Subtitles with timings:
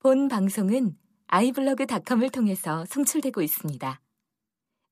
[0.00, 0.94] 본 방송은
[1.26, 4.00] 아이블로그닷컴을 통해서 송출되고 있습니다.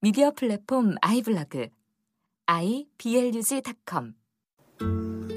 [0.00, 1.68] 미디어 플랫폼 아이블로그
[2.46, 4.14] iblog.com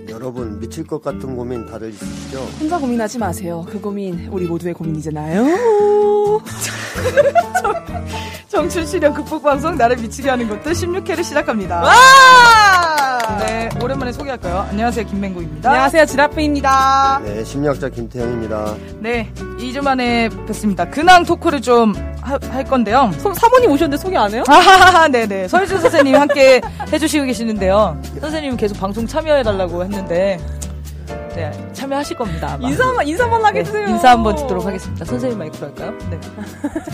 [0.09, 2.39] 여러분 미칠 것 같은 고민 다들 있으시죠?
[2.59, 3.63] 혼자 고민하지 마세요.
[3.69, 5.45] 그 고민 우리 모두의 고민이잖아요.
[8.47, 11.83] 정춘실현 극복 방송 나를 미치게 하는 것도 16회를 시작합니다.
[13.39, 14.67] 네, 오랜만에 소개할까요?
[14.71, 15.69] 안녕하세요, 김맹구입니다.
[15.69, 17.21] 안녕하세요, 지라프입니다.
[17.23, 18.75] 네, 심리학자 김태형입니다.
[18.99, 20.85] 네, 2주 만에 뵙습니다.
[20.89, 21.93] 근황 토크를 좀
[22.51, 23.09] 할 건데요.
[23.17, 24.43] 소- 사모님 오셨는데 소개 안 해요?
[24.47, 25.47] 아, 네네.
[25.47, 26.61] 서유준 선생님이 함께
[26.93, 27.99] 해주시고 계시는데요.
[28.21, 30.37] 선생님은 계속 방송 참여해달라고 했는데,
[31.39, 32.55] 네, 참여하실 겁니다.
[32.55, 32.67] 아마.
[32.67, 33.87] 인사만 인사만 하게 네, 해주세요.
[33.87, 35.05] 인사 한번 듣도록 하겠습니다.
[35.05, 35.93] 선생님 마이크로 할까요?
[36.09, 36.19] 네.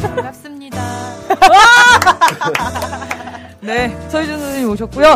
[0.04, 0.80] 반갑습니다.
[3.62, 5.16] 네, 서유준 선생님 오셨고요.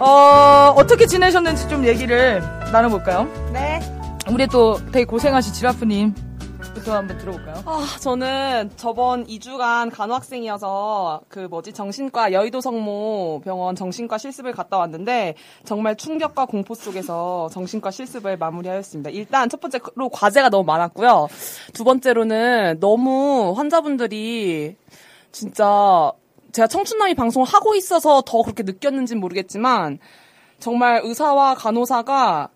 [0.00, 2.42] 어, 어떻게 지내셨는지 좀 얘기를
[2.72, 3.28] 나눠볼까요?
[3.52, 3.78] 네.
[4.28, 6.12] 우리 또 되게 고생하신 지라프님
[6.82, 7.62] 부터 한번 들어볼까요?
[7.64, 15.34] 아, 저는 저번 2주간 간호학생이어서 그 뭐지 정신과 여의도 성모 병원 정신과 실습을 갔다 왔는데
[15.64, 19.10] 정말 충격과 공포 속에서 정신과 실습을 마무리하였습니다.
[19.10, 21.28] 일단 첫 번째로 과제가 너무 많았고요.
[21.72, 24.76] 두 번째로는 너무 환자분들이
[25.30, 26.12] 진짜
[26.50, 29.98] 제가 청춘남이 방송을 하고 있어서 더 그렇게 느꼈는지는 모르겠지만
[30.58, 32.48] 정말 의사와 간호사가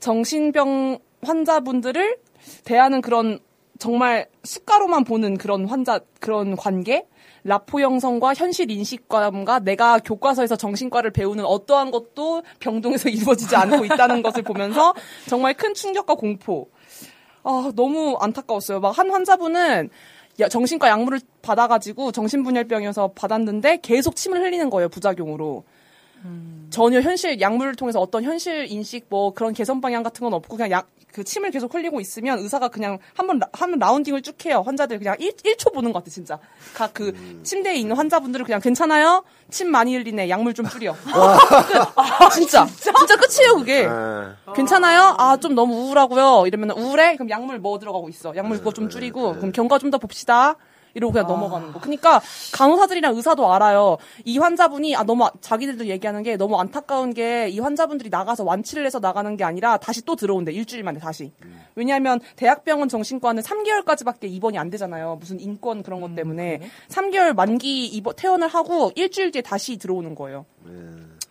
[0.00, 2.18] 정신병 환자분들을
[2.64, 3.40] 대하는 그런
[3.78, 7.06] 정말 숫가로만 보는 그런 환자 그런 관계
[7.44, 14.42] 라포 형성과 현실 인식감과 내가 교과서에서 정신과를 배우는 어떠한 것도 병동에서 이루어지지 않고 있다는 것을
[14.42, 14.94] 보면서
[15.26, 16.68] 정말 큰 충격과 공포
[17.44, 18.80] 아, 너무 안타까웠어요.
[18.80, 19.88] 막 한 환자분은
[20.40, 25.64] 야- 정신과 약물을 받아가지고 정신분열병이어서 받았는데 계속 침을 흘리는 거예요, 부작용으로.
[26.70, 30.70] 전혀 현실 약물을 통해서 어떤 현실 인식 뭐 그런 개선 방향 같은 건 없고 그냥
[30.70, 34.62] 약 그 침을 계속 흘리고 있으면 의사가 그냥 한번 한번 라운딩을 쭉 해요.
[34.64, 36.38] 환자들 그냥 1, 1초 보는 것 같아, 진짜.
[36.74, 39.24] 각 그 침대에 있는 환자분들은 그냥 괜찮아요?
[39.50, 40.28] 침 많이 흘리네.
[40.28, 40.94] 약물 좀 줄여.
[41.08, 42.30] 끝.
[42.34, 42.66] 진짜.
[42.66, 43.86] 진짜 끝이에요, 그게.
[43.86, 43.92] 네.
[44.54, 45.14] 괜찮아요?
[45.18, 46.44] 아, 좀 너무 우울하고요.
[46.46, 47.14] 이러면 우울해?
[47.16, 48.34] 그럼 약물 뭐 들어가고 있어?
[48.36, 49.34] 약물 그거 좀 줄이고.
[49.34, 50.56] 그럼 경과 좀 더 봅시다.
[50.98, 51.80] 이러고 그냥 넘어가는 거.
[51.80, 52.20] 그러니까
[52.52, 53.96] 간호사들이랑 의사도 알아요.
[54.24, 58.84] 이 환자분이 아 너무 아- 자기들도 얘기하는 게 너무 안타까운 게 이 환자분들이 나가서 완치를
[58.84, 60.52] 해서 나가는 게 아니라 다시 또 들어온대.
[60.52, 61.32] 일주일 만에 다시.
[61.74, 65.16] 왜냐하면 대학병원 정신과는 3개월까지밖에 입원이 안 되잖아요.
[65.20, 70.44] 무슨 인권 그런 것 때문에 3개월 만기 입원 퇴원을 하고 일주일 뒤에 다시 들어오는 거예요.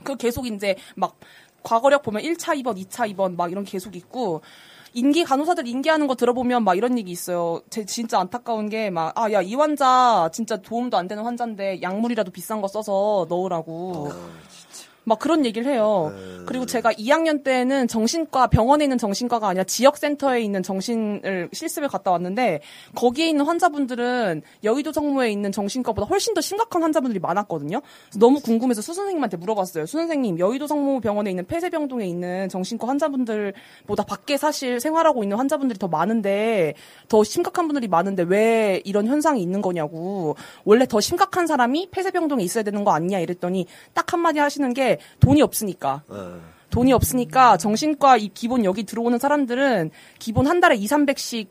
[0.03, 1.17] 그 계속 이제 막
[1.63, 4.41] 과거력 보면 1차 입원, 2차 입원 막 이런 게 계속 있고
[4.97, 7.61] 인기 간호사들 인기하는 거 들어보면 막 이런 얘기 있어요.
[7.69, 12.31] 제 진짜 안타까운 게 막 아 야 이 환자 진짜 도움도 안 되는 환자인데 약물이라도
[12.31, 14.11] 비싼 거 써서 넣으라고.
[15.07, 16.13] 막 그런 얘기를 해요.
[16.45, 22.11] 그리고 제가 2학년 때는 정신과 병원에 있는 정신과가 아니라 지역 센터에 있는 정신을 실습을 갔다
[22.11, 22.59] 왔는데
[22.93, 27.81] 거기에 있는 환자분들은 여의도 정모에 있는 정신과보다 훨씬 더 심각한 환자분들이 많았거든요.
[28.19, 29.85] 너무 궁금해서 수 선생님한테 물어봤어요.
[29.85, 35.79] 수 선생님, 여의도 성모 병원에 있는 폐쇄병동에 있는 정신과 환자분들보다 밖에 사실 생활하고 있는 환자분들이
[35.79, 36.73] 더 많은데
[37.07, 40.35] 더 심각한 분들이 많은데 왜 이런 현상이 있는 거냐고.
[40.65, 45.41] 원래 더 심각한 사람이 폐쇄병동에 있어야 되는 거 아니냐 이랬더니 딱 한마디 하시는 게 돈이
[45.41, 46.03] 없으니까.
[46.09, 46.17] 네.
[46.69, 51.47] 돈이 없으니까 정신과 이 기본 여기 들어오는 사람들은 기본 한 달에 2, 300씩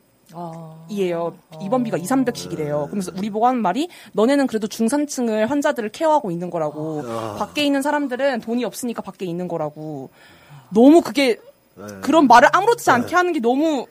[0.89, 1.37] 이에요.
[1.61, 2.85] 입원비가 2, 300씩이래요.
[2.85, 7.01] 그러면서 우리 보고 하는 말이 너네는 그래도 중산층을 환자들을 케어하고 있는 거라고.
[7.37, 10.09] 밖에 있는 사람들은 돈이 없으니까 밖에 있는 거라고.
[10.69, 11.39] 너무 그게
[12.01, 13.87] 그런 말을 아무렇지 않게 하는 게 너무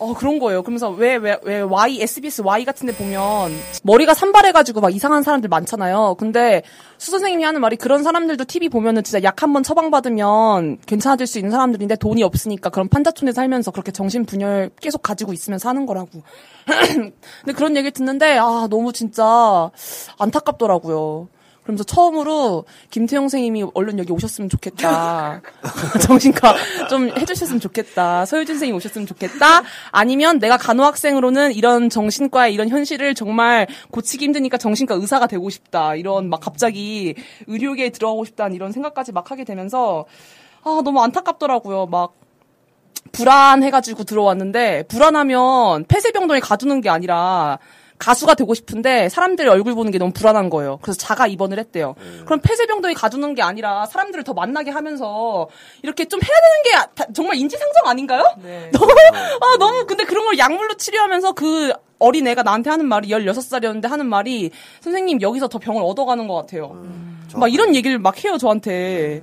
[0.00, 0.62] 어 그런 거예요.
[0.62, 3.52] 그러면서 왜 왜 왜 Y SBS Y 같은 데 보면
[3.82, 6.16] 머리가 산발해 가지고 막 이상한 사람들 많잖아요.
[6.18, 6.62] 근데
[6.98, 11.38] 수 선생님이 하는 말이 그런 사람들도 TV 보면은 진짜 약 한 번 처방받으면 괜찮아질 수
[11.38, 16.22] 있는 사람들인데 돈이 없으니까 그런 판자촌에 살면서 그렇게 정신 분열 계속 가지고 있으면 사는 거라고.
[16.66, 19.70] 근데 그런 얘기를 듣는데 아 너무 진짜
[20.18, 21.28] 안타깝더라고요.
[21.70, 25.40] 그러면서 처음으로 김태형 선생님이 얼른 여기 오셨으면 좋겠다.
[26.02, 26.56] 정신과
[26.88, 28.26] 좀 해주셨으면 좋겠다.
[28.26, 29.62] 서유진 선생님 오셨으면 좋겠다.
[29.92, 35.94] 아니면 내가 간호학생으로는 이런 정신과의 이런 현실을 정말 고치기 힘드니까 정신과 의사가 되고 싶다.
[35.94, 37.14] 이런 막 갑자기
[37.46, 40.06] 의료계에 들어가고 싶다는 이런 생각까지 막 하게 되면서
[40.64, 41.86] 아 너무 안타깝더라고요.
[41.86, 42.14] 막
[43.12, 47.58] 불안해가지고 들어왔는데 불안하면 폐쇄병동에 가두는 게 아니라
[48.00, 50.78] 가수가 되고 싶은데 사람들의 얼굴 보는 게 너무 불안한 거예요.
[50.82, 51.94] 그래서 자가 입원을 했대요.
[52.24, 55.48] 그럼 폐쇄병동에 가두는 게 아니라 사람들을 더 만나게 하면서
[55.82, 58.24] 이렇게 좀 해야 되는 게 다- 정말 인지상정 아닌가요?
[58.72, 63.86] 너무 아 너무 근데 그런 걸 약물로 치료하면서 그 어린 애가 나한테 하는 말이 16살이었는데
[63.86, 64.50] 하는 말이
[64.80, 66.70] 선생님 여기서 더 병을 얻어가는 것 같아요.
[67.38, 69.22] 막 이런 얘기를 막 해요 저한테.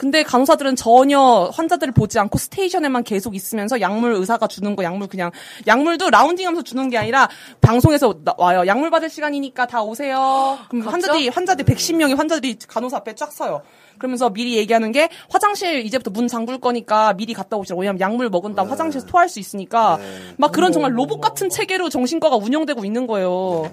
[0.00, 5.30] 근데 간호사들은 전혀 환자들을 보지 않고 스테이션에만 계속 있으면서 약물 의사가 주는 거 약물 그냥
[5.66, 7.28] 약물도 라운딩하면서 주는 게 아니라
[7.60, 8.66] 방송에서 나- 와요.
[8.66, 10.56] 약물 받을 시간이니까 다 오세요.
[10.70, 13.60] 그럼 환자들이 환자들 110명의 환자들이 간호사 앞에 쫙 서요.
[13.98, 17.82] 그러면서 미리 얘기하는 게 화장실 이제부터 문 잠글 거니까 미리 갔다 오시라고.
[17.82, 19.98] 왜냐면 약물 먹은 다음 화장실에서 토할 수 있으니까
[20.38, 23.70] 막 그런 정말 로봇 같은 체계로 정신과가 운영되고 있는 거예요.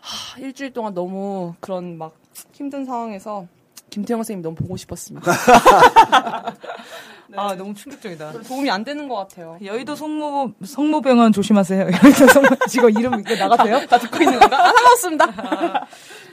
[0.00, 2.16] 하, 일주일 동안 너무 그런 막
[2.50, 3.46] 힘든 상황에서
[3.92, 5.30] 김태형 선생님 너무 보고 싶었습니다.
[7.36, 8.32] 아 너무 충격적이다.
[8.42, 9.58] 도움이 안 되는 것 같아요.
[9.62, 11.82] 여의도 성모 성모병원 조심하세요.
[12.02, 13.86] 여의도 성모 지금 이름 이거 나가세요?
[13.86, 14.58] 다 듣고 있는 건가?
[14.60, 15.86] 아, 상관없습니다.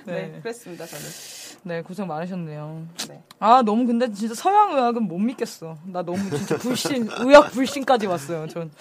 [0.05, 0.39] 네, 네.
[0.41, 1.05] 그랬습니다, 저는.
[1.63, 2.87] 네 고생 많으셨네요.
[3.09, 3.21] 네.
[3.39, 5.75] 아 너무 근데 진짜 서양 의학은 못 믿겠어.
[5.85, 8.47] 나 너무 진짜 불신 의학 불신까지 왔어요.
[8.47, 8.71] 전.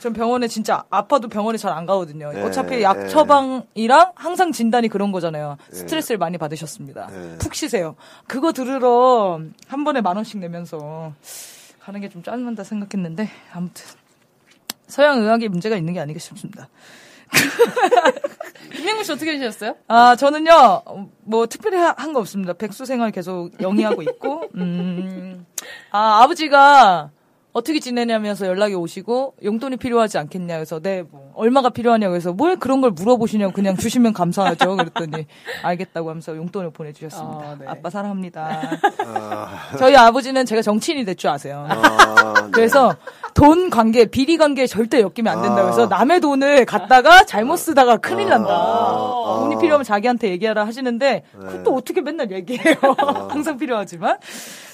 [0.00, 2.32] 전 병원에 진짜 아파도 병원에 잘 안 가거든요.
[2.32, 3.08] 네, 어차피 약 네.
[3.08, 5.56] 처방이랑 항상 진단이 그런 거잖아요.
[5.70, 7.06] 스트레스를 많이 받으셨습니다.
[7.08, 7.38] 네.
[7.38, 7.94] 푹 쉬세요.
[8.26, 11.12] 그거 들으러 한 번에 만 원씩 내면서
[11.80, 13.84] 가는 게 좀 짜증난다 생각했는데 아무튼
[14.88, 16.68] 서양 의학에 문제가 있는 게 아니겠 싶습니다.
[18.74, 19.76] 김민구 씨 어떻게 되셨어요?
[19.86, 20.50] 아, 저는요,
[20.84, 22.52] 어, 뭐, 특별히 한 거 없습니다.
[22.54, 25.46] 백수 생활 계속 영위하고 있고, 음,
[25.92, 27.10] 아, 아버지가
[27.52, 30.54] 어떻게 지내냐면서 연락이 오시고, 용돈이 필요하지 않겠냐.
[30.56, 34.76] 그래서, 네, 뭐, 얼마가 필요하냐고 해서, 뭘 그런 걸 물어보시냐고 그냥 주시면 감사하죠.
[34.76, 35.26] 그랬더니,
[35.62, 37.44] 알겠다고 하면서 용돈을 보내주셨습니다.
[37.44, 37.66] 아, 네.
[37.66, 38.78] 아빠 사랑합니다.
[39.04, 41.66] 아, 저희 아버지는 제가 정치인이 될 줄 아세요.
[41.68, 42.50] 아, 네.
[42.52, 42.94] 그래서
[43.40, 45.86] 돈 관계, 비리 관계에 절대 엮이면 안 된다고 해서 아.
[45.86, 48.50] 남의 돈을 갖다가 잘못 쓰다가 큰일 난다.
[48.50, 49.38] 아.
[49.40, 51.22] 돈이 필요하면 자기한테 얘기하라 하시는데 네.
[51.32, 52.74] 그것도 어떻게 맨날 얘기해요.
[53.30, 54.18] 항상 필요하지만.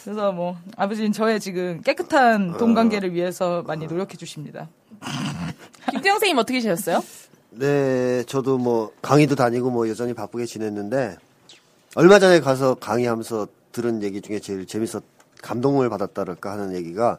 [0.03, 4.69] 그래서 뭐 아버지는 저의 지금 깨끗한 돈 관계를 위해서 많이 노력해 주십니다.
[5.93, 7.05] 김태형 선생님 어떻게 되셨어요?
[7.51, 11.17] 네, 저도 뭐 강의도 다니고 뭐 여전히 바쁘게 지냈는데
[11.95, 15.05] 얼마 전에 가서 강의하면서 들은 얘기 중에 제일 재밌었
[15.41, 17.19] 감동을 받았다랄까 하는 얘기가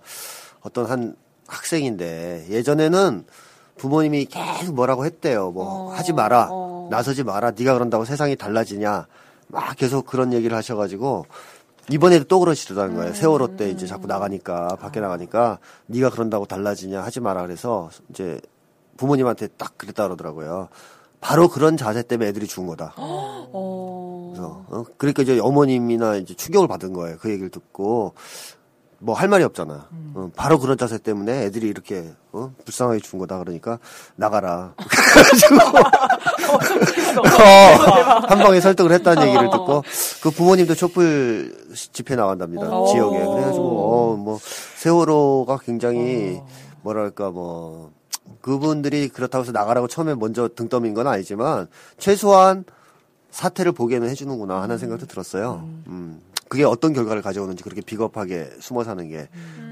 [0.62, 1.16] 어떤 한
[1.48, 3.26] 학생인데 예전에는
[3.78, 5.52] 부모님이 계속 뭐라고 했대요.
[5.52, 6.50] 뭐 하지 마라,
[6.90, 9.08] 나서지 마라, 네가 그런다고 세상이 달라지냐,
[9.48, 11.26] 막 계속 그런 얘기를 하셔가지고
[11.90, 13.14] 이번에도 또 그러시더라는 거예요.
[13.14, 18.42] 세월호 때 이제 자꾸 나가니까 밖에 나가니까 네가 그런다고 달라지냐 하지 마라 그래서 이제
[18.98, 20.68] 부모님한테 딱 그랬다 그러더라고요.
[21.22, 22.94] 바로 그런 자세 때문에 애들이 죽은 거다.
[22.98, 24.84] 그래서 어?
[24.98, 27.18] 그러니까 이제 어머님이나 이제 충격을 받은 거예요.
[27.20, 28.14] 그 얘기를 듣고
[29.00, 29.88] 뭐 할 말이 없잖아.
[30.14, 32.52] 어, 바로 그런 자세 때문에 애들이 이렇게 어?
[32.66, 33.38] 불쌍하게 죽은 거다.
[33.40, 33.80] 그러니까
[34.16, 34.74] 나가라.
[35.14, 35.56] 그래가지고
[37.22, 39.84] 어, 한 방에 설득을 했다는 얘기를 듣고
[40.22, 42.70] 그 부모님도 촛불 집회 나간답니다.
[42.92, 43.18] 지역에.
[43.20, 44.40] 그래가지고 어뭐
[44.78, 46.42] 세월호가 굉장히
[46.82, 47.92] 뭐랄까 뭐
[48.42, 51.68] 그분들이 그렇다고 해서 나가라고 처음에 먼저 등 떠민 건 아니지만
[51.98, 52.66] 최소한
[53.30, 55.62] 사태를 보게는 해주는구나 하는 생각도 들었어요.
[55.88, 56.22] 음.
[56.50, 59.28] 그게 어떤 결과를 가져오는지 그렇게 비겁하게 숨어 사는 게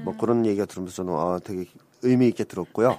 [0.06, 1.66] 뭐 그런 얘기가 들으면서 저는 아, 되게
[2.02, 2.98] 의미 있게 들었고요.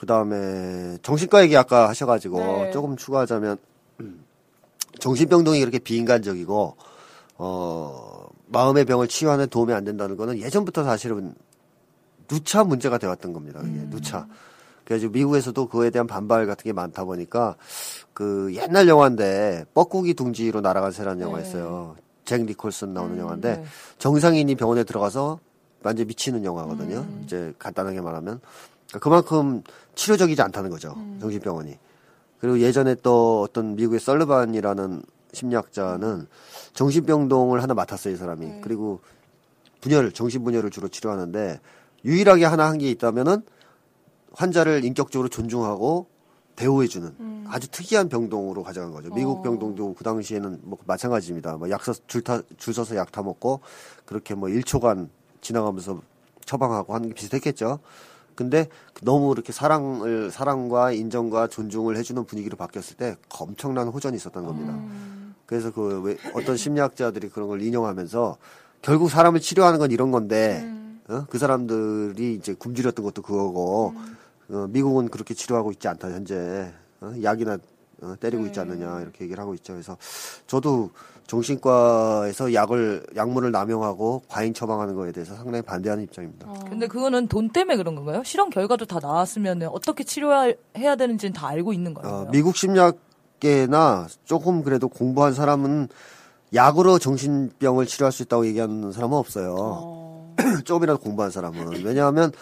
[0.00, 2.70] 그 다음에 정신과 얘기 아까 하셔가지고 네.
[2.72, 3.56] 조금 추가하자면
[4.00, 4.24] 음,
[4.98, 6.76] 정신병동이 그렇게 비인간적이고
[7.38, 11.34] 어 마음의 병을 치유하는 데 도움이 안 된다는 거는 예전부터 사실은
[12.26, 13.60] 누차 문제가 되었던 겁니다.
[13.60, 14.26] 그게 누차.
[14.84, 17.54] 그래서 미국에서도 그거에 대한 반발 같은 게 많다 보니까
[18.12, 21.94] 그 옛날 영화인데 뻐꾸기 둥지로 날아간 새라는 영화 있어요.
[22.30, 23.64] 잭 니콜슨 나오는 영화인데
[23.98, 25.40] 정상인이 병원에 들어가서
[25.82, 27.04] 완전 미치는 영화거든요.
[27.24, 28.40] 이제 간단하게 말하면
[28.86, 29.62] 그러니까 그만큼
[29.96, 30.94] 치료적이지 않다는 거죠.
[31.20, 31.76] 정신병원이.
[32.40, 35.02] 그리고 예전에 또 어떤 미국의 썰르반이라는
[35.32, 36.28] 심리학자는
[36.72, 38.60] 정신병동을 하나 맡았어요, 이 사람이.
[38.62, 39.00] 그리고
[39.80, 41.58] 분열, 정신분열을 주로 치료하는데
[42.04, 43.42] 유일하게 하나 한 게 있다면은
[44.34, 46.06] 환자를 인격적으로 존중하고
[46.64, 49.08] 대우해주는 아주 특이한 병동으로 가져간 거죠.
[49.14, 51.56] 미국 병동도 그 당시에는 뭐 마찬가지입니다.
[51.56, 53.60] 뭐 약서 줄, 타, 줄 서서 약 타 먹고
[54.04, 55.08] 그렇게 뭐 1초간
[55.40, 56.02] 지나가면서
[56.44, 57.80] 처방하고 하는 게 비슷했겠죠.
[58.34, 58.68] 근데
[59.02, 64.78] 너무 이렇게 사랑을 사랑과 인정과 존중을 해주는 분위기로 바뀌었을 때 엄청난 호전이 있었던 겁니다.
[65.46, 68.36] 그래서 그 왜 어떤 심리학자들이 그런 걸 인용하면서
[68.82, 70.62] 결국 사람을 치료하는 건 이런 건데
[71.08, 71.26] 어?
[71.28, 73.94] 그 사람들이 이제 굶주렸던 것도 그거고
[74.50, 77.12] 어, 미국은 그렇게 치료하고 있지 않다 현재 어?
[77.22, 77.58] 약이나
[78.02, 79.74] 어, 때리고 있지 않느냐 이렇게 얘기를 하고 있죠.
[79.74, 79.96] 그래서
[80.46, 80.90] 저도
[81.26, 86.48] 정신과에서 약을 약물을 남용하고 과잉 처방하는 거에 대해서 상당히 반대하는 입장입니다.
[86.68, 88.22] 근데 그거는 돈 때문에 그런 건가요?
[88.24, 92.16] 실험 결과도 다 나왔으면 어떻게 치료해야 되는지는 다 알고 있는 거예요.
[92.16, 95.88] 어, 미국 심리학계나 조금 그래도 공부한 사람은
[96.52, 100.34] 약으로 정신병을 치료할 수 있다고 얘기하는 사람은 없어요.
[100.64, 101.84] 조금이라도 공부한 사람은.
[101.84, 102.32] 왜냐하면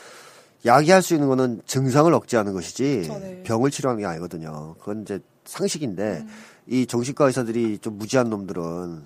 [0.64, 4.74] 약이 할 수 있는 거는 증상을 억제하는 것이지 병을 치료하는 게 아니거든요.
[4.78, 6.26] 그건 이제 상식인데
[6.66, 9.02] 이 정신과 의사들이 좀 무지한 놈들은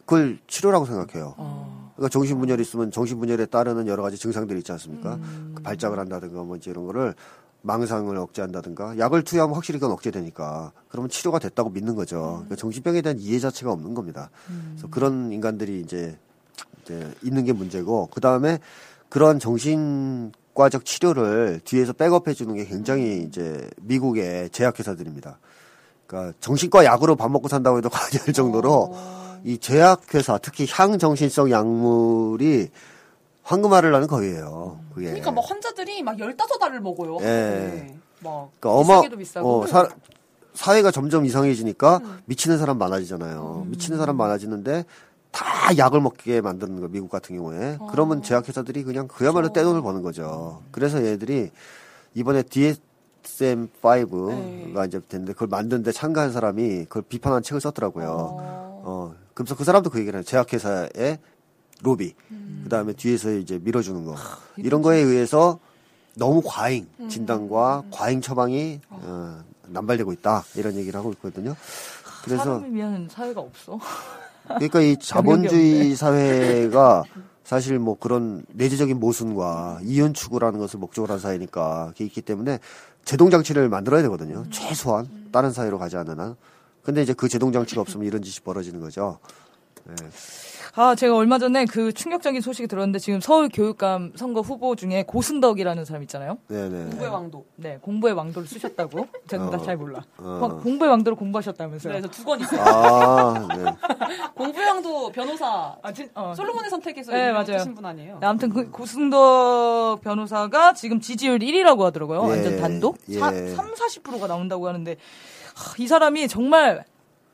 [0.00, 1.34] 그걸 치료라고 생각해요.
[1.96, 5.18] 그러니까 정신분열이 있으면 정신분열에 따르는 여러 가지 증상들이 있지 않습니까?
[5.54, 7.14] 그 발작을 한다든가 뭐 이제 이런 거를
[7.62, 12.34] 망상을 억제한다든가 약을 투여하면 확실히 그건 억제되니까 그러면 치료가 됐다고 믿는 거죠.
[12.36, 14.30] 그러니까 정신병에 대한 이해 자체가 없는 겁니다.
[14.70, 16.18] 그래서 그런 인간들이 이제,
[16.82, 18.60] 이제 있는 게 문제고 그 다음에
[19.08, 25.38] 그런 정신 과적 치료를 뒤에서 백업해 주는 게 굉장히 이제 미국의 제약회사들입니다.
[26.04, 28.92] 그러니까 정신과 약으로 밥 먹고 산다고 해도 과언할 정도로
[29.44, 32.70] 이 제약회사 특히 향정신성 약물이
[33.44, 34.80] 황금알을 나는 거위예요.
[34.92, 35.06] 그게.
[35.06, 37.18] 그러니까 막 환자들이 막 15알을 먹어요.
[37.20, 37.24] 예.
[37.24, 37.98] 네.
[38.18, 39.02] 막 그러니까 어마.
[39.36, 39.88] 어, 사,
[40.54, 43.66] 사회가 점점 이상해지니까 미치는 사람 많아지잖아요.
[43.68, 44.84] 미치는 사람 많아지는데
[45.30, 50.62] 다 약을 먹게 만드는 거 미국 같은 경우에 그러면 제약회사들이 그냥 그야말로 떼돈을 버는 거죠.
[50.70, 51.50] 그래서 얘들이
[52.14, 58.08] 이번에 DSM-5가 이제 됐는데 그걸 만드는데 참가한 사람이 그걸 비판한 책을 썼더라고요.
[58.10, 60.24] 어, 그래서 그 사람도 그 얘기를 해요.
[60.24, 61.18] 제약회사의
[61.82, 62.14] 로비,
[62.64, 64.16] 그 다음에 뒤에서 이제 밀어주는 거.
[64.56, 65.60] 이런 거에 의해서
[66.16, 70.42] 너무 과잉 진단과 과잉 처방이 어, 남발되고 있다.
[70.56, 71.54] 이런 얘기를 하고 있거든요.
[72.24, 73.78] 그래서 사람을 위한 사회가 없어.
[74.48, 77.04] 그러니까 이 자본주의 사회가
[77.44, 82.58] 사실 뭐 그런 내재적인 모순과 이윤 추구라는 것을 목적으로 한 사회니까 그게 있기 때문에
[83.04, 84.44] 제동 장치를 만들어야 되거든요.
[84.50, 86.36] 최소한 다른 사회로 가지 않는 한.
[86.82, 89.18] 근데 이제 그 제동 장치가 없으면 이런 짓이 벌어지는 거죠.
[90.74, 95.84] 아, 제가 얼마 전에 그 충격적인 소식이 들었는데 지금 서울 교육감 선거 후보 중에 고승덕이라는
[95.84, 96.38] 사람 있잖아요.
[96.48, 96.84] 네네.
[96.90, 97.46] 공부의 왕도.
[97.56, 99.06] 네, 공부의 왕도를 쓰셨다고.
[99.28, 99.50] 저는 어.
[99.50, 100.02] 다잘 몰라.
[100.18, 100.38] 어.
[100.40, 101.92] 공- 공부의 왕도를 공부하셨다면서요.
[101.92, 102.60] 그래서 두 권 있어요.
[102.60, 103.64] 아, 네.
[104.34, 105.76] 공부의 왕도 변호사.
[105.82, 106.32] 아, 진, 어.
[106.36, 107.54] 솔로몬의 선택에서 네, 맞아요.
[107.54, 108.18] 하신 분 아니에요?
[108.20, 112.24] 네, 아무튼 그 고승덕 변호사가 지금 지지율 1위라고 하더라고요.
[112.24, 112.98] 예, 완전 단독.
[113.08, 113.18] 예.
[113.18, 114.96] 사, 3, 40%가 나온다고 하는데
[115.56, 116.84] 하, 이 사람이 정말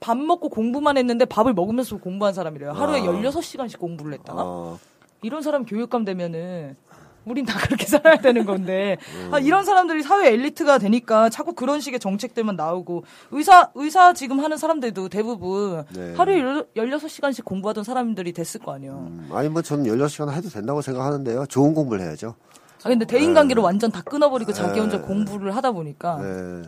[0.05, 2.73] 밥 먹고 공부만 했는데 밥을 먹으면서 공부한 사람이래요.
[2.73, 3.05] 하루에 아.
[3.05, 4.35] 16시간씩 공부를 했다.
[4.37, 4.79] 어,
[5.23, 6.77] 이런 사람 교육감 되면은
[7.25, 9.31] 우린 다 그렇게 살아야 되는 건데 음.
[9.33, 14.59] 아, 이런 사람들이 사회 엘리트가 되니까 자꾸 그런 식의 정책들만 나오고 의사 의사 지금 하는
[14.59, 16.13] 사람들도 대부분 네.
[16.17, 16.43] 하루에
[16.77, 18.93] 16시간씩 공부하던 사람들이 됐을 거 아니에요.
[19.09, 21.47] 음, 아니 뭐 저는 16시간 해도 된다고 생각하는데요.
[21.47, 22.35] 좋은 공부를 해야죠.
[22.83, 24.81] 아 근데 대인 관계를 완전 다 끊어버리고 자기 네.
[24.81, 26.63] 혼자 공부를 하다 보니까 네.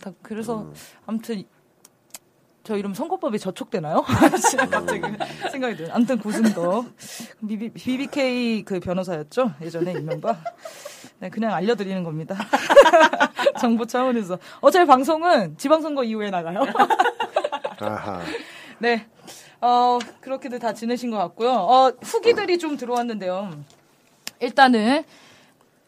[0.00, 0.66] 다 그래서
[1.06, 1.44] 아무튼
[2.66, 4.02] 저 이름 선거법이 저촉되나요?
[4.70, 5.00] 갑자기
[5.52, 5.90] 생각이 드네.
[5.92, 6.86] 아무튼 고승덕
[7.46, 10.42] BB, BBK 그 변호사였죠 예전에 이명박.
[11.20, 12.34] 네 그냥 알려드리는 겁니다.
[13.60, 16.64] 정보 차원에서 어차피 방송은 지방선거 이후에 나가요.
[18.80, 19.06] 네.
[19.60, 21.52] 어, 그렇게들 다 지내신 것 같고요.
[21.52, 23.50] 어, 후기들이 좀 들어왔는데요.
[24.40, 25.25] 일단은, 아,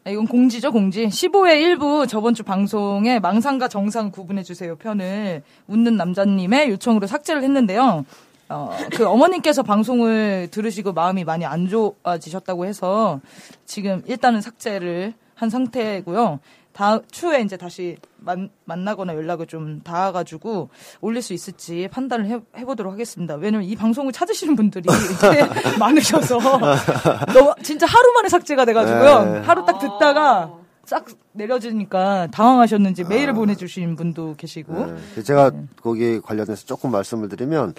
[0.07, 1.07] 이건 공지죠, 공지.
[1.07, 8.05] 15회 1부 저번 주 방송에 망상과 정상 구분해주세요 편을 웃는 남자님의 요청으로 삭제를 했는데요.
[8.49, 13.21] 어, 그 어머님께서 방송을 들으시고 마음이 많이 안 좋아지셨다고 해서
[13.67, 16.40] 지금 일단은 삭제를 한 상태고요.
[16.78, 20.70] 다 추후에 이제 다시 만, 만나거나 연락을 좀 닿아가지고
[21.00, 23.35] 올릴 수 있을지 판단을 해, 해보도록 하겠습니다.
[23.35, 24.87] 왜냐면 이 방송을 찾으시는 분들이
[25.20, 25.42] 꽤
[25.76, 26.38] 많으셔서
[27.35, 29.25] 너무 진짜 하루 만에 삭제가 돼가지고요.
[29.25, 29.38] 네.
[29.40, 30.52] 하루 딱 듣다가
[30.85, 35.23] 싹 내려지니까 당황하셨는지 메일을 보내주신 분도 계시고 네.
[35.25, 35.50] 제가
[35.82, 37.75] 거기에 관련해서 조금 말씀을 드리면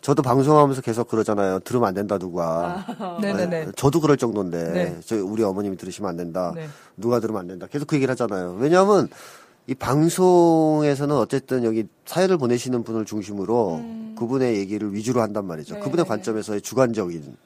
[0.00, 1.60] 저도 방송하면서 계속 그러잖아요.
[1.60, 2.86] 들으면 안 된다 누가.
[3.20, 3.64] 네네네.
[3.66, 5.00] 네, 저도 그럴 정도인데 네.
[5.04, 6.52] 저 우리 어머님이 들으시면 안 된다.
[6.54, 6.68] 네.
[6.96, 7.66] 누가 들으면 안 된다.
[7.70, 8.56] 계속 그 얘기를 하잖아요.
[8.58, 9.08] 왜냐하면
[9.66, 13.84] 이 방송에서는 어쨌든 여기 사연을 보내시는 분을 중심으로
[14.16, 15.80] 그분의 얘기를 위주로 한단 말이죠.
[15.80, 17.36] 그분의 관점에서의 주관적인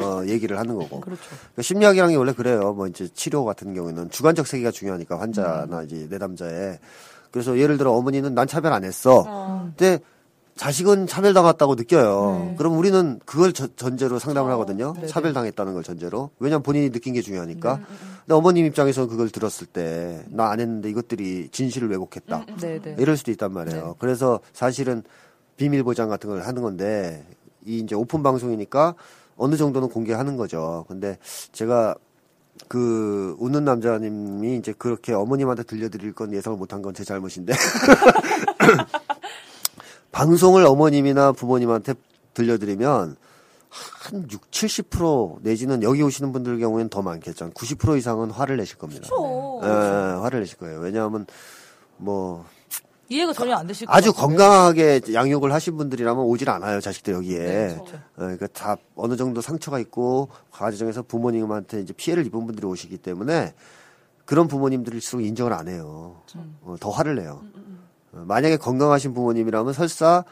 [0.00, 1.00] 어, 얘기를 하는 거고.
[1.00, 1.22] 그렇죠.
[1.28, 2.72] 그러니까 심리학이라는 게 원래 그래요.
[2.72, 6.78] 뭐 이제 치료 같은 경우에는 주관적 세계가 중요하니까 환자나 이제 내담자의.
[7.30, 9.70] 그래서 예를 들어 어머니는 난 차별 안 했어.
[9.76, 10.00] 근데
[10.58, 12.54] 자식은 차별당했다고 느껴요.
[12.58, 14.92] 그럼 우리는 그걸 저- 전제로 상담을 하거든요.
[15.06, 16.30] 차별당했다는 걸 전제로.
[16.40, 17.76] 왜냐면 본인이 느낀 게 중요하니까.
[17.76, 22.46] 근데 어머님 입장에서는 그걸 들었을 때 나 안 했는데 이것들이 진실을 왜곡했다.
[22.60, 22.96] 네네.
[22.98, 23.94] 이럴 수도 있단 말이에요.
[24.00, 25.02] 그래서 사실은
[25.56, 27.24] 비밀 보장 같은 걸 하는 건데
[27.64, 28.94] 이 이제 오픈 방송이니까
[29.36, 30.84] 어느 정도는 공개하는 거죠.
[30.88, 31.18] 근데
[31.52, 31.94] 제가
[32.66, 37.52] 그 웃는 남자님이 이제 그렇게 어머님한테 들려드릴 건 예상을 못한 건 제 잘못인데
[40.18, 41.94] 방송을 어머님이나 부모님한테
[42.34, 43.14] 들려드리면
[43.68, 47.50] 한 6, 70% 내지는 여기 오시는 분들 경우에는 더 많겠죠.
[47.50, 49.06] 90% 이상은 화를 내실 겁니다.
[49.08, 49.60] 그렇죠.
[49.62, 50.80] 예, 화를 내실 거예요.
[50.80, 51.24] 왜냐하면
[51.98, 52.44] 뭐
[53.08, 54.12] 이해가 전혀 안 되실 것 아주.
[54.12, 57.38] 건강하게 양육을 하신 분들이라면 오질 않아요 자식들 여기에.
[57.38, 57.84] 네, 어,
[58.16, 63.54] 그러니까 다 어느 정도 상처가 있고 가정에서 부모님한테 이제 피해를 입은 분들이 오시기 때문에
[64.24, 66.22] 그런 부모님들일수록 인정을 안 해요.
[66.62, 67.40] 어, 더 화를 내요.
[67.54, 67.67] 어,
[68.26, 70.24] 만약에 건강하신 부모님이라면 설사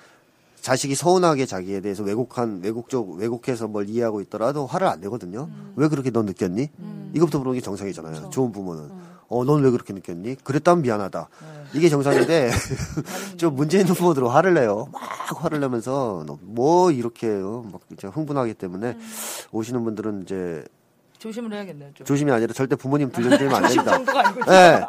[0.60, 5.48] 자식이 서운하게 자기에 대해서 왜곡한 왜곡적 왜곡해서 뭘 이해하고 있더라도 화를 안 내거든요.
[5.76, 6.70] 왜 그렇게 넌 느꼈니?
[7.12, 8.30] 이것부터 물어보는 게 정상이잖아요.
[8.30, 8.90] 좋은 부모는.
[9.28, 10.36] 어, 넌 왜 그렇게 느꼈니?
[10.44, 11.28] 그랬다면 미안하다.
[11.74, 12.50] 이게 정상인데,
[13.36, 14.88] 좀 문제 있는 부모들은 화를 내요.
[14.92, 18.96] 막 화를 내면서, 너 뭐, 이렇게, 어, 막, 이제 흥분하기 때문에,
[19.50, 20.64] 오시는 분들은 이제,
[21.18, 21.90] 조심을 해야겠네요.
[21.94, 22.06] 좀.
[22.06, 23.92] 조심이 아니라 절대 부모님 들려드리면 안 됩니다.
[23.96, 24.52] 정도가 아니고.
[24.52, 24.86] 예.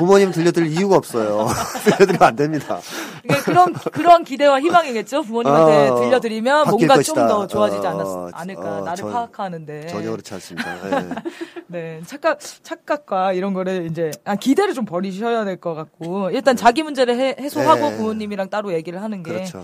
[0.00, 1.46] 부모님 들려드릴 이유가 없어요.
[1.84, 2.80] 들려드리면 안 됩니다.
[3.22, 5.22] 그러니까 그런 그런 기대와 희망이겠죠.
[5.22, 7.02] 부모님한테 어, 들려드리면 뭔가.
[7.02, 8.78] 좀 더 좋아지지 어, 않았, 어, 않을까.
[8.78, 9.86] 어, 나를 전- 파악하는데.
[9.88, 10.74] 전혀 그렇지 않습니다.
[10.90, 11.08] 예.
[11.68, 16.82] 네, 착각, 착각과 이런 거를 이제, 아, 기대를 좀 버리셔야 될 것 같고, 일단 자기
[16.82, 17.96] 문제를 해, 해소하고 네.
[17.96, 19.30] 부모님이랑 따로 얘기를 하는 게.
[19.32, 19.62] 그렇죠.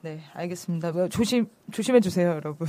[0.00, 0.90] 네, 알겠습니다.
[0.92, 2.66] 뭐, 조심, 조심해 주세요, 여러분.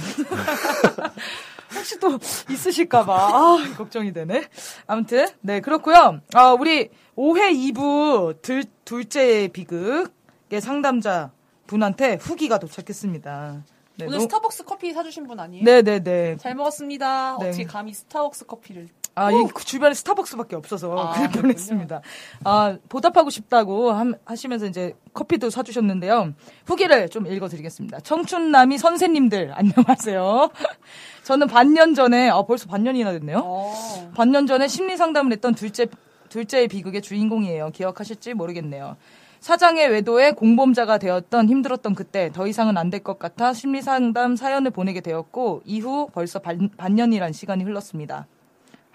[1.76, 2.18] 혹시 또
[2.50, 4.48] 있으실까봐, 아, 걱정이 되네.
[4.88, 11.32] 아무튼, 네, 그렇고요 아, 우리 5회 2부 들, 둘째 비극의 상담자
[11.68, 13.64] 분한테 후기가 도착했습니다.
[13.98, 15.64] 네, 오늘 너무- 스타벅스 커피 사주신 분 아니에요?
[15.64, 16.38] 네네네.
[16.38, 17.38] 잘 먹었습니다.
[17.40, 17.48] 네.
[17.50, 18.88] 어떻게 감히 스타벅스 커피를.
[19.20, 19.36] 아, 이
[19.66, 21.32] 주변에 스타벅스밖에 없어서 아, 그냥.
[21.32, 22.02] 보냈습니다.
[22.46, 26.34] 아, 보답하고 싶다고 함- 하시면서 이제 커피도 사주셨는데요.
[26.66, 28.00] 후기를 좀 읽어드리겠습니다.
[28.00, 30.50] 청춘남이 선생님들, 안녕하세요.
[31.24, 33.42] 저는 반년 전에, 아, 벌써 반년이나 됐네요.
[33.44, 34.12] 어.
[34.16, 35.88] 반년 전에 심리 상담을 했던 둘째,
[36.30, 37.72] 둘째의 비극의 주인공이에요.
[37.72, 38.96] 기억하실지 모르겠네요.
[39.42, 44.70] 사장의 외도에 공범자가 되었던 힘들었던 그때 더 이상은 안 될 것 같아 심리 상담 사연을
[44.72, 48.28] 보내게 되었고 이후 벌써 반, 반년이란 시간이 흘렀습니다.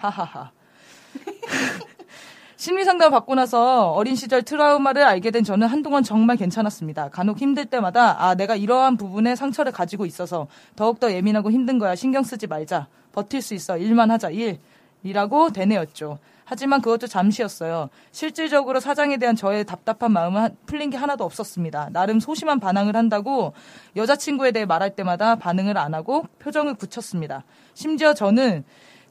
[0.08, 0.50] 하하하.
[2.56, 7.10] 심리 상담 받고 나서 어린 시절 트라우마를 알게 된 저는 한동안 정말 괜찮았습니다.
[7.10, 10.46] 간혹 힘들 때마다 아 내가 이러한 부분에 상처를 가지고 있어서
[10.76, 11.94] 더욱더 예민하고 힘든 거야.
[11.94, 12.86] 신경 쓰지 말자.
[13.12, 13.76] 버틸 수 있어.
[13.76, 14.30] 일만 하자.
[14.30, 14.60] 일.
[15.02, 16.18] 이라고 되뇌었죠.
[16.46, 17.90] 하지만 그것도 잠시였어요.
[18.10, 21.90] 실질적으로 사장에 대한 저의 답답한 마음은 한- 풀린 게 하나도 없었습니다.
[21.92, 23.52] 나름 소심한 반항을 한다고
[23.96, 27.44] 여자친구에 대해 말할 때마다 반응을 안 하고 표정을 굳혔습니다.
[27.74, 28.64] 심지어 저는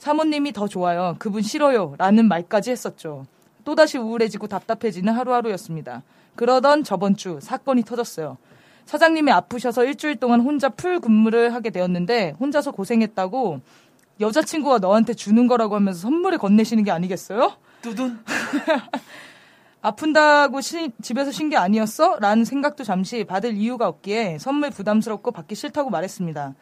[0.07, 1.15] 사모님이 더 좋아요.
[1.17, 1.95] 그분 싫어요.
[1.97, 3.25] 라는 말까지 했었죠.
[3.63, 6.03] 또다시 우울해지고 답답해지는 하루하루였습니다.
[6.35, 8.35] 그러던 저번 주 사건이 터졌어요.
[8.85, 13.61] 사장님이 아프셔서 일주일 동안 혼자 풀 근무를 하게 되었는데 혼자서 고생했다고
[14.19, 17.53] 여자친구가 너한테 주는 거라고 하면서 선물을 건네시는 게 아니겠어요?
[17.81, 18.19] 두둔.
[19.81, 22.17] 아픈다고 시- 집에서 쉰 게 아니었어?
[22.19, 26.55] 라는 생각도 잠시 받을 이유가 없기에 선물 부담스럽고 받기 싫다고 말했습니다.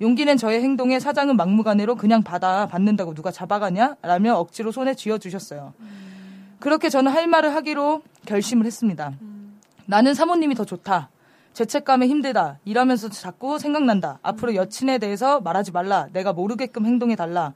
[0.00, 3.96] 용기 낸 저의 행동에 사장은 막무가내로 그냥 받아 받는다고 누가 잡아가냐?
[4.02, 5.72] 라며 억지로 손에 쥐어 주셨어요.
[6.58, 9.12] 그렇게 저는 할 말을 하기로 결심을 했습니다.
[9.86, 11.10] 나는 사모님이 더 좋다.
[11.52, 12.58] 죄책감에 힘들다.
[12.64, 14.18] 이러면서 자꾸 생각난다.
[14.22, 16.08] 앞으로 여친에 대해서 말하지 말라.
[16.12, 17.52] 내가 모르게끔 행동해 달라.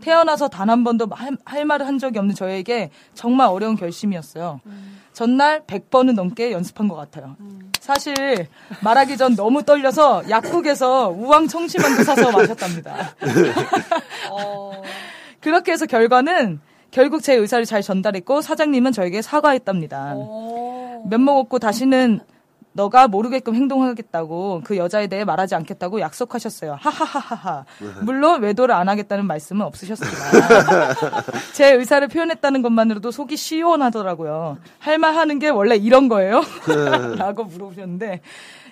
[0.00, 4.60] 태어나서 단 한 번도 할, 할 말을 한 적이 없는 저에게 정말 어려운 결심이었어요.
[5.12, 7.36] 전날 100번은 넘게 연습한 것 같아요.
[7.80, 8.14] 사실
[8.82, 13.14] 말하기 전 너무 떨려서 약국에서 우황 청심환도 사서 마셨답니다.
[14.30, 14.82] 어.
[15.40, 20.14] 그렇게 해서 결과는 결국 제 의사를 잘 전달했고 사장님은 저에게 사과했답니다.
[20.16, 21.02] 어.
[21.08, 22.20] 면목 없고 다시는
[22.74, 26.76] 너가 모르게끔 행동하겠다고 그 여자에 대해 말하지 않겠다고 약속하셨어요.
[26.80, 27.64] 하하하하하.
[28.02, 30.12] 물론 외도를 안 하겠다는 말씀은 없으셨지만
[31.52, 34.58] 제 의사를 표현했다는 것만으로도 속이 시원하더라고요.
[34.78, 36.42] 할 말 하는 게 원래 이런 거예요?
[37.18, 38.20] 라고 물어보셨는데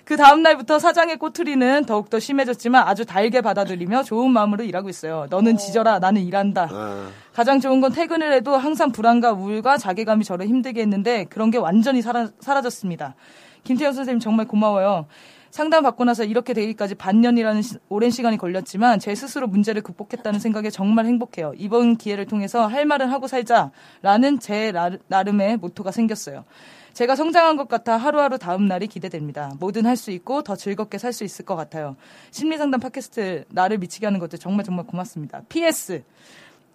[0.05, 5.27] 그 다음 날부터 사장의 꼬투리는 더욱더 심해졌지만 아주 달게 받아들이며 좋은 마음으로 일하고 있어요.
[5.29, 6.69] 너는 지져라, 나는 일한다.
[6.71, 11.57] 아, 가장 좋은 건 퇴근을 해도 항상 불안과 우울과 자괴감이 저를 힘들게 했는데 그런 게
[11.57, 13.15] 완전히 사라, 사라졌습니다.
[13.63, 15.05] 김태형 선생님 정말 고마워요.
[15.49, 20.69] 상담 받고 나서 이렇게 되기까지 반년이라는 시- 오랜 시간이 걸렸지만 제 스스로 문제를 극복했다는 생각에
[20.69, 21.51] 정말 행복해요.
[21.57, 26.45] 이번 기회를 통해서 할 말은 하고 살자라는 제 나- 나름의 모토가 생겼어요.
[26.93, 29.51] 제가 성장한 것 같아 하루하루 다음 날이 기대됩니다.
[29.59, 31.95] 뭐든 할 수 있고 더 즐겁게 살 수 있을 것 같아요.
[32.31, 35.41] 심리상담 팟캐스트 나를 미치게 하는 것도 정말 정말 고맙습니다.
[35.49, 36.03] PS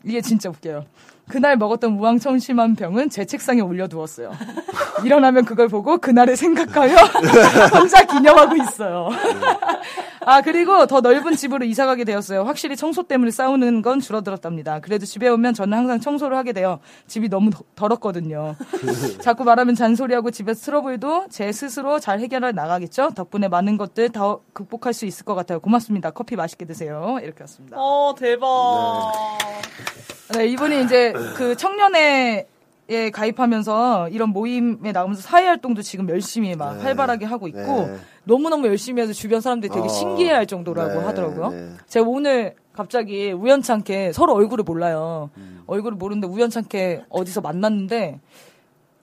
[0.05, 0.85] 이게 진짜 웃겨요.
[1.29, 4.33] 그날 먹었던 무왕청심한 병은 제 책상에 올려두었어요.
[5.05, 6.95] 일어나면 그걸 보고 그날을 생각하여
[7.75, 9.09] 혼자 기념하고 있어요.
[10.25, 12.43] 아 그리고 더 넓은 집으로 이사 가게 되었어요.
[12.45, 14.81] 확실히 청소 때문에 싸우는 건 줄어들었답니다.
[14.81, 16.79] 그래도 집에 오면 저는 항상 청소를 하게 돼요.
[17.07, 18.55] 집이 너무 더- 더럽거든요.
[19.21, 23.11] 자꾸 말하면 잔소리하고 집에서 트러블도 제 스스로 잘 해결해 나가겠죠.
[23.15, 25.61] 덕분에 많은 것들 더 극복할 수 있을 것 같아요.
[25.61, 26.11] 고맙습니다.
[26.11, 27.19] 커피 맛있게 드세요.
[27.23, 27.77] 이렇게 왔습니다.
[27.79, 29.13] 어, 대박.
[30.35, 32.47] 네, 이분이 이제 그 청년회에
[33.13, 36.83] 가입하면서 이런 모임에 나오면서 사회 활동도 지금 열심히 막 네.
[36.83, 37.97] 활발하게 하고 있고 네.
[38.25, 39.89] 너무너무 열심히 해서 주변 사람들이 되게 어.
[39.89, 41.49] 신기해할 정도라고 네, 하더라고요.
[41.51, 41.71] 네.
[41.87, 45.31] 제가 오늘 갑자기 우연찮게 서로 얼굴을 몰라요.
[45.37, 45.63] 음.
[45.67, 48.21] 얼굴을 모르는데 우연찮게 어디서 만났는데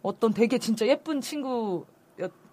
[0.02, 1.86] 어떤 되게 진짜 예쁜 친구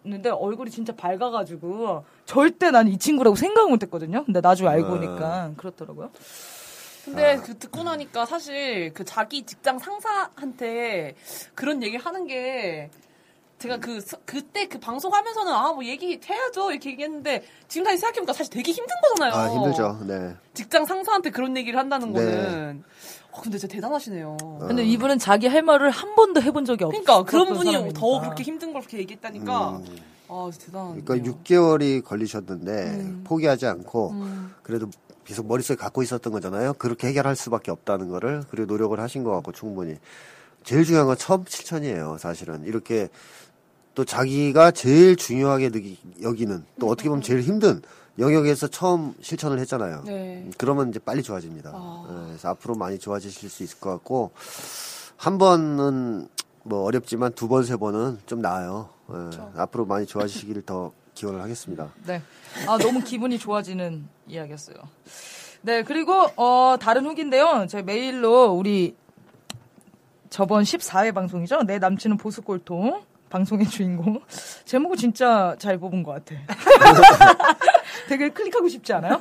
[0.03, 4.25] 봤는데 얼굴이 진짜 밝아가지고 절대 난 이 친구라고 생각을 못했거든요.
[4.25, 4.91] 근데 나중에 알고 아.
[4.91, 6.11] 보니까 그렇더라고요.
[7.11, 11.15] 근데 그 듣고 나니까 사실 그 자기 직장 상사한테
[11.55, 12.91] 그런 얘기를 하는 게
[13.59, 18.51] 제가 그 서- 그때 그 방송하면서는 아 뭐 얘기해야죠 이렇게 얘기했는데 지금 다시 생각해보니까 사실
[18.53, 19.35] 되게 힘든 거잖아요.
[19.35, 19.99] 아, 힘들죠.
[20.07, 20.35] 네.
[20.55, 22.25] 직장 상사한테 그런 얘기를 한다는 네.
[22.25, 22.85] 거는
[23.33, 24.37] 어, 근데 진짜 대단하시네요.
[24.61, 26.91] 근데 이분은 자기 할 말을 한 번도 해본 적이 없어.
[27.01, 29.85] 그러니까 그런 분이 더 그렇게 힘든 걸 그렇게 얘기했다니까 음.
[30.29, 31.05] 아 진짜 대단하네요.
[31.05, 33.25] 그러니까 6개월이 걸리셨는데 음.
[33.27, 34.55] 포기하지 않고 음.
[34.63, 34.89] 그래도
[35.25, 36.75] 계속 머릿속에 갖고 있었던 거잖아요.
[36.75, 39.97] 그렇게 해결할 수밖에 없다는 거를 그리고 노력을 하신 것 같고 충분히
[40.65, 42.19] 제일 중요한 건 처음 실천이에요.
[42.19, 43.09] 사실은 이렇게
[43.95, 47.83] 또 자기가 제일 중요하게 느끼, 여기는 또 어떻게 보면 제일 힘든
[48.19, 50.03] 영역에서 처음 실천을 했잖아요.
[50.05, 50.49] 네.
[50.59, 51.71] 그러면 이제 빨리 좋아집니다.
[51.73, 52.07] 아.
[52.11, 54.33] 예, 그래서 앞으로 많이 좋아지실 수 있을 것 같고
[55.17, 56.29] 한 번은
[56.63, 58.89] 뭐 어렵지만 두 번 세 번은 좀 나아요.
[59.13, 59.15] 예,
[59.57, 61.91] 앞으로 많이 좋아지시기를 더 기원을 하겠습니다.
[62.07, 62.23] 네.
[62.67, 64.77] 아, 너무 기분이 좋아지는 이야기였어요.
[65.63, 67.67] 네, 그리고, 어, 다른 후기인데요.
[67.69, 68.97] 제 메일로 우리
[70.31, 71.65] 저번 14회 방송이죠.
[71.65, 73.03] 내 남친은 보수골통.
[73.29, 74.21] 방송의 주인공.
[74.65, 76.35] 제목을 진짜 잘 뽑은 것 같아.
[78.09, 79.21] 되게 클릭하고 싶지 않아요?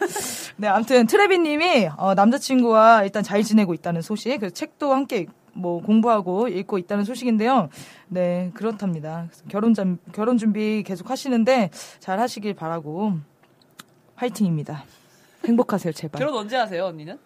[0.55, 6.47] 네, 아무튼 트레비님이 어, 남자친구와 일단 잘 지내고 있다는 소식, 그래서 책도 함께 뭐 공부하고
[6.47, 7.69] 읽고 있다는 소식인데요.
[8.07, 9.27] 네, 그렇답니다.
[9.47, 13.13] 결혼 잠, 결혼 준비 계속 하시는데 잘 하시길 바라고
[14.15, 14.83] 화이팅입니다.
[15.45, 16.19] 행복하세요, 제발.
[16.19, 17.17] 결혼 언제 하세요 언니는?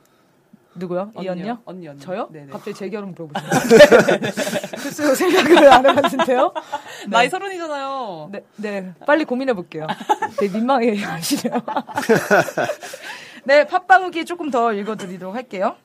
[0.75, 1.11] 누구요?
[1.21, 1.59] 이 언니요?
[1.65, 1.99] 언니 언니.
[1.99, 2.29] 저요?
[2.31, 2.51] 네네.
[2.51, 3.51] 갑자기 제 결혼 물어보시네요.
[4.81, 6.53] 글쎄요, 생각을 안 해봤는데요.
[7.09, 8.29] 나이 서른이잖아요.
[8.31, 8.93] 네, 네.
[9.05, 9.85] 빨리 고민해 볼게요.
[10.37, 11.61] 되게 민망해 하시네요.
[13.45, 15.75] 네, 팟빵 후기 조금 더 읽어드리도록 할게요.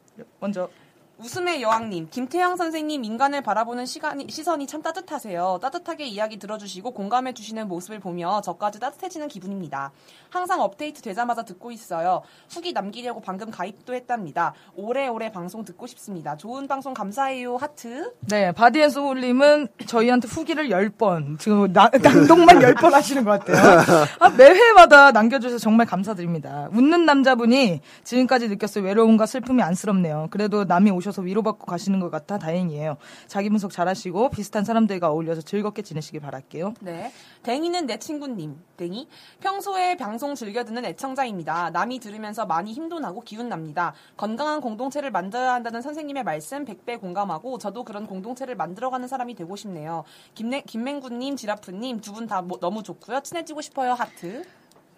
[0.41, 0.71] 먼저
[1.19, 5.59] 웃음의 여왕님, 김태형 선생님 인간을 바라보는 시간이, 시선이 참 따뜻하세요.
[5.61, 9.91] 따뜻하게 이야기 들어주시고 공감해 주시는 모습을 보며 저까지 따뜻해지는 기분입니다.
[10.31, 12.23] 항상 업데이트 되자마자 듣고 있어요.
[12.49, 14.55] 후기 남기려고 방금 가입도 했답니다.
[14.77, 16.37] 오래오래 방송 듣고 싶습니다.
[16.37, 17.57] 좋은 방송 감사해요.
[17.57, 18.13] 하트.
[18.21, 23.83] 네, 바디앤소울님은 저희한테 후기를 10번, 지금 나- 낭독만 10번 하시는 것 같아요.
[24.21, 26.69] 아, 매회마다 남겨주셔서 정말 감사드립니다.
[26.73, 30.29] 웃는 남자분이 지금까지 느꼈을 외로움과 슬픔이 안쓰럽네요.
[30.31, 32.97] 그래도 나미 오셔서 위로받고 가시는 것 같아 다행이에요.
[33.27, 36.75] 자기 분석 잘하시고 비슷한 사람들과 어울려서 즐겁게 지내시길 바랄게요.
[36.81, 37.13] 네.
[37.43, 38.57] 댕이는 내 친구님.
[38.77, 39.09] 댕이.
[39.41, 41.71] 평소에 방송 즐겨 듣는 애청자입니다.
[41.71, 43.95] 남이 들으면서 많이 힘도 나고 기운 납니다.
[44.17, 50.05] 건강한 공동체를 만들어야 한다는 선생님의 말씀 100배 공감하고 저도 그런 공동체를 만들어가는 사람이 되고 싶네요.
[50.35, 53.21] 김맹, 김맹구님, 지라프님 두 분 다 너무 좋고요.
[53.21, 53.93] 친해지고 싶어요.
[53.95, 54.45] 하트.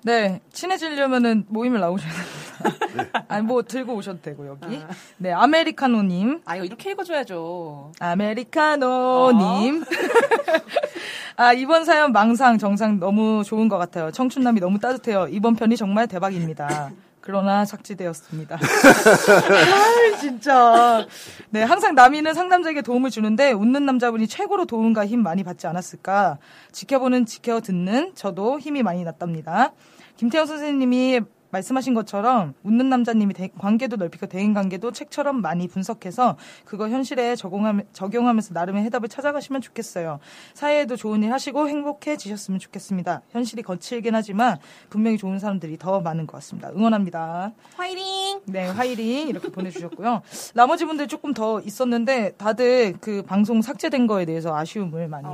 [0.03, 3.25] 네, 친해지려면은 모임을 나오셔야 됩니다.
[3.29, 4.83] 아니, 뭐 들고 오셔도 되고, 여기.
[5.19, 6.43] 네, 아메리카노님.
[6.45, 7.93] 아, 이거 이렇게 읽어줘야죠.
[7.99, 9.85] 아메리카노님.
[11.37, 14.11] 아, 이번 사연 망상, 정상 너무 좋은 것 같아요.
[14.11, 15.29] 청춘남이 너무 따뜻해요.
[15.31, 16.91] 이번 편이 정말 대박입니다.
[17.31, 18.57] 그러나 삭제되었습니다.
[18.57, 21.07] 아, 진짜.
[21.51, 26.39] 네, 항상 남이는 상담자에게 도움을 주는데 웃는 남자분이 최고로 도움과 힘 많이 받지 않았을까.
[26.73, 29.73] 지켜보는 지켜 듣는 저도 힘이 많이 났답니다.
[30.17, 36.89] 김태형 선생님이 말씀하신 것처럼 웃는 남자님이 대- 관계도 넓히고 대인 관계도 책처럼 많이 분석해서 그거
[36.89, 40.21] 현실에 적용하면, 적용하면서 나름의 해답을 찾아가시면 좋겠어요.
[40.55, 43.23] 사회에도 좋은 일 하시고 행복해지셨으면 좋겠습니다.
[43.31, 44.59] 현실이 거칠긴 하지만
[44.89, 46.71] 분명히 좋은 사람들이 더 많은 것 같습니다.
[46.71, 47.53] 응원합니다.
[47.77, 48.41] 화이팅!
[48.47, 50.23] 네, 화이링 이렇게 보내주셨고요.
[50.55, 55.27] 나머지 분들 조금 더 있었는데 다들 그 방송 삭제된 거에 대해서 아쉬움을 많이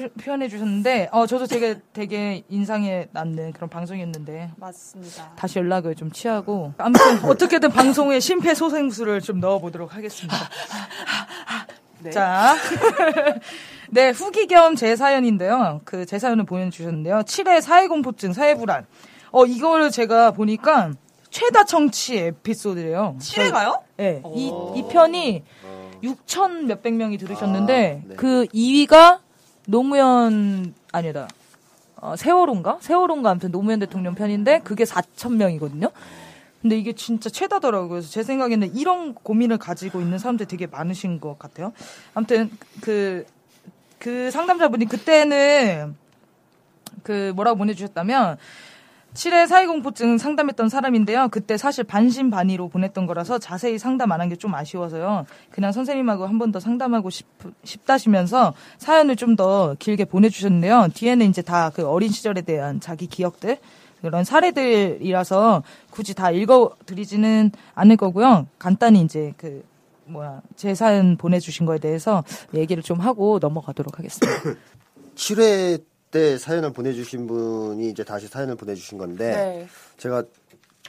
[0.00, 5.32] 표, 현해 주셨는데 어 저도 되게 되게 인상에 남는 그런 방송이었는데 맞습니다.
[5.36, 10.36] 다시 연락을 좀 취하고 아무튼 어떻게든 방송에 심폐소생술을 좀 넣어 보도록 하겠습니다.
[12.00, 12.10] 네.
[12.10, 12.54] 자,
[13.90, 15.80] 네 후기 겸 제 사연인데요.
[15.84, 17.20] 그 제 사연을 보내 주셨는데요.
[17.20, 18.86] 7회 사회공포증 사회불안.
[19.32, 20.90] 어 이거를 제가 보니까
[21.30, 23.16] 최다 청취 에피소드래요.
[23.18, 23.80] 7회가요?
[23.96, 25.42] 네, 이, 이 편이
[26.02, 28.14] 6천 몇백 명이 들으셨는데 아, 네.
[28.16, 29.20] 그 2위가
[29.66, 31.28] 노무현 아니다.
[31.96, 32.78] 어, 세월호인가?
[32.80, 35.90] 세월호인가 아무튼 노무현 대통령 편인데 그게 4천 명이거든요.
[36.60, 37.88] 근데 이게 진짜 최다더라고요.
[37.88, 41.72] 그래서 제 생각에는 이런 고민을 가지고 있는 사람들이 되게 많으신 것 같아요.
[42.14, 42.50] 아무튼
[42.80, 43.26] 그,
[43.98, 45.94] 그 상담자분이 그때는
[47.02, 48.38] 그 뭐라고 보내주셨다면
[49.14, 51.28] 7회 사회공포증 상담했던 사람인데요.
[51.30, 55.24] 그때 사실 반신반의로 보냈던 거라서 자세히 상담 안 한 게 좀 아쉬워서요.
[55.50, 57.26] 그냥 선생님하고 한 번 더 상담하고 싶,
[57.62, 60.88] 싶다시면서 사연을 좀 더 길게 보내주셨는데요.
[60.94, 63.58] 뒤에는 이제 다 그 어린 시절에 대한 자기 기억들,
[64.02, 68.46] 그런 사례들이라서 굳이 다 읽어드리지는 않을 거고요.
[68.58, 69.64] 간단히 이제 그,
[70.06, 72.22] 뭐야, 제 사연 보내주신 거에 대해서
[72.52, 74.58] 얘기를 좀 하고 넘어가도록 하겠습니다.
[75.14, 75.82] 7회
[76.14, 79.68] 그때 사연을 보내주신 분이 이제 다시 사연을 보내주신 건데 네.
[79.98, 80.22] 제가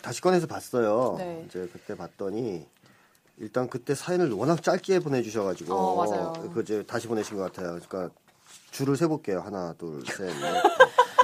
[0.03, 1.15] 다시 꺼내서 봤어요.
[1.17, 1.43] 네.
[1.49, 2.63] 이제 그때 봤더니
[3.39, 6.33] 일단 그때 사연을 워낙 짧게 보내주셔가지고 어, 맞아요.
[6.53, 7.79] 그 이제 다시 보내신 것 같아요.
[7.89, 8.13] 그러니까
[8.69, 9.39] 줄을 세볼게요.
[9.39, 10.63] 하나, 둘, 셋, 넷,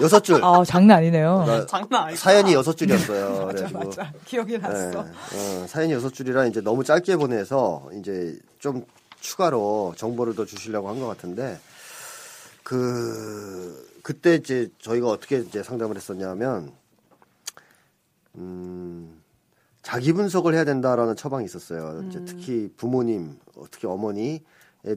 [0.01, 0.41] 여섯 줄.
[0.43, 1.43] 아, 장난 아니네요.
[1.45, 2.19] 그러니까 장난 아니다.
[2.19, 3.45] 사연이 여섯 줄이었어요.
[3.45, 4.13] 맞아, 그래가지고 맞아.
[4.25, 5.03] 기억이 났어.
[5.03, 8.83] 네, 어, 사연이 여섯 줄이라 이제 너무 짧게 보내서 이제 좀
[9.19, 11.59] 추가로 정보를 더 주시려고 한 것 같은데
[12.63, 16.71] 그 그때 이제 저희가 어떻게 이제 상담을 했었냐면
[18.35, 19.21] 음
[19.81, 22.03] 자기 분석을 해야 된다라는 처방이 있었어요.
[22.07, 24.39] 이제 특히 부모님, 어, 특히 어머니에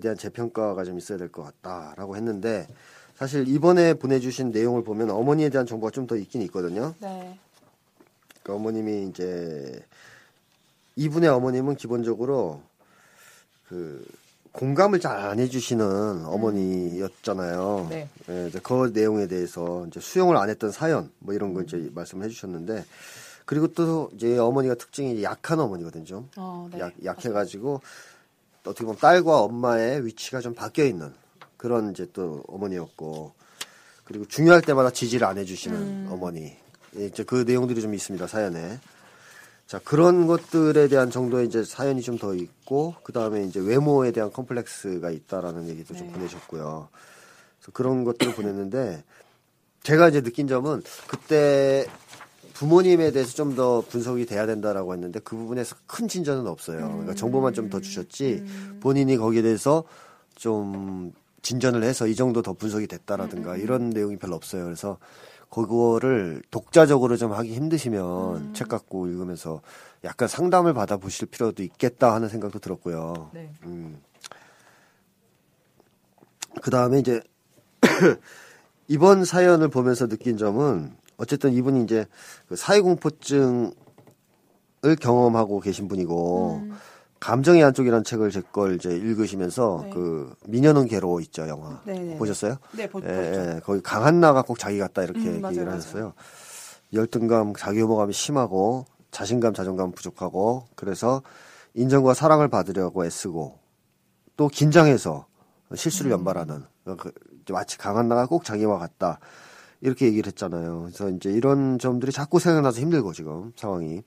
[0.00, 2.68] 대한 재평가가 좀 있어야 될 것 같다라고 했는데
[3.16, 6.94] 사실 이번에 보내주신 내용을 보면 어머니에 대한 정보가 좀 더 있긴 있거든요.
[7.00, 7.38] 네.
[8.42, 9.82] 그 어머님이 이제
[10.96, 12.60] 이분의 어머님은 기본적으로
[13.68, 14.06] 그
[14.58, 17.86] 공감을 잘 안 해주시는 어머니였잖아요.
[17.90, 18.08] 네.
[18.28, 22.24] 예, 이제 그 내용에 대해서 이제 수용을 안 했던 사연 뭐 이런 거 이제 말씀을
[22.26, 22.84] 해주셨는데
[23.46, 26.04] 그리고 또 이제 어머니가 특징이 약한 어머니거든요.
[26.04, 26.78] 좀 어, 네.
[26.78, 27.80] 약, 약해가지고
[28.64, 31.12] 어떻게 보면 딸과 엄마의 위치가 좀 바뀌어 있는
[31.56, 33.32] 그런 이제 또 어머니였고
[34.04, 36.56] 그리고 중요할 때마다 지지를 안 해주시는 어머니
[36.96, 38.78] 예, 이제 그 내용들이 좀 있습니다 사연에
[39.66, 44.30] 자 그런 것들에 대한 정도의 이제 사연이 좀 더 있고 그 다음에 이제 외모에 대한
[44.32, 46.12] 컴플렉스가 있다라는 얘기도 좀 네.
[46.12, 46.88] 보내셨고요
[47.58, 49.02] 그래서 그런 것들을 보냈는데
[49.82, 51.86] 제가 이제 느낀 점은 그때
[52.54, 56.86] 부모님에 대해서 좀 더 분석이 돼야 된다라고 했는데 그 부분에서 큰 진전은 없어요.
[56.88, 58.44] 그러니까 정보만 좀 더 주셨지
[58.80, 59.84] 본인이 거기에 대해서
[60.36, 64.64] 좀 진전을 해서 이 정도 더 분석이 됐다라든가 이런 내용이 별로 없어요.
[64.64, 64.98] 그래서
[65.54, 69.60] 그거를 독자적으로 좀 하기 힘드시면 책 갖고 읽으면서
[70.02, 73.30] 약간 상담을 받아보실 필요도 있겠다 하는 생각도 들었고요.
[73.32, 73.52] 네.
[73.62, 74.00] 음.
[76.60, 77.22] 그 다음에 이제
[78.88, 82.06] 이번 사연을 보면서 느낀 점은 어쨌든 이분이 이제
[82.48, 83.72] 그 사회공포증을
[85.00, 86.68] 경험하고 계신 분이고
[87.24, 89.90] 감정의 한쪽이라는 책을 제 걸 이제 읽으시면서 네.
[89.90, 92.18] 그 미녀는 괴로워 있죠 영화 네네.
[92.18, 92.56] 보셨어요?
[92.76, 93.06] 네, 보, 예.
[93.56, 95.78] 예, 거기 강한나가 꼭 자기 같다 이렇게 음, 맞아요, 얘기를 맞아요.
[95.78, 96.12] 하셨어요.
[96.92, 101.22] 열등감, 자기 혐오감이 심하고 자신감, 자존감 부족하고 그래서
[101.72, 103.58] 인정과 사랑을 받으려고 애쓰고
[104.36, 105.26] 또 긴장해서
[105.74, 106.18] 실수를 음.
[106.18, 106.62] 연발하는
[106.98, 107.10] 그
[107.50, 109.18] 마치 강한나가 꼭 자기와 같다
[109.80, 110.82] 이렇게 얘기를 했잖아요.
[110.82, 114.02] 그래서 이제 이런 점들이 자꾸 생각나서 힘들고 지금 상황이.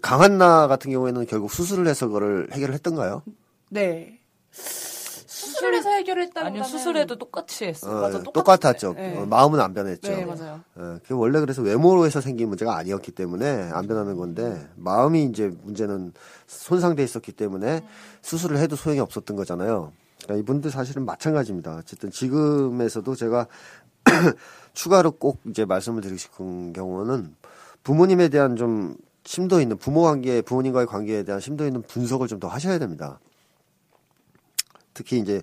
[0.00, 3.22] 강한나 같은 경우에는 결국 수술을 해서 그거를 해결을 했던가요?
[3.70, 4.18] 네.
[5.36, 7.90] 수술해서 해결했다는 아니요, 수술해도 똑같이 했어.
[7.90, 8.94] 어, 맞아, 똑같았죠.
[8.94, 9.16] 네.
[9.16, 10.10] 어, 마음은 안 변했죠.
[10.10, 10.60] 네, 맞아요.
[10.74, 15.50] 어, 그게 원래 그래서 외모로 해서 생긴 문제가 아니었기 때문에 안 변하는 건데 마음이 이제
[15.62, 16.12] 문제는
[16.46, 17.86] 손상돼 있었기 때문에
[18.22, 19.92] 수술을 해도 소용이 없었던 거잖아요.
[20.22, 21.76] 그러니까 이분들 사실은 마찬가지입니다.
[21.76, 23.46] 어쨌든 지금에서도 제가
[24.74, 27.34] 추가로 꼭 이제 말씀을 드리고 싶은 경우는
[27.82, 32.48] 부모님에 대한 좀 심도 있는 부모 관계, 부모님과의 관계에 대한 심도 있는 분석을 좀 더
[32.48, 33.18] 하셔야 됩니다.
[34.94, 35.42] 특히 이제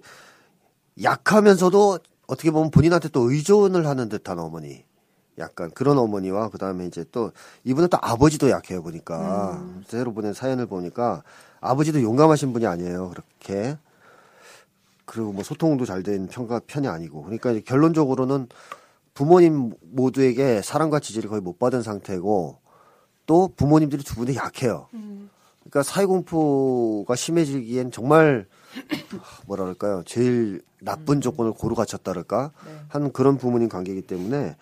[1.01, 4.85] 약하면서도 어떻게 보면 본인한테 또 의존을 하는 듯한 어머니.
[5.39, 7.31] 약간 그런 어머니와 그 다음에 이제 또
[7.63, 11.23] 이분은 또 아버지도 약해요 보니까 새로 보낸 사연을 보니까
[11.59, 13.75] 아버지도 용감하신 분이 아니에요 그렇게
[15.05, 18.47] 그리고 뭐 소통도 잘된 편가 편이 아니고 그러니까 이제 결론적으로는
[19.15, 22.59] 부모님 모두에게 사랑과 지지를 거의 못 받은 상태고
[23.25, 24.87] 또 부모님들이 두 분이 약해요.
[25.59, 28.47] 그러니까 사회공포가 심해지기엔 정말
[29.47, 30.03] 뭐라 그럴까요?
[30.05, 32.51] 제일 나쁜 조건을 고루 갖췄다 그럴까?
[32.89, 34.55] 한 그런 부모님 관계이기 때문에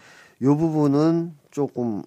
[0.43, 2.04] 요 부분은 조금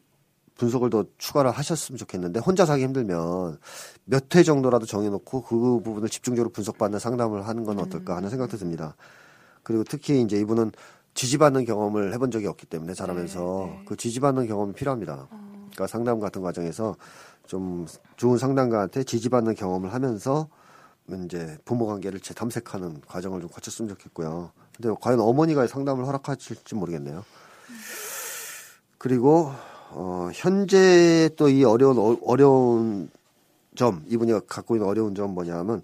[0.57, 3.59] 분석을 더 추가를 하셨으면 좋겠는데 혼자 사기 힘들면
[4.05, 8.95] 몇 회 정도라도 정해놓고 그 부분을 집중적으로 분석받는 상담을 하는 건 어떨까 하는 생각도 듭니다.
[9.64, 10.71] 그리고 특히 이제 이분은
[11.14, 15.27] 지지받는 경험을 해본 적이 없기 때문에 자라면서 그 지지받는 경험이 필요합니다.
[15.75, 16.97] 그러니까 상담 같은 과정에서
[17.47, 20.49] 좀 좋은 상담가한테 지지받는 경험을 하면서
[21.27, 24.51] 이제 부모 관계를 재탐색하는 과정을 좀 거쳤으면 좋겠고요.
[24.77, 27.25] 근데 과연 어머니가 상담을 허락하실지 모르겠네요.
[28.99, 29.53] 그리고
[29.91, 33.11] 어 현재 또 이 어려운 어- 어려운
[33.77, 35.83] 점 이분이 갖고 있는 어려운 점 뭐냐면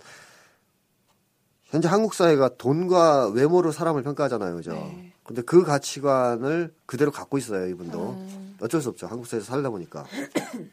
[1.65, 4.73] 현재 한국 사회가 돈과 외모로 사람을 평가하잖아요, 그죠?
[4.73, 5.10] 네.
[5.31, 8.19] 근데 그 가치관을 그대로 갖고 있어요, 이분도.
[8.63, 9.07] 어쩔 수 없죠.
[9.07, 10.05] 한국 사회에서 살다 보니까.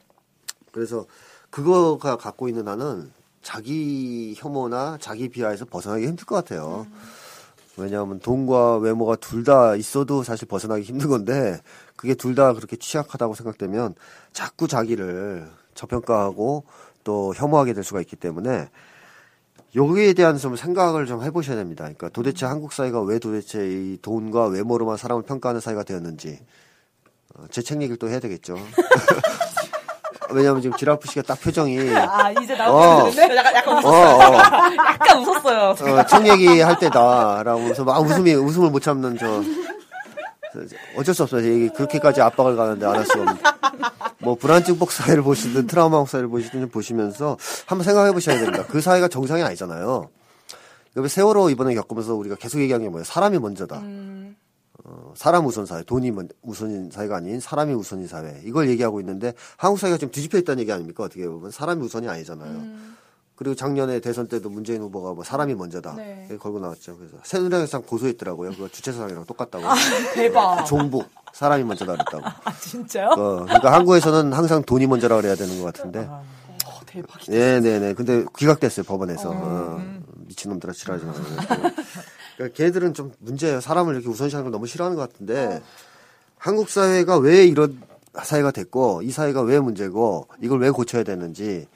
[0.73, 1.05] 그래서
[1.51, 3.11] 그거가 갖고 있는 한은
[3.43, 6.87] 자기 혐오나 자기 비하에서 벗어나기 힘들 것 같아요.
[7.77, 11.61] 왜냐하면 돈과 외모가 둘 다 있어도 사실 벗어나기 힘든 건데
[11.95, 13.93] 그게 둘 다 그렇게 취약하다고 생각되면
[14.33, 16.63] 자꾸 자기를 저평가하고
[17.03, 18.69] 또 혐오하게 될 수가 있기 때문에
[19.75, 21.83] 여기에 대한 좀 생각을 좀 해보셔야 됩니다.
[21.83, 26.39] 그러니까 도대체 한국 사회가 왜 도대체 이 돈과 외모로만 사람을 평가하는 사회가 되었는지
[27.35, 28.55] 어, 제책 얘기를 또 해야 되겠죠.
[30.31, 33.35] 왜냐하면 지금 지라프 씨가 딱 표정이 아, 이제 어, 나오는데?
[33.35, 34.33] 약간, 약간, 어, 어,
[34.75, 35.69] 약간 웃었어요.
[35.99, 39.41] 어, 책 얘기할 때다라고 해서 막 웃음이 웃음을 못 참는 저
[40.97, 41.45] 어쩔 수 없어요.
[41.45, 43.35] 이게 그렇게까지 압박을 가는데 안 할 수가 없는.
[44.19, 48.65] 뭐 불안증 복 사회를 보시든 트라우마 사회를 보시든 좀 보시면서 한번 생각해 보셔야 됩니다.
[48.67, 50.09] 그 사회가 정상이 아니잖아요.
[50.95, 53.03] 여기 세월호 이번에 겪으면서 우리가 계속 얘기한 게 뭐예요?
[53.03, 53.81] 사람이 먼저다.
[54.83, 58.41] 어, 사람 우선 사회, 돈이 먼- 우선인 사회가 아닌 사람이 우선인 사회.
[58.45, 61.03] 이걸 얘기하고 있는데 한국 사회가 좀 뒤집혀 있다는 얘기 아닙니까?
[61.03, 62.63] 어떻게 보면 사람이 우선이 아니잖아요.
[63.37, 65.93] 그리고 작년에 대선 때도 문재인 후보가 뭐 사람이 먼저다.
[65.95, 66.27] 네.
[66.39, 66.97] 걸고 나왔죠.
[66.97, 68.49] 그래서 새누리당에서 고소했더라고요.
[68.51, 69.63] 그거 주최사상이랑 똑같다고.
[70.15, 70.65] 대박.
[70.65, 72.23] 종북 사람이 먼저다 그랬다고.
[72.59, 73.09] 진짜요?
[73.09, 76.07] 어, 그러니까 한국에서는 항상 돈이 먼저라 그래야 되는 것 같은데.
[76.09, 76.23] 어,
[76.87, 77.31] 대박이다.
[77.31, 77.93] 네 네 네.
[77.93, 79.29] 근데 기각됐어요 법원에서.
[79.31, 79.83] 어,
[80.27, 81.13] 미친놈들아 싫어하지 마.
[82.37, 83.61] 그러니까 걔들은 좀 문제예요.
[83.61, 85.61] 사람을 이렇게 우선시하는 걸 너무 싫어하는 것 같은데
[86.39, 87.79] 한국 사회가 왜 이런
[88.19, 91.67] 사회가 됐고 이 사회가 왜 문제고 이걸 왜 고쳐야 되는지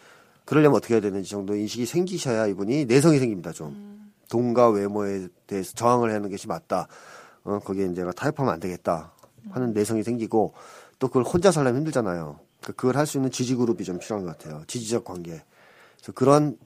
[0.52, 3.54] 그러려면 어떻게 해야 되는지 정도 인식이 생기셔야 이분이 내성이 생깁니다.
[3.54, 6.90] 좀 돈과 외모에 대해서 저항을 하는 것이 맞다.
[7.46, 9.14] 어, 거기에 이제 타협하면 안 되겠다
[9.52, 10.54] 하는 내성이 생기고
[11.00, 12.38] 또 그걸 혼자 살려면 힘들잖아요.
[12.62, 14.62] 그- 그걸 할 수 있는 지지 그룹이 좀 필요한 것 같아요.
[14.68, 15.42] 지지적 관계.
[15.96, 16.58] 그래서 그런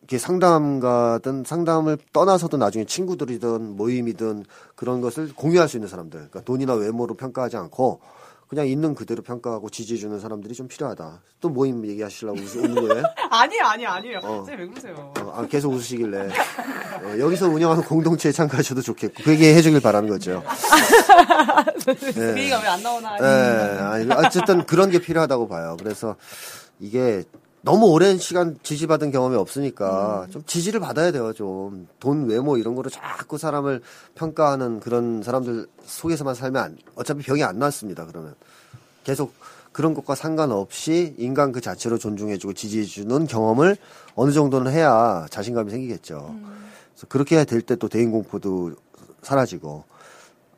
[0.00, 6.18] 이렇게 상담가든 상담을 떠나서도 나중에 친구들이든 모임이든 그런 것을 공유할 수 있는 사람들.
[6.28, 8.00] 그러니까 돈이나 외모로 평가하지 않고
[8.54, 11.20] 그냥 있는 그대로 평가하고 지지해주는 사람들이 좀 필요하다.
[11.40, 13.02] 또 모임 얘기하시려고 웃- 웃는 거예요?
[13.30, 14.18] 아니에요, 아니에요, 아니에요.
[14.22, 14.36] 어.
[14.46, 15.12] 선생님 왜 그러세요?
[15.18, 20.44] 어, 아, 계속 웃으시길래 어, 여기서 운영하는 공동체에 참가하셔도 좋겠고 그 얘기 해주길 바라는 거죠.
[21.84, 23.16] 그 얘기가 왜 안 나오나.
[23.18, 23.26] 네,
[24.06, 25.76] 아니, 어쨌든 그런 게 필요하다고 봐요.
[25.80, 26.14] 그래서
[26.78, 27.24] 이게
[27.64, 31.32] 너무 오랜 시간 지지받은 경험이 없으니까 좀 지지를 받아야 돼요.
[31.32, 33.80] 좀 돈 외모 이런 거로 자꾸 사람을
[34.14, 38.04] 평가하는 그런 사람들 속에서만 살면 안- 어차피 병이 안 낫습니다.
[38.04, 38.34] 그러면
[39.04, 39.32] 계속
[39.72, 43.78] 그런 것과 상관없이 인간 그 자체로 존중해주고 지지해주는 경험을
[44.14, 46.34] 어느 정도는 해야 자신감이 생기겠죠.
[46.92, 48.72] 그래서 그렇게 될때 또 대인 공포도
[49.22, 49.84] 사라지고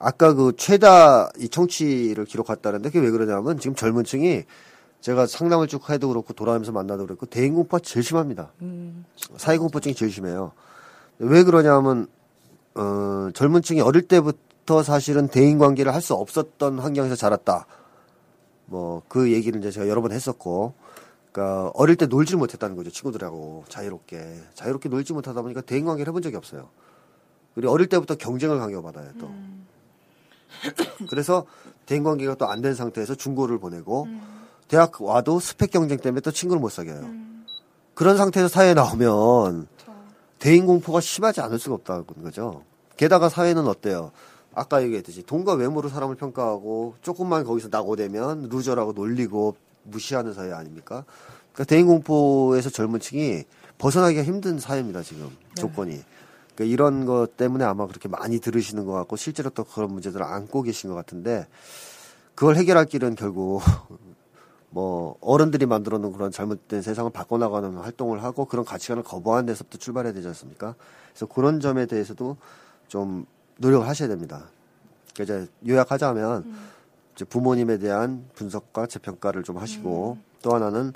[0.00, 4.42] 아까 그 최다 이 청취를 기록했다는데 그게 왜 그러냐면 지금 젊은 층이
[5.06, 8.50] 제가 상담을 쭉 해도 그렇고 돌아가면서 만나도 그렇고 대인 공포가 제일 심합니다.
[9.36, 10.50] 사회 공포증이 제일 심해요.
[11.20, 12.08] 왜 그러냐면
[12.74, 17.66] 어, 젊은 층이 어릴 때부터 사실은 대인 관계를 할 수 없었던 환경에서 자랐다.
[18.66, 20.74] 뭐 그 얘기를 이제 제가 여러 번 했었고
[21.30, 26.22] 그러니까 어릴 때 놀질 못했다는 거죠 친구들하고 자유롭게 자유롭게 놀지 못하다 보니까 대인 관계를 해본
[26.22, 26.68] 적이 없어요.
[27.54, 29.30] 그리고 어릴 때부터 경쟁을 강요받아요 또.
[31.08, 31.46] 그래서
[31.86, 34.08] 대인 관계가 또 안 된 상태에서 중고를 보내고
[34.68, 37.04] 대학 와도 스펙 경쟁 때문에 또 친구를 못 사귀어요.
[37.94, 39.68] 그런 상태에서 사회에 나오면
[40.38, 42.62] 대인 공포가 심하지 않을 수가 없다는 거죠.
[42.96, 44.10] 게다가 사회는 어때요?
[44.54, 51.04] 아까 얘기했듯이 돈과 외모로 사람을 평가하고 조금만 거기서 낙오되면 루저라고 놀리고 무시하는 사회 아닙니까?
[51.52, 53.44] 그러니까 대인 공포에서 젊은 층이
[53.78, 56.02] 벗어나기가 힘든 사회입니다, 지금 조건이.
[56.54, 60.62] 그러니까 이런 것 때문에 아마 그렇게 많이 들으시는 것 같고 실제로 또 그런 문제들을 안고
[60.62, 61.46] 계신 것 같은데
[62.34, 63.60] 그걸 해결할 길은 결국
[64.70, 70.12] 뭐 어른들이 만들어 놓은 그런 잘못된 세상을 바꿔나가는 활동을 하고 그런 가치관을 거부하는 데서부터 출발해야
[70.12, 70.74] 되지 않습니까?
[71.10, 72.36] 그래서 그런 점에 대해서도
[72.88, 73.26] 좀
[73.58, 74.44] 노력을 하셔야 됩니다.
[75.14, 76.54] 그러니까 이제 요약하자면
[77.14, 80.92] 이제 부모님에 대한 분석과 재평가를 좀 하시고 또 하나는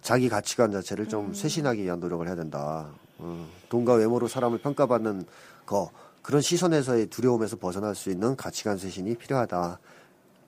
[0.00, 2.88] 자기 가치관 자체를 좀 쇄신하기 위한 노력을 해야 된다.
[3.18, 5.26] 어, 돈과 외모로 사람을 평가받는
[5.66, 5.90] 거
[6.22, 9.78] 그런 시선에서의 두려움에서 벗어날 수 있는 가치관 쇄신이 필요하다.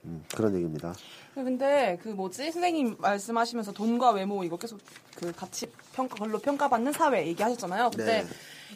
[0.04, 0.94] 음, 그런 얘기입니다.
[1.44, 4.80] 근데 그 뭐지 선생님 말씀하시면서 돈과 외모 이거 계속
[5.16, 7.90] 그 가치 평가 걸로 평가받는 사회 얘기하셨잖아요.
[7.94, 8.28] 근데 네.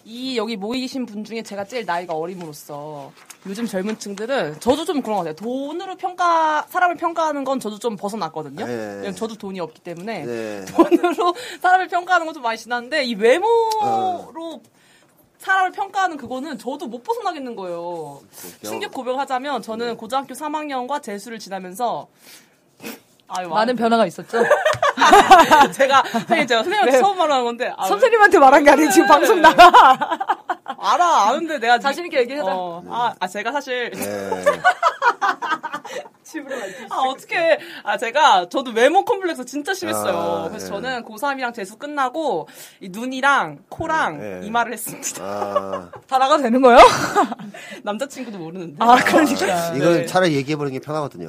[0.04, 3.12] 이 여기 모이신 분 중에 제가 제일 나이가 어림으로써
[3.46, 5.34] 요즘 젊은 층들은 저도 좀 그런 것 같아요.
[5.36, 8.66] 돈으로 평가 사람을 평가하는 건 저도 좀 벗어났거든요.
[8.66, 9.12] 네.
[9.14, 10.64] 저도 돈이 없기 때문에 네.
[10.66, 14.60] 돈으로 사람을 평가하는 건 좀 많이 지났는데 이 외모로
[15.38, 18.20] 사람을 평가하는 그거는 저도 못 벗어나겠는 거예요.
[18.64, 22.08] 충격 고백하자면 저는 고등학교 3학년과 재수를 지나면서
[23.28, 24.42] 아유, 많은 변화가 있었죠?
[25.72, 27.00] 제가 선생님 제가 선생님한테 네.
[27.00, 29.70] 처음 말하는 건데 아, 선생님한테 말한 게 아니고 지금 방송 나가.
[30.78, 32.46] 알아 아는데 내가 자신 있게 얘기해라.
[32.46, 34.44] 어, 아, 아 제가 사실 네.
[36.90, 37.58] 아, 어떻게.
[37.82, 40.16] 아, 제가, 저도 외모 컴플렉스 진짜 심했어요.
[40.16, 40.70] 아, 그래서 예.
[40.70, 42.48] 저는 고3이랑 재수 끝나고,
[42.80, 44.46] 이 눈이랑 코랑 예, 예.
[44.46, 45.24] 이마를 했습니다.
[45.24, 46.78] 아, 다 나가도 되는 거예요?
[47.82, 48.76] 남자친구도 모르는데.
[48.80, 49.74] 아, 그러니까.
[49.74, 50.06] 이건 네.
[50.06, 51.28] 차라리 얘기해보는 게 편하거든요.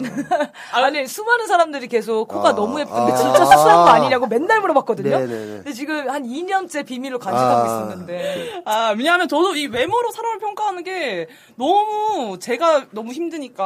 [0.72, 3.16] 아니, 수많은 사람들이 계속 코가 아, 너무 예쁜데 아.
[3.16, 5.10] 진짜 수수한 거 아니냐고 맨날 물어봤거든요.
[5.20, 5.46] 네네네.
[5.58, 7.66] 근데 지금 한 2년째 비밀로 간직하고 아.
[7.66, 8.62] 있었는데.
[8.66, 13.64] 아, 왜냐하면 저도 이 외모로 사람을 평가하는 게 너무 제가 너무 힘드니까.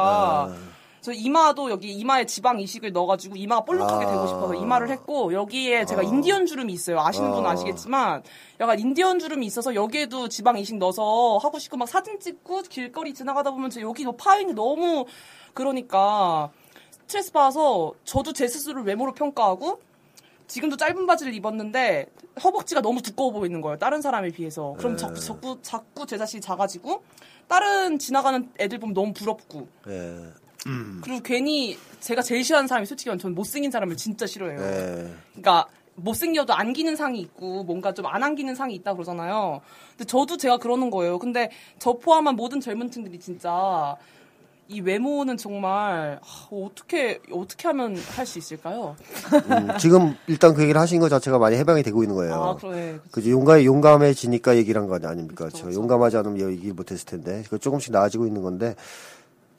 [0.50, 0.54] 아.
[1.00, 4.10] 저 이마도 여기 이마에 지방 이식을 넣어가지고 이마가 볼록하게 아.
[4.10, 6.04] 되고 싶어서 이마를 했고 여기에 제가 아.
[6.04, 7.00] 인디언 주름이 있어요.
[7.00, 7.52] 아시는 분은 아.
[7.52, 8.22] 아시겠지만
[8.60, 13.50] 약간 인디언 주름이 있어서 여기에도 지방 이식 넣어서 하고 싶고 막 사진 찍고 길거리 지나가다
[13.50, 15.06] 보면 저 여기 파 있는 너무
[15.54, 16.50] 그러니까
[16.90, 19.80] 스트레스 받아서 저도 제 스스로를 외모로 평가하고
[20.46, 22.06] 지금도 짧은 바지를 입었는데
[22.42, 23.78] 허벅지가 너무 두꺼워 보이는 거예요.
[23.78, 24.74] 다른 사람에 비해서.
[24.78, 24.98] 그럼 네.
[24.98, 27.02] 자꾸, 자꾸, 자꾸 제 자신이 작아지고
[27.48, 29.68] 다른 지나가는 애들 보면 너무 부럽고
[30.66, 31.00] 예.
[31.02, 34.60] 그리고 괜히 제가 제일 싫어하는 사람이 솔직히 저는 못생긴 사람을 진짜 싫어해요.
[34.60, 35.10] 예.
[35.32, 39.60] 그러니까 못생겨도 안기는 상이 있고 뭔가 좀 안 안기는 상이 있다 그러잖아요.
[39.96, 41.18] 근데 저도 제가 그러는 거예요.
[41.18, 43.96] 근데 저 포함한 모든 젊은 층들이 진짜
[44.68, 48.94] 이 외모는 정말 아, 어떻게 어떻게 하면 할 수 있을까요?
[49.50, 52.34] 음, 지금 일단 그 얘기를 하신 것 자체가 많이 해방이 되고 있는 거예요.
[52.34, 53.00] 아 그러네.
[53.10, 55.46] 그죠 용감 용감해지니까 얘기를 한 거 아닙니까?
[55.46, 55.78] 그쵸, 저 그쵸.
[55.80, 58.76] 용감하지 않으면 얘기 못했을 텐데 그 조금씩 나아지고 있는 건데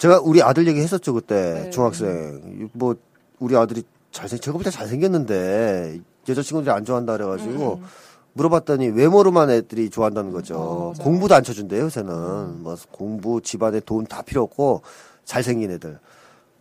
[0.02, 1.70] 제가 우리 아들 얘기 했었죠 그때 네.
[1.70, 2.96] 중학생 뭐
[3.40, 7.86] 우리 아들이 잘생 제가 볼 때 잘생겼는데 여자친구들이 안 좋아한다 그래가지고 음.
[8.34, 10.56] 물어봤더니 외모로만 애들이 좋아한다는 거죠.
[10.58, 10.94] 어.
[11.00, 14.82] 공부도 안 쳐준대요 요새는 뭐 공부 집안에 돈 다 필요 없고
[15.26, 16.00] 잘생긴 애들.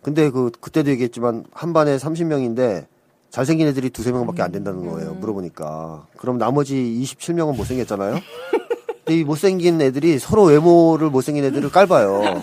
[0.02, 2.86] 근데 그 그때도 얘기했지만 한 반에 30명인데
[3.30, 5.14] 잘생긴 애들이 두세 명밖에 안 된다는 거예요.
[5.14, 6.08] 물어보니까.
[6.18, 8.16] 그럼 나머지 27명은 못생겼잖아요.
[9.04, 12.42] 근데 이 못생긴 애들이 서로 외모를 못생긴 애들을 깔봐요.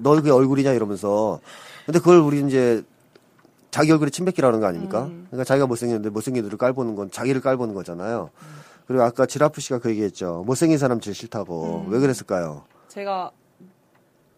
[0.00, 1.40] 너 그게 얼굴이냐 이러면서.
[1.86, 2.82] 근데 그걸 우리 이제
[3.70, 5.04] 자기 얼굴에 침뱉기라는 거 아닙니까?
[5.06, 8.30] 그러니까 자기가 못생겼는데 못생긴 애들을 깔보는 건 자기를 깔보는 거잖아요.
[8.86, 10.42] 그리고 아까 지라프 씨가 그 얘기했죠.
[10.46, 11.86] 못생긴 사람 제일 싫다고.
[11.88, 12.64] 왜 그랬을까요?
[12.88, 13.30] 제가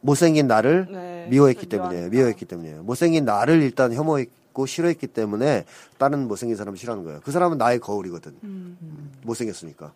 [0.00, 2.08] 못생긴 나를 네, 미워했기 저 때문에.
[2.08, 5.64] 미워했기 때문에 못생긴 나를 일단 혐오했고 싫어했기 때문에
[5.98, 7.20] 다른 못생긴 사람을 싫어하는 거예요.
[7.22, 8.34] 그 사람은 나의 거울이거든.
[8.42, 9.92] 음, 못생겼으니까.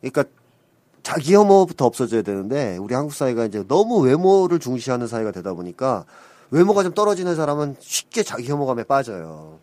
[0.00, 0.24] 그러니까
[1.02, 6.04] 자기 혐오부터 없어져야 되는데 우리 한국 사회가 이제 너무 외모를 중시하는 사회가 되다 보니까
[6.50, 9.58] 외모가 좀 떨어지는 사람은 쉽게 자기 혐오감에 빠져요.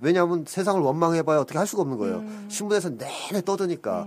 [0.00, 2.22] 왜냐하면 세상을 원망해봐야 어떻게 할 수가 없는 거예요.
[2.48, 4.06] 신문에서 내내 떠드니까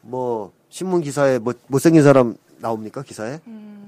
[0.00, 3.40] 뭐 신문 기사에 뭐 못생긴 사람 나옵니까 기사에?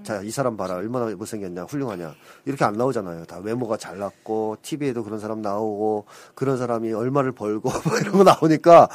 [0.03, 2.15] 자이 사람 봐라 얼마나 못생겼냐 훌륭하냐
[2.45, 3.25] 이렇게 안 나오잖아요.
[3.25, 8.89] 다 외모가 잘났고 TV에도 그런 사람 나오고 그런 사람이 얼마를 벌고 뭐 이런 거 나오니까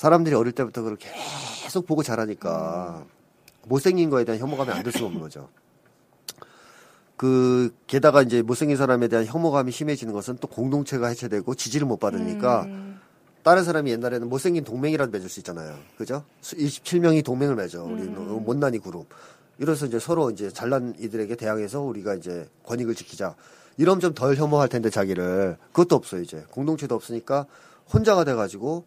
[0.00, 3.04] 사람들이 어릴 때부터 그걸 계속 보고 자라니까
[3.68, 5.50] 못생긴 거에 대한 혐오감이 안 들 수가 없는 거죠.
[7.18, 12.66] 그 게다가 이제 못생긴 사람에 대한 혐오감이 심해지는 것은 또 공동체가 해체되고 지지를 못 받으니까
[13.42, 15.76] 다른 사람이 옛날에는 못생긴 동맹이라도 맺을 수 있잖아요.
[15.98, 16.24] 그죠?
[16.40, 17.84] 27명이 동맹을 맺어.
[17.84, 19.06] 우리 는 못난이 그룹.
[19.58, 23.34] 이래서 이제 서로 이제 잘난 이들에게 대항해서 우리가 이제 권익을 지키자.
[23.76, 25.58] 이러면 좀 덜 혐오할 텐데 자기를.
[25.72, 26.42] 그것도 없어요, 이제.
[26.50, 27.44] 공동체도 없으니까
[27.92, 28.84] 혼자가 돼가지고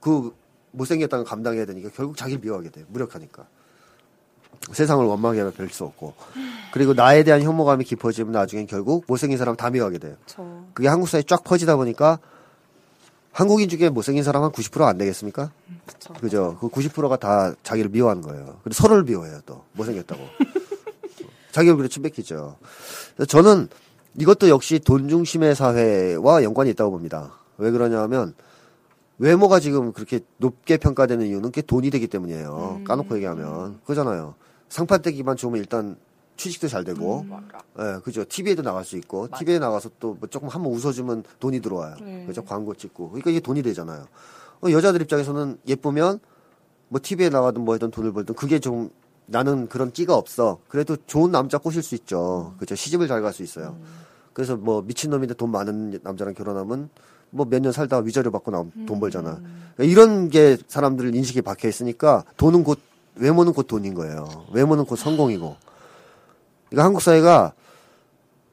[0.00, 0.34] 그
[0.72, 2.84] 못생겼다는 걸 감당해야 되니까 결국 자기를 미워하게 돼요.
[2.88, 3.46] 무력하니까.
[4.72, 6.14] 세상을 원망해야 별수 없고.
[6.72, 10.16] 그리고 나에 대한 혐오감이 깊어지면 나중엔 결국 못생긴 사람 다 미워하게 돼요.
[10.26, 10.44] 저
[10.74, 12.18] 그게 한국 사회에 쫙 퍼지다 보니까
[13.32, 15.50] 한국인 중에 못생긴 사람 한 90%안 되겠습니까?
[15.84, 16.14] 그쵸.
[16.14, 16.56] 그죠?
[16.58, 18.58] 그 90%가 다 자기를 미워하는 거예요.
[18.64, 19.62] 그리고 서로를 미워해요, 또.
[19.72, 20.22] 못생겼다고.
[21.52, 22.56] 자기 얼굴에 침 뱉기죠.
[23.28, 23.68] 저는
[24.18, 27.32] 이것도 역시 돈 중심의 사회와 연관이 있다고 봅니다.
[27.58, 28.34] 왜 그러냐 하면
[29.18, 32.82] 외모가 지금 그렇게 높게 평가되는 이유는 그게 돈이 되기 때문이에요.
[32.86, 33.80] 까놓고 얘기하면.
[33.84, 34.34] 그잖아요.
[34.68, 35.96] 상판대기만 좋으면 일단
[36.36, 37.24] 취직도 잘 되고,
[37.78, 38.24] 예, 그죠.
[38.28, 41.96] TV에도 나갈 수 있고, TV에 나가서 또 뭐 조금 한번 웃어주면 돈이 들어와요.
[42.02, 42.26] 네.
[42.26, 42.44] 그죠.
[42.44, 43.08] 광고 찍고.
[43.08, 44.04] 그러니까 이게 돈이 되잖아요.
[44.60, 46.20] 어, 여자들 입장에서는 예쁘면
[46.88, 48.90] 뭐 TV에 나가든 뭐 하든 돈을 벌든 그게 좀
[49.24, 50.58] 나는 그런 끼가 없어.
[50.68, 52.54] 그래도 좋은 남자 꼬실 수 있죠.
[52.58, 52.74] 그죠.
[52.74, 53.78] 시집을 잘 갈 수 있어요.
[54.34, 56.90] 그래서 뭐 미친놈인데 돈 많은 남자랑 결혼하면
[57.36, 59.40] 뭐 몇 년 살다가 위자료 받고 나오면 돈 벌잖아.
[59.76, 62.80] 그러니까 이런 게 사람들 인식이 박혀 있으니까 돈은 곧
[63.16, 64.46] 외모는 곧 돈인 거예요.
[64.52, 65.56] 외모는 곧 성공이고.
[66.68, 67.52] 그러니까 한국 사회가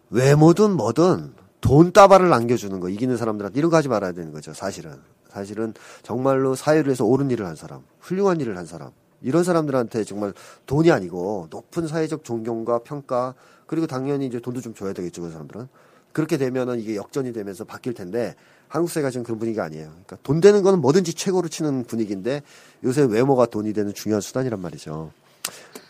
[0.10, 4.54] 외모든 뭐든 돈 따발을 남겨주는 거 이기는 사람들한테 이런 거 하지 말아야 되는 거죠.
[4.54, 4.94] 사실은
[5.30, 5.74] 사실은
[6.04, 10.34] 정말로 사회를 위해서 옳은 일을 한 사람, 훌륭한 일을 한 사람 이런 사람들한테 정말
[10.68, 13.34] 돈이 아니고 높은 사회적 존경과 평가
[13.66, 15.24] 그리고 당연히 이제 돈도 좀 줘야 되겠죠.
[15.24, 15.68] 그 사람들은
[16.12, 18.36] 그렇게 되면은 이게 역전이 되면서 바뀔 텐데
[18.74, 19.86] 한국 사회가 지금 그런 분위기가 아니에요.
[19.86, 22.42] 그러니까 돈 되는 거는 뭐든지 최고로 치는 분위기인데
[22.84, 25.12] 요새 외모가 돈이 되는 중요한 수단이란 말이죠.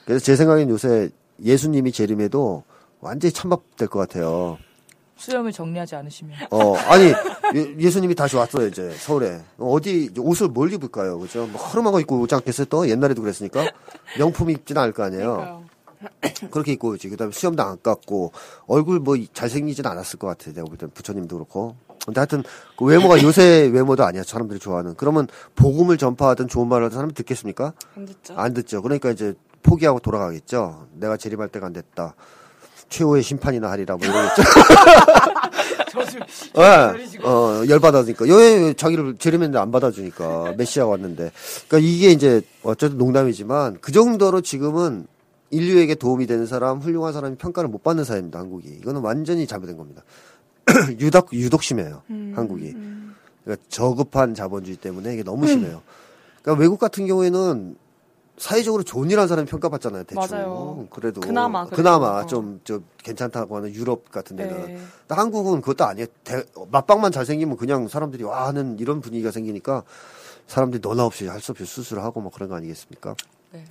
[0.06, 1.10] 그래서 제 생각엔 요새
[1.42, 2.64] 예수님이 재림해도
[3.00, 4.58] 완전히 찬밥 될 것 같아요.
[5.16, 6.38] 수염을 정리하지 않으시면.
[6.52, 7.14] 어, 아니,
[7.80, 9.40] 예, 수님이 다시 왔어요, 이제, 서울에.
[9.58, 11.18] 어디, 옷을 뭘 입을까요?
[11.20, 11.48] 그죠?
[11.48, 12.66] 뭐, 허름한 거 입고 오지 않겠어요?
[12.66, 12.90] 또?
[12.90, 13.72] 옛날에도 그랬으니까.
[14.18, 15.64] 명품 입지는 않을 거 아니에요.
[16.52, 17.08] 그렇게 입고 오지.
[17.08, 18.34] 그 다음에 수염도 안 깎고,
[18.68, 20.54] 얼굴 뭐, 잘생기진 않았을 것 같아요.
[20.56, 21.78] 내가 볼 땐 부처님도 그렇고.
[22.06, 22.44] 근데 하여튼,
[22.78, 24.24] 그 외모가 요새 외모도 아니야.
[24.24, 24.96] 사람들이 좋아하는.
[24.96, 27.74] 그러면, 복음을 전파하든 좋은 말을 하든 사람이 듣겠습니까?
[27.96, 28.34] 안 듣죠.
[28.36, 28.82] 안 듣죠.
[28.82, 30.88] 그러니까 이제, 포기하고 돌아가겠죠.
[30.94, 32.16] 내가 재림할 때가 안 됐다.
[32.90, 34.44] 최후의 심판이나 하리라, 뭐 이러겠죠.
[36.58, 38.26] 예, 어, 열받아주니까.
[38.26, 40.54] 왜 자기를 재림했는데 안 받아주니까.
[40.58, 41.32] 메시아가 왔는데.
[41.68, 45.08] 그러니까 이게 이제, 어쨌든 농담이지만, 그 정도로 지금은
[45.52, 48.68] 인류에게 도움이 되는 사람, 훌륭한 사람이 평가를 못 받는 사회입니다, 한국이.
[48.82, 50.04] 이거는 완전히 잘못된 겁니다.
[51.00, 52.02] 유독, 유독 심해요,
[52.36, 52.74] 한국이.
[53.44, 55.82] 그러니까 저급한 자본주의 때문에 이게 너무 심해요.
[56.42, 57.76] 그러니까 외국 같은 경우에는
[58.38, 60.28] 사회적으로 좋은 일 한 사람이 평가받잖아요, 대충.
[60.32, 60.88] 맞아요.
[60.90, 61.22] 그래도.
[61.22, 61.76] 그나마, 그래도.
[61.76, 62.26] 그나마 어.
[62.26, 64.66] 좀, 저, 괜찮다고 하는 유럽 같은 데는.
[64.66, 64.80] 네.
[65.08, 66.08] 한국은 그것도 아니에요.
[66.24, 69.84] 대- 맞방만 잘생기면 그냥 사람들이 와 하는 이런 분위기가 생기니까
[70.48, 73.16] 사람들이 너나 없이 할 수 없이 수술하고 뭐 그런 거 아니겠습니까?
[73.52, 73.66] 네,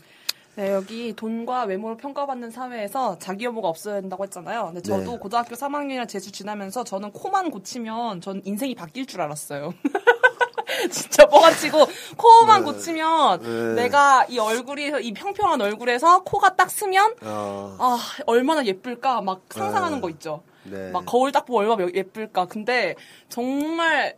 [0.58, 4.66] 여기 돈과 외모를 평가받는 사회에서 자기 혐오가 없어야 된다고 했잖아요.
[4.66, 5.18] 근데 저도 네.
[5.18, 9.72] 고등학교 3학년이랑 재수 지나면서 저는 코만 고치면 전 인생이 바뀔 줄 알았어요.
[10.90, 11.86] 진짜 뻥아치고
[12.16, 13.82] 코만 고치면 네.
[13.82, 20.00] 내가 이 얼굴이 이 평평한 얼굴에서 코가 딱 쓰면 어, 아 얼마나 예쁠까 막 상상하는
[20.00, 20.42] 거 있죠.
[20.64, 20.90] 네.
[20.90, 22.46] 막 거울 딱 보면 얼마나 예쁠까.
[22.46, 22.94] 근데
[23.28, 24.16] 정말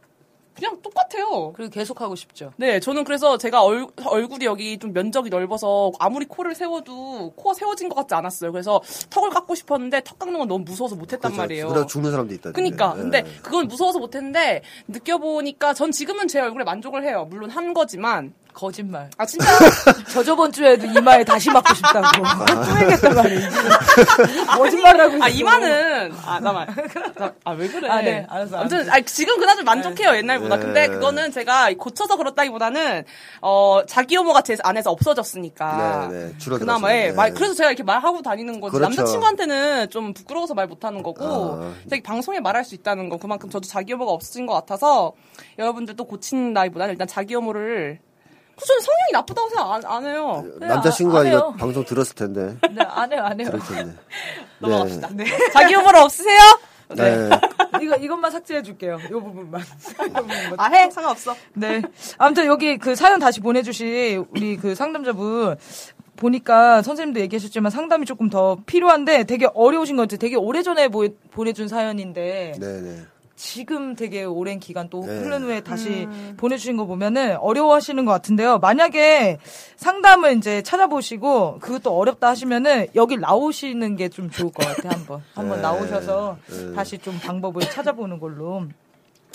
[0.54, 1.52] 그냥 똑같아요.
[1.54, 2.52] 그리고 계속 하고 싶죠.
[2.56, 7.88] 네, 저는 그래서 제가 얼, 얼굴이 여기 좀 면적이 넓어서 아무리 코를 세워도 코가 세워진
[7.88, 8.52] 것 같지 않았어요.
[8.52, 8.80] 그래서
[9.10, 11.36] 턱을 깎고 싶었는데 턱 깎는 건 너무 무서워서 못했단 그렇죠.
[11.42, 11.68] 말이에요.
[11.68, 12.52] 그러다 죽는 사람도 있다.
[12.52, 12.94] 그니까.
[12.94, 17.26] 근데 그건 무서워서 못했는데 느껴보니까 전 지금은 제 얼굴에 만족을 해요.
[17.28, 18.32] 물론 한 거지만.
[18.54, 19.10] 거짓말.
[19.18, 19.44] 아, 진짜.
[20.12, 22.22] 저 저번 주에도 이마에 다시 맞고 싶다고.
[22.46, 23.48] 또 해야겠단 말이에요.
[24.56, 25.24] 거짓말을 하고 있어.
[25.24, 26.12] 아, 이마는.
[26.24, 26.68] 아, 잠깐만.
[27.44, 27.88] 아, 왜 그래?
[27.88, 28.26] 아, 네.
[28.28, 30.56] 알았어, 아무튼, 아, 지금 그나마 만족해요, 옛날보다.
[30.56, 30.62] 네.
[30.62, 33.04] 근데 그거는 제가 고쳐서 그렇다기보다는,
[33.42, 36.08] 어, 자기 혐오가 제 안에서 없어졌으니까.
[36.10, 36.38] 네, 네.
[36.38, 36.58] 줄어들었어요.
[36.58, 37.08] 그나마, 예.
[37.08, 37.12] 네.
[37.12, 38.76] 말, 그래서 제가 이렇게 말하고 다니는 거지.
[38.76, 38.88] 그렇죠.
[38.94, 41.72] 남자친구한테는 좀 부끄러워서 말 못하는 거고, 아.
[41.90, 43.18] 되게 방송에 말할 수 있다는 거.
[43.18, 45.12] 그만큼 저도 자기 혐오가 없어진 것 같아서,
[45.58, 48.13] 여러분들도 고치는 나이보다는 일단 자기 혐오를, 그
[48.56, 50.44] 저는 성향이 나쁘다고 생각 안, 안 해요.
[50.60, 51.54] 남자친구가 안 이거 해요.
[51.58, 52.56] 방송 들었을 텐데.
[52.70, 53.50] 네, 안 해요, 안 해요.
[53.50, 53.92] 들을 텐데.
[54.60, 55.08] 넘어갑시다.
[55.12, 55.24] 네.
[55.52, 56.38] 자기 혐오를 없으세요?
[56.96, 57.30] 네.
[57.82, 58.98] 이거, 이것만 삭제해 줄게요.
[59.06, 59.60] 이 부분만.
[60.56, 60.90] 아, 해?
[60.90, 61.34] 상관없어.
[61.54, 61.82] 네.
[62.18, 65.56] 아무튼 여기 그 사연 다시 보내주신 우리 그 상담자분
[66.16, 70.18] 보니까 선생님도 얘기하셨지만 상담이 조금 더 필요한데 되게 어려우신 것 같아요.
[70.18, 73.02] 되게 오래 전에 보, 보내준 사연인데 네, 네.
[73.36, 75.18] 지금 되게 오랜 기간 또 네.
[75.18, 78.58] 흐른 후에 다시 보내주신 거 보면은 어려워하시는 것 같은데요.
[78.58, 79.38] 만약에
[79.76, 84.92] 상담을 이제 찾아보시고 그것도 어렵다 하시면은 여기 나오시는 게 좀 좋을 것 같아요.
[84.92, 85.62] 한번 한번 네.
[85.62, 86.72] 나오셔서 네.
[86.74, 88.66] 다시 좀 방법을 찾아보는 걸로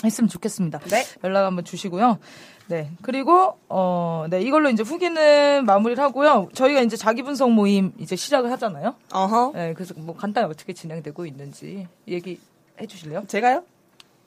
[0.06, 0.80] 했으면 좋겠습니다.
[0.90, 1.04] 네.
[1.26, 2.20] 연락 한번 주시고요.
[2.68, 2.92] 네.
[3.02, 4.42] 그리고, 어, 네.
[4.42, 6.50] 이걸로 이제 후기는 마무리를 하고요.
[6.54, 8.96] 저희가 이제 자기 분석 모임 이제 시작을 하잖아요.
[9.12, 9.52] 어허.
[9.56, 9.74] 네.
[9.74, 12.40] 그래서 뭐 간단히 어떻게 진행되고 있는지 얘기
[12.80, 13.24] 해 주실래요?
[13.28, 13.64] 제가요?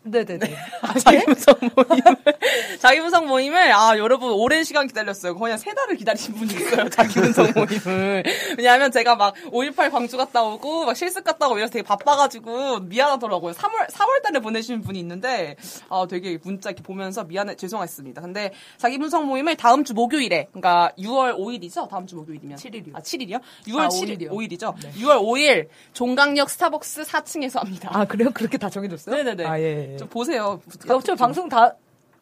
[0.05, 0.57] 네네네.
[1.05, 2.17] 자기 분석 모임을
[2.81, 5.35] 자기 분석 모임을 아 여러분 오랜 시간 기다렸어요.
[5.37, 6.89] 거의 한 세 달을 기다리신 분이 있어요.
[6.89, 8.25] 자기 분석 모임을
[8.59, 13.53] 왜냐하면 제가 막 5.18 광주 갔다 오고 막 실습 갔다 오고 이래서 되게 바빠가지고 미안하더라고요.
[13.53, 15.55] 3월 4월 달에 보내신 분이 있는데
[15.89, 18.21] 아 되게 문자 이렇게 보면서 미안해 죄송했습니다.
[18.23, 21.89] 근데 자기 분석 모임을 다음 주 목요일에 그러니까 6월 5일이죠.
[21.89, 22.97] 다음 주 목요일이면 7일이요.
[22.97, 23.41] 아 7일이요?
[23.69, 24.31] 6월 아, 7일 5일이요.
[24.31, 24.75] 5일이죠.
[24.97, 27.89] 6월 5일 종강역 스타벅스 4층에서 합니다.
[27.93, 28.31] 아, 그래요?
[28.35, 29.15] 그렇게 다 정해졌어요?
[29.17, 29.47] 네네네.
[29.47, 29.92] 아, 예.
[29.93, 29.97] 예.
[29.97, 30.61] 좀 보세요.
[30.89, 31.75] 어, 저 방송 다,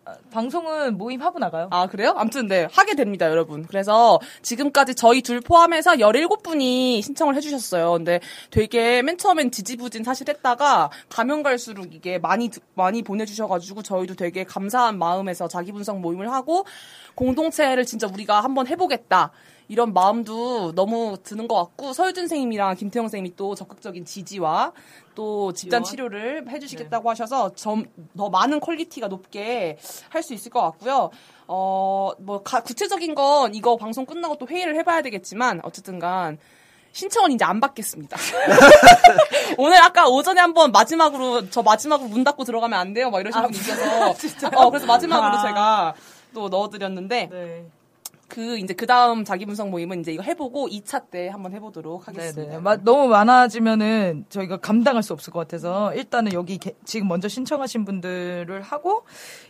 [0.05, 1.69] 아, 방송은 모임 하고 나가요.
[1.71, 2.15] 아, 그래요?
[2.17, 3.67] 아무튼, 네, 하게 됩니다, 여러분.
[3.67, 7.93] 그래서 지금까지 저희 둘 포함해서 17분이 신청을 해 주셨어요.
[7.93, 13.47] 근데 되게 맨 처음엔 지지부진 사실 했다가 가면 갈수록 이게 많이, 드- 많이 보내 주셔
[13.47, 16.65] 가지고 저희도 되게 감사한 마음에서 자기 분석 모임을 하고
[17.15, 19.31] 공동체를 진짜 우리가 한번 해 보겠다.
[19.69, 24.73] 이런 마음도 너무 드는 것 같고 서유준 선생님이랑 김태형 선생님이 또 적극적인 지지와
[25.21, 25.85] 또 집단?
[25.85, 27.85] 치료를 해주시겠다고 하셔서 좀,
[28.17, 29.77] 더 많은 퀄리티가 높게
[30.09, 31.11] 할 수 있을 것 같고요.
[31.47, 36.39] 어, 뭐, 가- 구체적인 건 이거 방송 끝나고 또 회의를 해봐야 되겠지만, 어쨌든 간,
[36.93, 38.17] 신청은 이제 안 받겠습니다.
[39.59, 43.11] 오늘 아까 오전에 한번 마지막으로, 저 마지막으로 문 닫고 들어가면 안 돼요?
[43.11, 44.11] 막 이러신 분이 있어서.
[44.57, 45.43] 어, 그래서 마지막으로 아.
[45.43, 45.95] 제가
[46.35, 47.65] 또 넣어드렸는데, 네.
[48.31, 52.53] 그, 이제 그 다음 자기 분석 모임은 이제 이거 해보고 2차 때 한번 해보도록 하겠습니다.
[52.53, 52.63] 네네.
[52.63, 57.85] 마- 너무 많아지면은 저희가 감당할 수 없을 것 같아서 일단은 여기 게- 지금 먼저 신청하신
[57.85, 59.05] 분들을 하고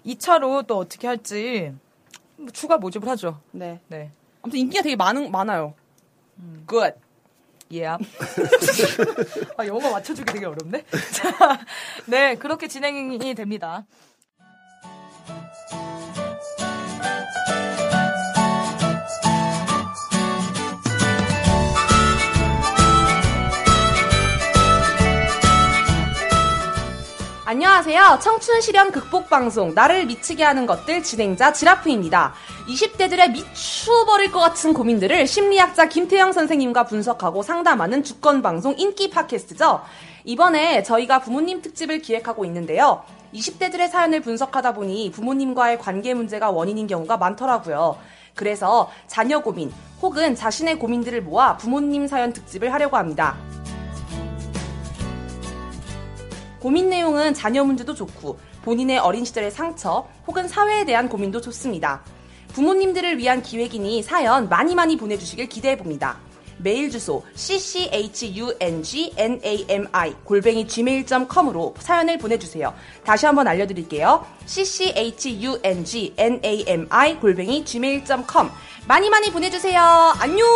[0.06, 1.72] 2차로 또 어떻게 할지
[2.36, 3.38] 뭐 추가 모집을 하죠.
[3.52, 3.80] 네.
[3.88, 4.10] 네.
[4.42, 5.74] 아무튼 인기가 되게 많은, 많아요.
[6.66, 6.96] Good.
[7.72, 7.86] 예.
[9.56, 10.84] 아, 영어 맞춰주기 되게 어렵네.
[11.12, 11.60] 자,
[12.06, 13.84] 네, 그렇게 진행이 됩니다.
[27.51, 28.20] 안녕하세요.
[28.22, 32.32] 청춘 실현 극복 방송 나를 미치게 하는 것들 진행자 지라프입니다.
[32.68, 39.82] 20대들의 미추버릴 것 같은 고민들을 심리학자 김태영 선생님과 분석하고 상담하는 주권 방송 인기 팟캐스트죠.
[40.22, 43.03] 이번에 저희가 부모님 특집을 기획하고 있는데요.
[43.34, 47.98] 20대들의 사연을 분석하다 보니 부모님과의 관계 문제가 원인인 경우가 많더라고요.
[48.36, 53.36] 그래서 자녀 고민 혹은 자신의 고민들을 모아 부모님 사연 특집을 하려고 합니다.
[56.61, 62.02] 고민 내용은 자녀 문제도 좋고 본인의 어린 시절의 상처 혹은 사회에 대한 고민도 좋습니다.
[62.52, 66.18] 부모님들을 위한 기획이니 사연 많이 많이 보내주시길 기대해봅니다.
[66.62, 68.84] 메일 주소 cchungnami
[70.24, 72.74] 골뱅이 gmail.com으로 사연을 보내주세요.
[73.04, 74.26] 다시 한번 알려드릴게요.
[74.46, 75.30] cchungnami
[77.20, 78.50] 골뱅이 gmail.com
[78.86, 79.80] 많이 많이 보내주세요.
[80.18, 80.46] 안녕!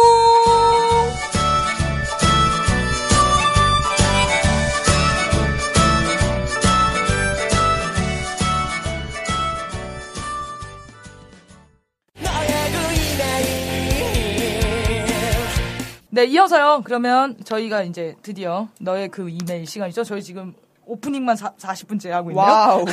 [16.15, 16.83] 네, 이어서요.
[16.85, 20.05] 그러면 저희가 이제 드디어 너의 그 이메일 시간이죠.
[20.05, 20.55] 저희 지금
[20.87, 22.47] 오프닝만 사, 40분째 하고 있네요.
[22.47, 22.85] Wow.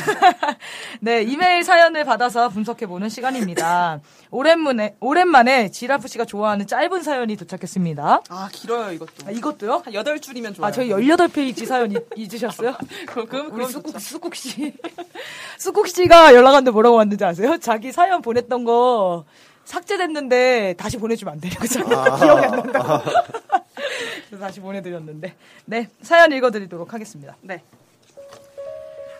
[1.00, 4.00] 네, 이메일 사연을 받아서 분석해보는 시간입니다.
[4.32, 8.22] 오랜만에, 오랜만에 지라프 씨가 좋아하는 짧은 사연이 도착했습니다.
[8.28, 9.12] 아, 길어요, 이것도.
[9.26, 9.82] 아, 이것도요?
[9.84, 10.66] 한 8줄이면 좋아요.
[10.66, 12.74] 아, 저희 18페이지 사연 잊, 잊으셨어요?
[13.06, 14.00] 그럼, 그럼, 우리 좋죠.
[14.00, 14.74] 쑥국 씨.
[15.58, 17.56] 쑥국 씨가 연락 왔는데 뭐라고 왔는지 아세요?
[17.58, 19.26] 자기 사연 보냈던 거
[19.64, 21.52] 삭제됐는데 다시 보내주면 안 돼요.
[21.58, 21.84] 그죠?
[21.84, 23.10] 기억이 안 난다고.
[24.28, 25.34] 그래서 다시 보내드렸는데.
[25.66, 27.36] 네, 사연 읽어드리도록 하겠습니다.
[27.42, 27.62] 네.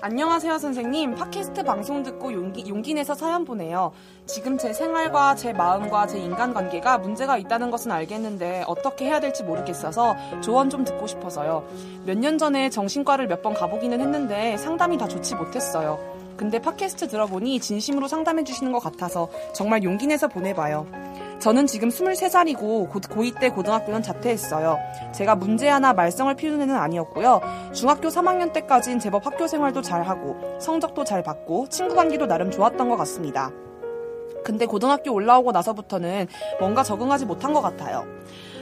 [0.05, 1.15] 안녕하세요, 선생님.
[1.15, 3.93] 팟캐스트 방송 듣고 용기, 용기 내서 사연 보내요.
[4.27, 10.17] 지금 제 생활과 제 마음과 제 인간관계가 문제가 있다는 것은 알겠는데 어떻게 해야 될지 모르겠어서
[10.41, 11.65] 조언 좀 듣고 싶어서요.
[12.05, 16.01] 몇 년 전에 정신과를 몇 번 가보기는 했는데 상담이 다 좋지 못했어요.
[16.37, 20.87] 근데 팟캐스트 들어보니 진심으로 상담해 주시는 것 같아서 정말 용기 내서 보내봐요.
[21.41, 24.79] 저는 지금 23살이고 고2 때 고등학교는 자퇴했어요.
[25.13, 27.41] 제가 문제 하나 말썽을 피우는 애는 아니었고요.
[27.73, 32.97] 중학교 3학년 때까진 제법 학교 생활도 잘하고 성적도 잘 받고 친구 관계도 나름 좋았던 것
[32.97, 33.51] 같습니다.
[34.45, 36.27] 근데 고등학교 올라오고 나서부터는
[36.61, 38.05] 뭔가 적응하지 못한 것 같아요.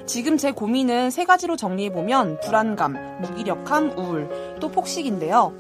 [0.07, 5.53] 지금 제 고민은 세 가지로 정리해보면 불안감, 무기력함, 우울, 또 폭식인데요.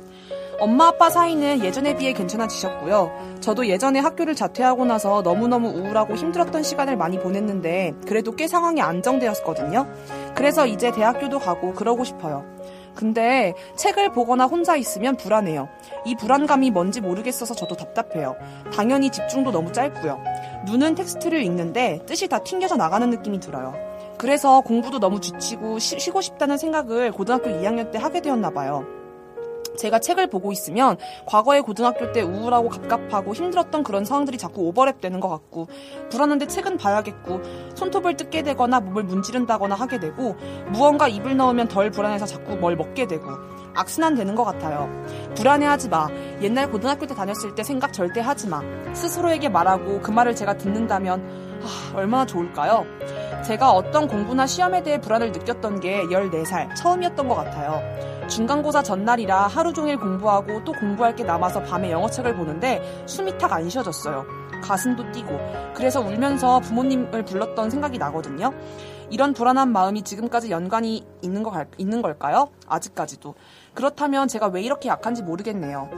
[0.61, 3.39] 엄마 아빠 사이는 예전에 비해 괜찮아지셨고요.
[3.41, 9.87] 저도 예전에 학교를 자퇴하고 나서 너무너무 우울하고 힘들었던 시간을 많이 보냈는데 그래도 꽤 상황이 안정되었거든요.
[10.35, 12.45] 그래서 이제 대학교도 가고 그러고 싶어요.
[12.95, 15.69] 근데 책을 보거나 혼자 있으면 불안해요.
[16.05, 18.37] 이 불안감이 뭔지 모르겠어서 저도 답답해요.
[18.75, 20.23] 당연히 집중도 너무 짧고요.
[20.67, 23.75] 눈은 텍스트를 읽는데 뜻이 다 튕겨져 나가는 느낌이 들어요.
[24.19, 29.00] 그래서 공부도 너무 지치고 쉬, 쉬고 싶다는 생각을 고등학교 2학년 때 하게 되었나 봐요.
[29.77, 30.97] 제가 책을 보고 있으면
[31.27, 35.69] 과거의 고등학교 때 우울하고 갑갑하고 힘들었던 그런 상황들이 자꾸 오버랩 되는 것 같고
[36.11, 37.41] 불안한데 책은 봐야겠고
[37.75, 40.37] 손톱을 뜯게 되거나 몸을 문지른다거나 하게 되고
[40.69, 43.27] 무언가 입을 넣으면 덜 불안해서 자꾸 뭘 먹게 되고
[43.75, 44.89] 악순환 되는 것 같아요.
[45.37, 46.09] 불안해하지 마.
[46.43, 48.61] 옛날 고등학교 때 다녔을 때 생각 절대 하지 마.
[48.95, 52.85] 스스로에게 말하고 그 말을 제가 듣는다면 하, 얼마나 좋을까요?
[53.45, 57.81] 제가 어떤 공부나 시험에 대해 불안을 느꼈던 게 14살 처음이었던 것 같아요.
[58.31, 63.69] 중간고사 전날이라 하루 종일 공부하고 또 공부할 게 남아서 밤에 영어책을 보는데 숨이 탁 안
[63.69, 64.25] 쉬어졌어요.
[64.63, 65.37] 가슴도 뛰고
[65.75, 68.53] 그래서 울면서 부모님을 불렀던 생각이 나거든요.
[69.11, 72.49] 이런 불안한 마음이 지금까지 연관이 있는, 거, 있는 걸까요?
[72.69, 73.35] 아직까지도.
[73.75, 75.89] 그렇다면 제가 왜 이렇게 약한지 모르겠네요.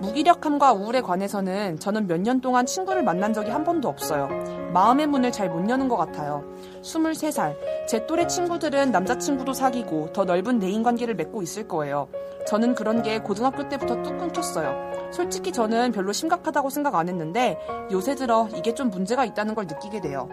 [0.00, 4.28] 무기력함과 우울에 관해서는 저는 몇 년 동안 친구를 만난 적이 한 번도 없어요.
[4.72, 6.44] 마음의 문을 잘 못 여는 것 같아요.
[6.82, 7.56] 23살.
[7.88, 12.08] 제 또래 친구들은 남자친구도 사귀고 더 넓은 대인 관계를 맺고 있을 거예요.
[12.46, 15.10] 저는 그런 게 고등학교 때부터 뚝 끊겼어요.
[15.12, 17.58] 솔직히 저는 별로 심각하다고 생각 안 했는데
[17.90, 20.28] 요새 들어 이게 좀 문제가 있다는 걸 느끼게 돼요.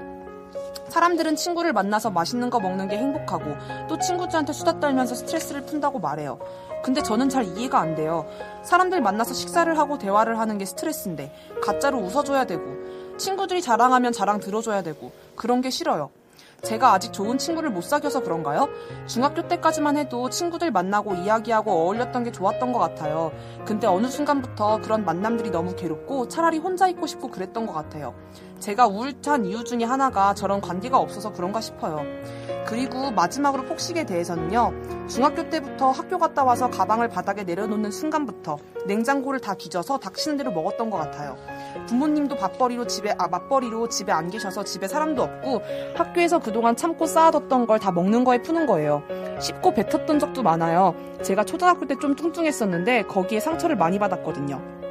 [0.89, 3.55] 사람들은 친구를 만나서 맛있는 거 먹는 게 행복하고
[3.87, 6.37] 또 친구들한테 수다 떨면서 스트레스를 푼다고 말해요.
[6.83, 8.27] 근데 저는 잘 이해가 안 돼요.
[8.63, 12.61] 사람들 만나서 식사를 하고 대화를 하는 게 스트레스인데 가짜로 웃어줘야 되고
[13.17, 16.11] 친구들이 자랑하면 자랑 들어줘야 되고 그런 게 싫어요.
[16.61, 18.69] 제가 아직 좋은 친구를 못 사귀어서 그런가요?
[19.05, 23.31] 중학교 때까지만 해도 친구들 만나고 이야기하고 어울렸던 게 좋았던 것 같아요.
[23.65, 28.13] 근데 어느 순간부터 그런 만남들이 너무 괴롭고 차라리 혼자 있고 싶고 그랬던 것 같아요.
[28.63, 31.99] 제가 우울한 이유 중에 하나가 저런 관계가 없어서 그런가 싶어요.
[32.65, 34.71] 그리고 마지막으로 폭식에 대해서는요.
[35.09, 38.57] 중학교 때부터 학교 갔다 와서 가방을 바닥에 내려놓는 순간부터
[38.87, 41.35] 냉장고를 다 뒤져서 닥치는 대로 먹었던 것 같아요.
[41.87, 45.61] 부모님도 밥벌이로 집에 아 맞벌이로 집에 안 계셔서 집에 사람도 없고
[45.95, 49.03] 학교에서 그동안 참고 쌓아뒀던 걸 다 먹는 거에 푸는 거예요.
[49.41, 50.95] 씹고 뱉었던 적도 많아요.
[51.21, 54.82] 제가 초등학교 때 좀 뚱뚱했었는데 거기에 상처를 많이 받았거든요.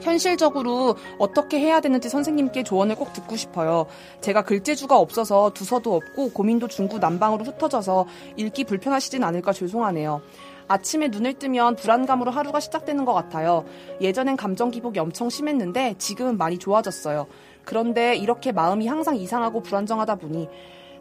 [0.00, 3.86] 현실적으로 어떻게 해야 되는지 선생님께 조언을 꼭 듣고 싶어요.
[4.20, 10.22] 제가 글재주가 없어서 두서도 없고 고민도 중구 난방으로 흩어져서 읽기 불편하시진 않을까 죄송하네요.
[10.68, 13.64] 아침에 눈을 뜨면 불안감으로 하루가 시작되는 것 같아요.
[14.00, 17.26] 예전엔 감정 기복이 엄청 심했는데 지금은 많이 좋아졌어요.
[17.64, 20.48] 그런데 이렇게 마음이 항상 이상하고 불안정하다 보니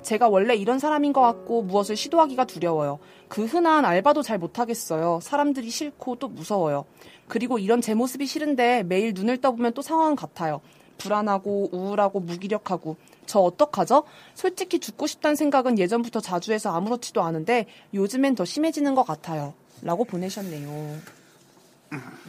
[0.01, 2.99] 제가 원래 이런 사람인 것 같고 무엇을 시도하기가 두려워요.
[3.27, 5.19] 그 흔한 알바도 잘 못하겠어요.
[5.21, 6.85] 사람들이 싫고 또 무서워요.
[7.30, 10.59] 그리고 이런 제 모습이 싫은데 매일 눈을 떠보면 또 상황은 같아요.
[10.97, 14.03] 불안하고 우울하고 무기력하고 저 어떡하죠?
[14.34, 19.53] 솔직히 죽고 싶다는 생각은 예전부터 자주 해서 아무렇지도 않은데 요즘엔 더 심해지는 것 같아요.
[19.82, 20.97] 라고 보내셨네요.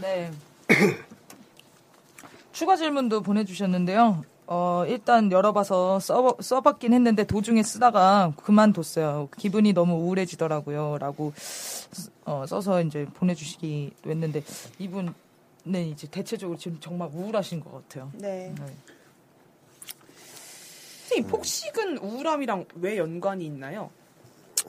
[0.00, 0.30] 네.
[2.52, 4.22] 추가 질문도 보내주셨는데요.
[4.52, 9.28] 어, 일단 열어봐서 써, 써봤긴 했는데 도중에 쓰다가 그만뒀어요.
[9.38, 10.98] 기분이 너무 우울해지더라고요.
[10.98, 11.32] 라고,
[12.24, 14.42] 어, 써서 이제 보내주시기도 했는데,
[14.80, 15.14] 이분은
[15.92, 18.10] 이제 대체적으로 지금 정말 우울하신 것 같아요.
[18.14, 18.52] 네.
[18.58, 18.76] 네.
[21.02, 23.90] 선생님, 폭식은 우울함이랑 왜 연관이 있나요?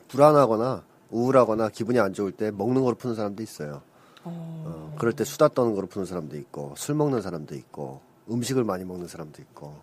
[0.09, 3.81] 불안하거나 우울하거나 기분이 안 좋을 때 먹는 거로 푸는 사람도 있어요.
[4.23, 8.85] 어, 그럴 때 수다 떠는 거로 푸는 사람도 있고 술 먹는 사람도 있고 음식을 많이
[8.85, 9.75] 먹는 사람도 있고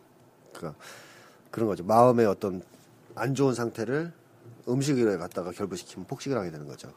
[0.52, 0.80] 그러니까
[1.50, 1.84] 그런 거죠.
[1.84, 2.62] 마음의 어떤
[3.14, 4.12] 안 좋은 상태를
[4.68, 6.92] 음식에 갖다가 결부시키면 폭식을 하게 되는 거죠.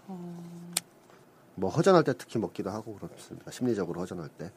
[1.56, 3.52] 뭐 허전할 때 특히 먹기도 하고 그렇습니다.
[3.52, 4.52] 심리적으로 허전할 때.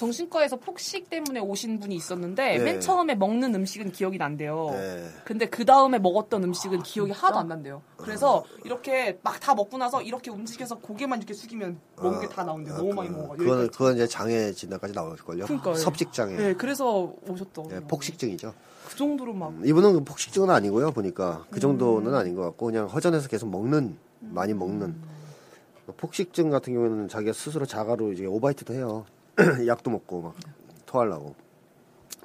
[0.00, 2.64] 정신과에서 폭식 때문에 오신 분이 있었는데 네.
[2.64, 4.70] 맨 처음에 먹는 음식은 기억이 난대요.
[4.70, 5.08] 네.
[5.26, 7.82] 근데 그 다음에 먹었던 음식은 기억이 하나도 안 난대요.
[7.98, 12.76] 그래서 이렇게 막 다 먹고 나서 이렇게 움직여서 고개만 이렇게 숙이면 먹은 게다 나온대요.
[12.76, 13.34] 너무 많이 먹어.
[13.36, 15.44] 그건 그건 이제 장애 진단까지 나올걸요.
[15.46, 15.74] 그러니까요.
[15.74, 16.36] 섭식 장애.
[16.36, 17.76] 네, 그래서 오셨더라고요.
[17.76, 18.52] 예, 폭식증이죠.
[18.86, 20.90] 그 정도로 막 음, 이분은 그 폭식증은 아니고요.
[20.92, 21.60] 보니까 그 음.
[21.60, 24.94] 정도는 아닌 것 같고 그냥 허전해서 계속 먹는 많이 먹는
[25.96, 29.06] 폭식증 같은 경우에는 자기가 스스로 자가로 이제 오바이트도 해요.
[29.66, 30.34] 약도 먹고 막
[30.86, 31.34] 토하려고.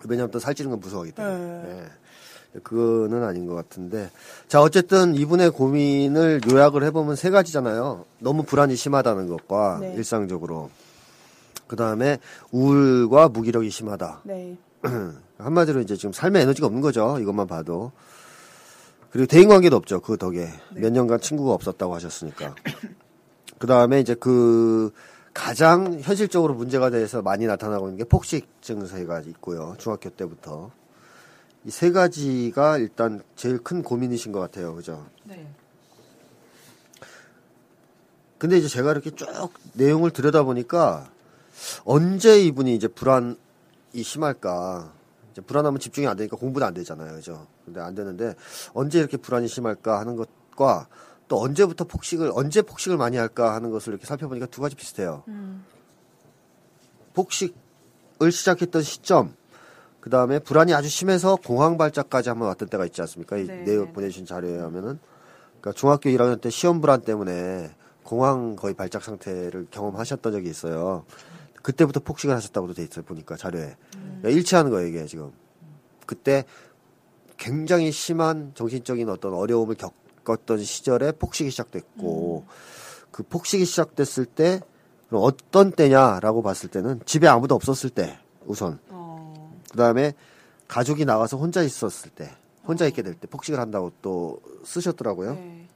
[0.07, 1.70] 왜냐하면 또 살찌는 건 무서워하기 때문에.
[1.70, 1.86] 예.
[2.63, 4.09] 그거는 아닌 것 같은데.
[4.47, 8.05] 자, 어쨌든 이분의 고민을 요약을 해보면 세 가지잖아요.
[8.20, 9.93] 너무 불안이 심하다는 것과 네.
[9.95, 10.70] 일상적으로.
[11.68, 12.20] 그 다음에
[12.51, 14.22] 우울과 무기력이 심하다.
[14.24, 14.57] 네.
[15.38, 17.18] 한마디로 이제 지금 삶의 에너지가 없는 거죠.
[17.20, 17.91] 이것만 봐도.
[19.11, 19.99] 그리고 대인 관계도 없죠.
[20.01, 20.49] 그 덕에.
[20.72, 22.55] 몇 년간 친구가 없었다고 하셨으니까.
[23.59, 24.91] 그 다음에 이제 그
[25.36, 29.75] 가장 현실적으로 문제가 돼서 많이 나타나고 있는 게 폭식 증세가 있고요.
[29.77, 30.71] 중학교 때부터.
[31.65, 34.73] 이 세 가지가 일단 제일 큰 고민이신 것 같아요.
[34.75, 35.05] 그죠?
[35.25, 35.45] 네.
[38.38, 39.27] 근데 이제 제가 이렇게 쭉
[39.73, 41.09] 내용을 들여다보니까
[41.83, 43.36] 언제 이분이 이제 불안이
[44.01, 44.93] 심할까.
[45.31, 47.15] 이제 불안하면 집중이 안 되니까 공부도 안 되잖아요.
[47.15, 47.45] 그죠?
[47.65, 48.36] 근데 안 되는데
[48.73, 50.88] 언제 이렇게 불안이 심할까 하는 것과
[51.28, 55.23] 또 언제부터 폭식을, 언제 폭식을 많이 할까 하는 것을 이렇게 살펴보니까 두 가지 비슷해요.
[57.13, 59.36] 폭식을 시작했던 시점,
[59.99, 63.38] 그 다음에 불안이 아주 심해서 공황 발작까지 한번 왔던 때가 있지 않습니까?
[63.38, 63.63] 이 네.
[63.63, 64.99] 내용 보내주신 자료에 하면은.
[65.59, 67.71] 그러니까 중학교 1학년 때 시험 불안 때문에
[68.03, 71.05] 공황 거의 발작 상태를 경험하셨던 적이 있어요.
[71.63, 73.03] 그때부터 폭식을 하셨다고도 돼 있어요.
[73.03, 73.76] 보니까 자료에.
[73.91, 75.32] 그러니까 일치하는 거예요, 이게 지금.
[76.05, 76.45] 그때
[77.38, 79.95] 굉장히 심한 정신적인 어떤 어려움을 겪
[80.34, 82.45] 었던 시절에 폭식이 시작됐고
[83.11, 84.61] 그 폭식이 시작됐을 때
[85.11, 90.13] 어떤 때냐라고 봤을 때는 집에 아무도 없었을 때 우선 어, 그 다음에
[90.67, 92.32] 가족이 나가서 혼자 있었을 때
[92.67, 95.36] 혼자 있게 될 때 폭식을 한다고 또 쓰셨더라고요.
[95.36, 95.67] 네.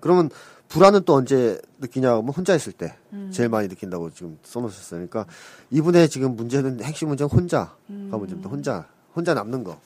[0.00, 0.30] 그러면
[0.68, 2.94] 불안은 또 언제 느끼냐 하면 혼자 있을 때
[3.30, 5.06] 제일 많이 느낀다고 지금 써놓으셨어요.
[5.08, 5.26] 그러니까
[5.70, 8.50] 이분의 지금 문제는 핵심 문제는 혼자가 문제입니다.
[8.50, 9.80] 혼자 혼자 남는 거.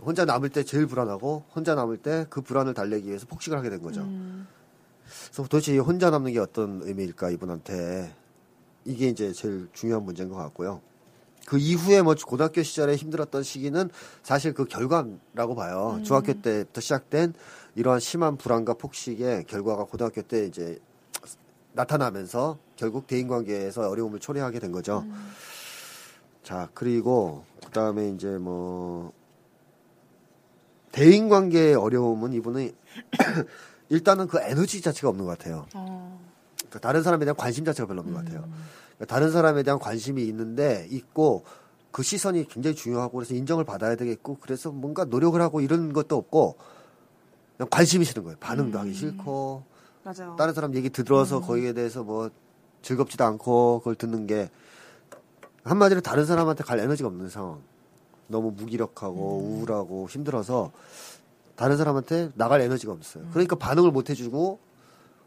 [0.00, 3.82] 혼자 남을 때 제일 불안하고 혼자 남을 때 그 불안을 달래기 위해서 폭식을 하게 된
[3.82, 4.06] 거죠.
[5.04, 8.14] 그래서 도대체 이 혼자 남는 게 어떤 의미일까 이분한테
[8.84, 10.80] 이게 이제 제일 중요한 문제인 것 같고요.
[11.46, 13.90] 그 이후에 뭐 고등학교 시절에 힘들었던 시기는
[14.22, 16.00] 사실 그 결과라고 봐요.
[16.04, 17.34] 중학교 때부터 시작된
[17.74, 20.78] 이러한 심한 불안과 폭식의 결과가 고등학교 때 이제
[21.72, 25.04] 나타나면서 결국 대인 관계에서 어려움을 초래하게 된 거죠.
[26.42, 29.12] 자, 그리고 그다음에 이제 뭐
[30.94, 32.70] 대인 관계의 어려움은 이분은
[33.90, 35.66] 일단은 그 에너지 자체가 없는 것 같아요.
[35.74, 36.20] 어,
[36.56, 38.42] 그러니까 다른 사람에 대한 관심 자체가 별로 없는 것 같아요.
[38.42, 41.44] 그러니까 다른 사람에 대한 관심이 있는데 있고
[41.90, 46.58] 그 시선이 굉장히 중요하고 그래서 인정을 받아야 되겠고 그래서 뭔가 노력을 하고 이런 것도 없고
[47.56, 48.36] 그냥 관심이 싫은 거예요.
[48.38, 49.64] 반응도 하기 싫고
[50.04, 50.36] 맞아요.
[50.38, 52.30] 다른 사람 얘기 들어서 거기에 대해서 뭐
[52.82, 54.48] 즐겁지도 않고 그걸 듣는 게
[55.64, 57.60] 한마디로 다른 사람한테 갈 에너지가 없는 상황.
[58.28, 60.72] 너무 무기력하고 우울하고 힘들어서
[61.56, 63.24] 다른 사람한테 나갈 에너지가 없어요.
[63.30, 64.58] 그러니까 반응을 못 해주고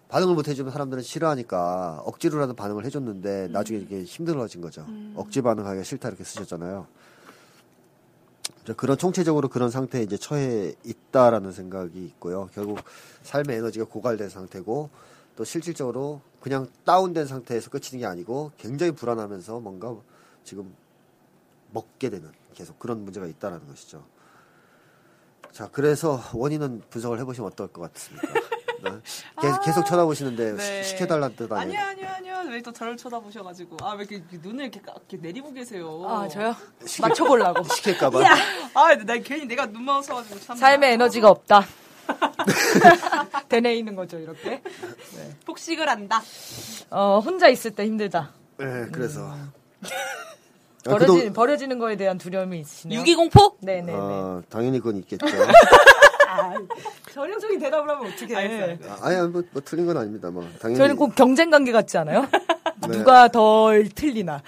[0.09, 4.85] 반응을 못 해주면 사람들은 싫어하니까 억지로라도 반응을 해줬는데 나중에 이게 힘들어진 거죠.
[5.15, 6.87] 억지 반응하기가 싫다 이렇게 쓰셨잖아요.
[8.75, 12.49] 그런 총체적으로 그런 상태에 이제 처해 있다라는 생각이 있고요.
[12.53, 12.79] 결국
[13.23, 14.89] 삶의 에너지가 고갈된 상태고
[15.35, 19.95] 또 실질적으로 그냥 다운된 상태에서 끝이는 게 아니고 굉장히 불안하면서 뭔가
[20.43, 20.73] 지금
[21.71, 24.03] 먹게 되는 계속 그런 문제가 있다라는 것이죠.
[25.51, 28.27] 자, 그래서 원인은 분석을 해보시면 어떨 것 같습니까?
[28.83, 28.91] 네.
[29.41, 30.83] 계속, 계속 쳐다보시는데 네.
[30.83, 32.09] 시- 시켜달라는 뜻 아니요, 아니에요?
[32.09, 32.51] 아니요, 아니요.
[32.51, 33.77] 왜 또 저를 쳐다보셔가지고.
[33.81, 36.03] 아, 왜 이렇게 눈을 이렇게, 까- 이렇게 내리고 계세요?
[36.07, 36.55] 아, 저요?
[37.01, 37.61] 맞춰보려고.
[37.75, 38.19] 시킬까봐?
[38.73, 40.57] 아, 나 괜히 내가 눈 마우쳐가지고 참.
[40.57, 41.63] 삶의 에너지가 없다.
[43.49, 44.61] 되뇌이는 거죠, 이렇게.
[45.45, 46.21] 폭식을 한다.
[46.89, 48.31] 어, 혼자 있을 때 힘들다.
[48.57, 49.21] 네, 그래서.
[49.33, 49.51] 음.
[50.87, 52.99] 아, 버려지, 그동- 버려지는 거에 대한 두려움이 있으시네요.
[52.99, 53.57] 유기공포?
[53.61, 53.93] 네네네.
[53.95, 55.25] 아, 당연히 그건 있겠죠.
[57.13, 58.77] 전형적인 대답을 하면 어떻게 해.
[58.87, 60.29] 아, 아니, 뭐, 뭐 틀린 건 아닙니다.
[60.29, 60.77] 뭐 당연히.
[60.77, 62.27] 저희는 꼭 경쟁 관계 같지 않아요?
[62.87, 62.97] 네.
[62.97, 64.41] 누가 덜 틀리나.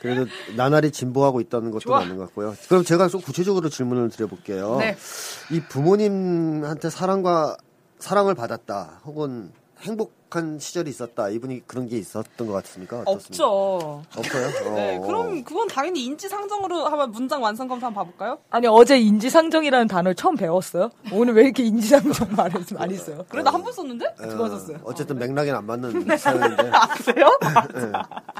[0.00, 2.00] 그래도 나날이 진보하고 있다는 것도 좋아.
[2.00, 2.54] 맞는 것 같고요.
[2.68, 4.76] 그럼 제가 좀 구체적으로 질문을 드려볼게요.
[4.80, 4.96] 네.
[5.50, 7.56] 이 부모님한테 사랑과
[7.98, 11.28] 사랑을 받았다, 혹은 행복 한 시절이 있었다.
[11.28, 13.02] 이분이 그런 게 있었던 것 같습니까?
[13.06, 13.46] 어떻습니까?
[13.46, 14.02] 없죠.
[14.16, 14.50] 없어요.
[14.74, 15.00] 네, 어.
[15.00, 18.38] 그럼 그건 당연히 인지상정으로 한번 문장 완성 검사 한번 봐볼까요?
[18.50, 20.90] 아니, 어제 인지상정이라는 단어를 처음 배웠어요?
[21.12, 23.24] 오늘 왜 이렇게 인지상정 말을 많이 써요?
[23.28, 24.06] 그래도 한 번 썼는데?
[24.20, 24.78] 어, 두번 썼어요.
[24.84, 26.70] 어쨌든 맥락에는 안 맞는 사연인데.
[27.04, 27.38] 그래요?
[27.76, 27.92] 예.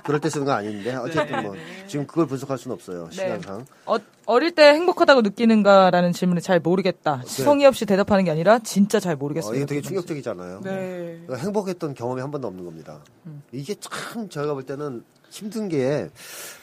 [0.04, 1.54] 그럴 때 쓰는 건 아닌데 어쨌든 뭐
[1.86, 3.64] 지금 그걸 분석할 수는 없어요 시간상.
[3.86, 7.22] 어, 어릴 때 행복하다고 느끼는가라는 질문에 잘 모르겠다.
[7.26, 9.52] 성의 없이 대답하는 게 아니라 진짜 잘 모르겠어요.
[9.52, 10.60] 어, 이게 되게 충격적이잖아요.
[10.62, 11.20] 네.
[11.26, 13.00] 그러니까 행복했던 경험이 한 번도 없는 겁니다.
[13.26, 13.42] 음.
[13.52, 16.08] 이게 참 저희가 볼 때는 힘든 게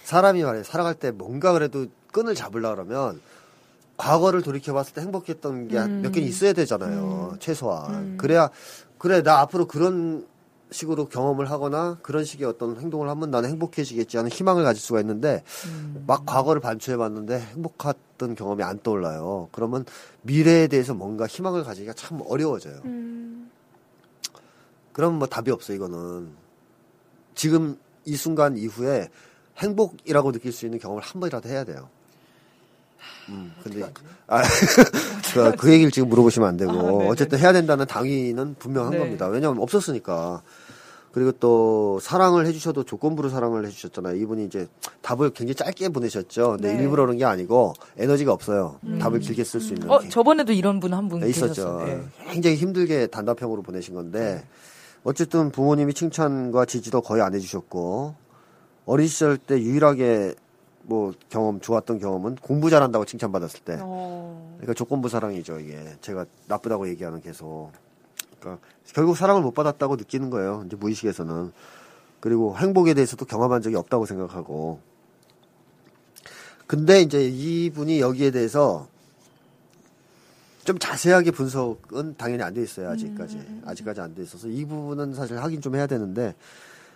[0.04, 0.64] 사람이 말이에요.
[0.64, 3.22] 살아갈 때 뭔가 그래도 끈을 잡으려 그러면
[3.98, 6.02] 과거를 돌이켜 봤을 때 행복했던 게 음.
[6.02, 7.36] 몇 개는 있어야 되잖아요.
[7.40, 8.18] 최소한.
[8.18, 8.50] 그래야
[8.98, 10.26] 그래 나 앞으로 그런
[10.72, 15.44] 식으로 경험을 하거나 그런 식의 어떤 행동을 하면 나는 행복해지겠지 하는 희망을 가질 수가 있는데
[15.66, 16.04] 음.
[16.08, 19.50] 막 과거를 반추해 봤는데 행복했던 경험이 안 떠올라요.
[19.52, 19.86] 그러면
[20.22, 22.82] 미래에 대해서 뭔가 희망을 가지기가 참 어려워져요.
[24.94, 26.30] 그럼 뭐 답이 없어 이거는
[27.36, 29.10] 지금 이 순간 이후에
[29.58, 31.90] 행복이라고 느낄 수 있는 경험을 한 번이라도 해야 돼요.
[33.30, 33.84] 음, 근데
[34.28, 34.42] 아,
[35.34, 39.00] 그, 그 얘기를 지금 물어보시면 안 되고 어쨌든 해야 된다는 당위는 분명한 네.
[39.00, 39.28] 겁니다.
[39.28, 40.42] 왜냐하면 없었으니까.
[41.12, 44.16] 그리고 또 사랑을 해주셔도 조건부로 사랑을 해주셨잖아요.
[44.16, 44.68] 이분이 이제
[45.02, 46.52] 답을 굉장히 짧게 보내셨죠.
[46.52, 46.82] 근데 네.
[46.82, 48.80] 일부러 그런 게 아니고 에너지가 없어요.
[48.98, 49.90] 답을 길게 쓸 수 있는.
[49.92, 51.48] 어, 저번에도 이런 분 한분 네, 있었죠.
[51.48, 51.86] 계셨어요.
[51.86, 52.04] 네.
[52.32, 54.46] 굉장히 힘들게 단답형으로 보내신 건데
[55.04, 58.16] 어쨌든 부모님이 칭찬과 지지도 거의 안 해주셨고
[58.86, 60.36] 어린 시절 때 유일하게
[60.84, 63.78] 뭐 경험 좋았던 경험은 공부 잘한다고 칭찬받았을 때.
[63.80, 64.56] 어.
[64.58, 65.96] 그러니까 조건부 사랑이죠 이게.
[66.02, 67.72] 제가 나쁘다고 얘기하는 계속.
[68.40, 71.52] 그러니까 결국 사랑을 못 받았다고 느끼는 거예요 이제 무의식에서는.
[72.20, 74.80] 그리고 행복에 대해서도 경험한 적이 없다고 생각하고.
[76.68, 78.88] 근데 이제 이분이 여기에 대해서
[80.64, 83.62] 좀 자세하게 분석은 당연히 안 돼 있어요 아직까지.
[83.66, 86.36] 아직까지 안 돼 있어서 이 부분은 사실 확인 좀 해야 되는데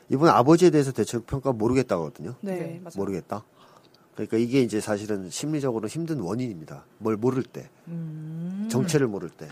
[0.09, 2.35] 이분 아버지에 대해서 대체로 평가 모르겠다고 하거든요.
[2.41, 2.93] 네, 맞아요.
[2.95, 3.43] 모르겠다?
[4.13, 6.85] 그러니까 이게 이제 사실은 심리적으로 힘든 원인입니다.
[6.99, 7.69] 뭘 모를 때
[8.69, 9.47] 정체를 모를 때.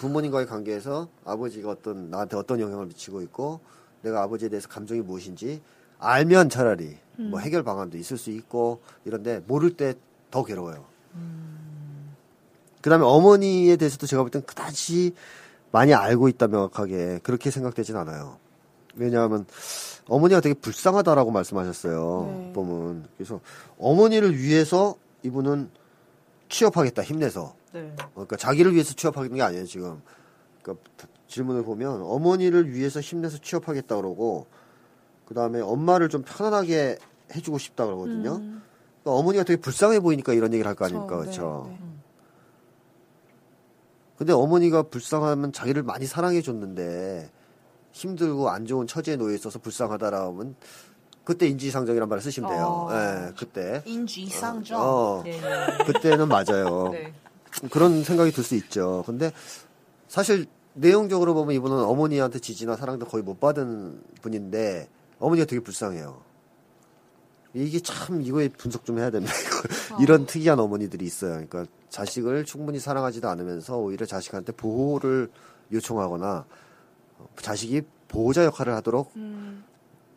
[0.00, 3.60] 부모님과의 관계에서 아버지가 어떤 나한테 어떤 영향을 미치고 있고
[4.02, 5.60] 내가 아버지에 대해서 감정이 무엇인지
[5.98, 9.94] 알면 차라리 뭐 해결 방안도 있을 수 있고 이런데 모를 때
[10.30, 10.84] 더 괴로워요.
[12.88, 15.12] 그다음에 어머니에 대해서도 제가 볼 땐 그다지
[15.70, 18.38] 많이 알고 있다 명확하게 그렇게 생각되진 않아요.
[18.96, 19.46] 왜냐하면
[20.08, 22.26] 어머니가 되게 불쌍하다라고 말씀하셨어요.
[22.46, 22.52] 네.
[22.54, 23.40] 보면 그래서
[23.78, 25.70] 어머니를 위해서 이분은
[26.48, 27.94] 취업하겠다 힘내서 네.
[28.00, 30.00] 어, 그러니까 자기를 위해서 취업하는 게 아니에요 지금.
[30.62, 30.86] 그러니까
[31.28, 34.46] 질문을 보면 어머니를 위해서 힘내서 취업하겠다 그러고
[35.26, 36.96] 그 다음에 엄마를 좀 편안하게
[37.34, 38.38] 해주고 싶다 그러거든요.
[38.38, 38.62] 그러니까
[39.04, 41.66] 어머니가 되게 불쌍해 보이니까 이런 얘기를 할 거 아닙니까, 네, 그렇죠?
[41.68, 41.87] 네.
[44.18, 47.30] 근데 어머니가 불쌍하면 자기를 많이 사랑해 줬는데
[47.92, 50.56] 힘들고 안 좋은 처지에 놓여 있어서 불쌍하다라 하면
[51.24, 52.64] 그때 인지상정이란 말을 쓰시면 돼요.
[52.66, 52.88] 어.
[52.92, 53.82] 예, 그때.
[53.84, 54.80] 인지상정.
[54.80, 55.84] 어, 네, 네.
[55.84, 56.88] 그때는 맞아요.
[56.92, 57.12] 네.
[57.70, 59.02] 그런 생각이 들 수 있죠.
[59.06, 59.30] 근데
[60.08, 64.88] 사실 내용적으로 보면 이분은 어머니한테 지지나 사랑도 거의 못 받은 분인데
[65.18, 66.20] 어머니가 되게 불쌍해요.
[67.54, 69.32] 이게 참 이거에 분석 좀 해야 됩니다.
[70.00, 71.32] 이런 특이한 어머니들이 있어요.
[71.32, 75.30] 그러니까 자식을 충분히 사랑하지도 않으면서 오히려 자식한테 보호를
[75.72, 76.44] 요청하거나
[77.18, 79.64] 어, 자식이 보호자 역할을 하도록 음.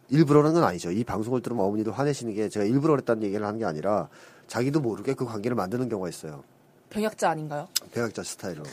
[0.10, 0.92] 일부러는 건 아니죠.
[0.92, 4.10] 이 방송을 들으면 어머니도 화내시는 게 제가 일부러 그랬다는 얘기를 하는 게 아니라
[4.48, 6.44] 자기도 모르게 그 관계를 만드는 경우가 있어요.
[6.90, 7.70] 병약자 아닌가요?
[7.94, 8.64] 배약자 스타일로.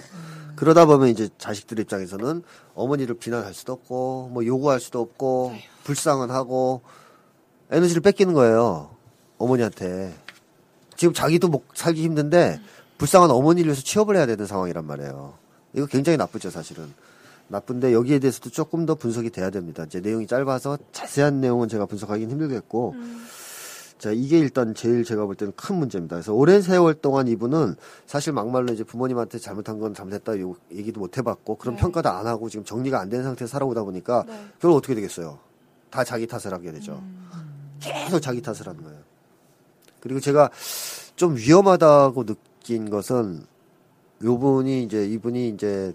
[0.56, 2.42] 그러다 보면 이제 자식들 입장에서는
[2.74, 6.82] 어머니를 비난할 수도 없고, 뭐 요구할 수도 없고, 불쌍은 하고,
[7.70, 8.90] 에너지를 뺏기는 거예요.
[9.38, 10.12] 어머니한테.
[10.96, 12.60] 지금 자기도 뭐 살기 힘든데,
[12.98, 15.34] 불쌍한 어머니를 위해서 취업을 해야 되는 상황이란 말이에요.
[15.72, 16.92] 이거 굉장히 나쁘죠, 사실은.
[17.48, 19.84] 나쁜데 여기에 대해서도 조금 더 분석이 돼야 됩니다.
[19.84, 22.94] 이제 내용이 짧아서 자세한 내용은 제가 분석하기는 힘들겠고,
[23.98, 26.16] 자, 이게 일단 제일 제가 볼 때는 큰 문제입니다.
[26.16, 27.74] 그래서 오랜 세월 동안 이분은
[28.06, 31.80] 사실 막말로 이제 부모님한테 잘못한 건 잘못했다 요 얘기도 못 해봤고 그런 네.
[31.80, 34.46] 평가도 안 하고 지금 정리가 안 된 상태에서 살아오다 보니까 네.
[34.60, 35.38] 결국 어떻게 되겠어요?
[35.90, 37.02] 다 자기 탓을 하게 되죠.
[37.80, 38.98] 계속 자기 탓을 하는 거예요.
[40.00, 40.50] 그리고 제가
[41.16, 42.34] 좀 위험하다고 느
[42.68, 43.46] 낀 것은
[44.22, 45.94] 요분이 이제 이분이 이제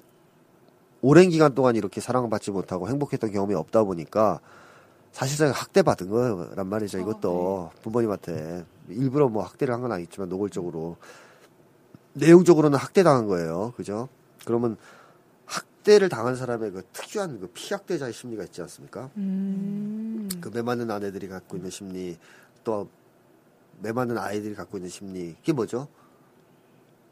[1.03, 4.39] 오랜 기간 동안 이렇게 사랑을 받지 못하고 행복했던 경험이 없다 보니까
[5.11, 6.97] 사실상 학대받은 거란 말이죠.
[6.97, 10.97] 이것도 부모님한테 일부러 뭐 학대를 한 건 아니지만 노골적으로
[12.13, 13.74] 내용적으로는 학대당한 거예요.
[13.78, 14.09] 그죠?
[14.43, 14.76] 그러면
[15.45, 19.11] 학대를 당한 사람의 그 특유한 그 피학대자의 심리가 있지 않습니까?
[19.17, 20.28] 음.
[20.41, 22.17] 그 매맞는 아내들이 갖고 있는 심리
[22.63, 22.89] 또
[23.84, 25.88] 매맞는 아이들이 갖고 있는 심리 그게 뭐죠?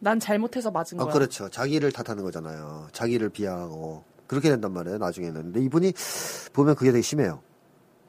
[0.02, 1.14] 난 잘못해서 맞은 아, 거야.
[1.14, 1.48] 그렇죠.
[1.48, 2.88] 자기를 탓하는 거잖아요.
[2.92, 4.98] 자기를 비하하고 그렇게 된단 말이에요.
[4.98, 5.44] 나중에는.
[5.44, 5.94] 근데 이분이
[6.54, 7.40] 보면 그게 되게 심해요.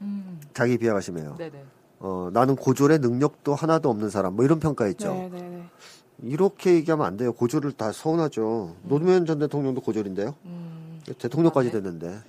[0.00, 0.40] 음.
[0.54, 1.36] 자기 비하가 심해요.
[1.38, 1.64] 네네.
[2.00, 5.12] 어, 나는 고졸의 능력도 하나도 없는 사람, 뭐 이런 평가 있죠.
[5.12, 5.64] 네, 네, 네.
[6.22, 7.32] 이렇게 얘기하면 안 돼요.
[7.32, 8.74] 고졸을 다 서운하죠.
[8.82, 10.34] 노무현 전 대통령도 고졸인데요.
[10.46, 11.00] 음.
[11.18, 11.82] 대통령까지 맞네.
[11.82, 12.20] 됐는데.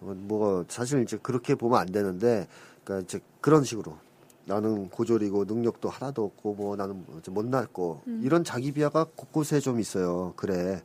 [0.00, 2.46] 어, 뭐, 사실 이제 그렇게 보면 안 되는데,
[2.84, 3.96] 그러니까 이제 그런 식으로.
[4.44, 10.32] 나는 고졸이고 능력도 하나도 없고 뭐 나는 못났고 이런 자기 비하가 곳곳에 좀 있어요.
[10.36, 10.82] 그래.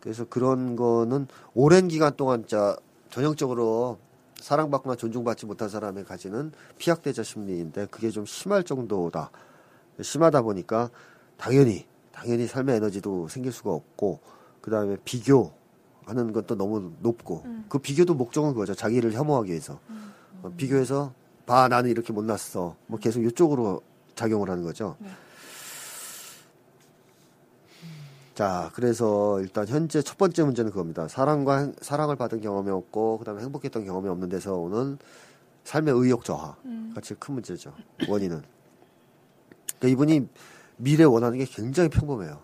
[0.00, 2.76] 그래서 그런 거는 오랜 기간 동안 진짜
[3.10, 3.98] 전형적으로
[4.38, 9.30] 사랑받거나 존중받지 못한 사람이 가지는 피학대자 심리인데 그게 좀 심할 정도다.
[10.02, 10.90] 심하다 보니까
[11.38, 14.20] 당연히 당연히 삶의 에너지도 생길 수가 없고
[14.60, 18.74] 그 다음에 비교하는 것도 너무 높고 그 비교도 목적은 그거죠.
[18.74, 19.78] 자기를 혐오하기 위해서
[20.42, 21.14] 어, 비교해서
[21.46, 22.76] 봐 나는 이렇게 못났어.
[22.86, 23.82] 뭐 계속 이쪽으로
[24.14, 24.96] 작용을 하는 거죠.
[28.34, 31.06] 자, 그래서 일단 현재 첫 번째 문제는 그겁니다.
[31.06, 34.98] 사랑과 행- 사랑을 받은 경험이 없고 그다음에 행복했던 경험이 없는 데서 오는
[35.64, 36.56] 삶의 의욕 저하가
[37.02, 37.72] 제일 큰 문제죠.
[38.08, 38.42] 원인은.
[39.78, 40.28] 그러니까 이분이
[40.78, 42.40] 미래 원하는 게 굉장히 평범해요.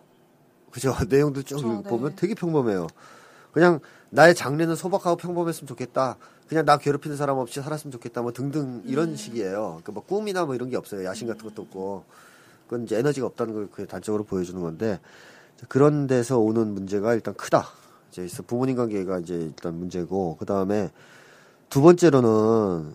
[0.70, 0.94] 그죠?
[1.08, 1.88] 내용도 쭉 그쵸, 네.
[1.88, 2.86] 보면 되게 평범해요.
[3.50, 3.80] 그냥
[4.10, 6.16] 나의 장래는 소박하고 평범했으면 좋겠다.
[6.50, 8.22] 그냥 나 괴롭히는 사람 없이 살았으면 좋겠다.
[8.22, 9.82] 뭐 등등 이런 식이에요.
[9.84, 11.04] 그뭐 꿈이나 뭐 이런 게 없어요.
[11.04, 12.04] 야심 같은 것도 없고.
[12.66, 14.98] 그건 이제 에너지가 없다는 걸 그 단적으로 보여주는 건데
[15.68, 17.68] 그런 데서 오는 문제가 일단 크다.
[18.10, 18.42] 이제 있어.
[18.42, 20.90] 부모님 관계가 이제 일단 문제고 그 다음에
[21.68, 22.94] 두 번째로는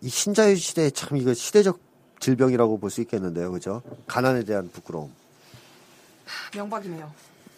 [0.00, 1.78] 이 신자유 시대에 참 이거 시대적
[2.20, 3.82] 질병이라고 볼 수 있겠는데요, 그죠?
[4.06, 5.12] 가난에 대한 부끄러움.
[6.54, 7.12] 명박이네요.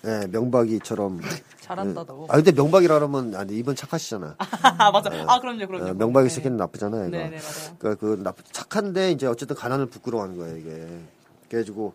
[0.05, 1.21] 예, 명박이처럼.
[1.61, 2.27] 잘한다 너.
[2.29, 4.37] 아 근데 명박이라 그러면 아니 이분 착하시잖아.
[4.79, 5.11] 아 맞아.
[5.27, 5.91] 아 그럼요, 그럼요.
[5.91, 6.35] 어, 명박이 네.
[6.35, 7.09] 쓰기는 나쁘잖아요.
[7.09, 7.17] 이거.
[7.17, 7.77] 네, 네 맞아요.
[7.79, 10.89] 그러니까 그 나쁘 착한데 이제 어쨌든 가난을 부끄러워하는 거예요 이게.
[11.49, 11.95] 그래가지고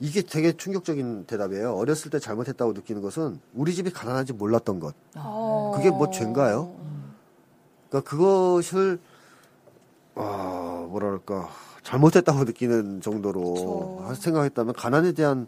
[0.00, 1.74] 이게 되게 충격적인 대답이에요.
[1.74, 4.94] 어렸을 때 잘못했다고 느끼는 것은 우리 집이 가난한지 몰랐던 것.
[5.16, 5.72] 어...
[5.74, 6.74] 그게 뭐 죄인가요?
[7.88, 8.98] 그러니까 그것을
[10.14, 11.48] 아 뭐랄까
[11.82, 14.14] 잘못했다고 느끼는 정도로 그쵸.
[14.20, 15.46] 생각했다면 가난에 대한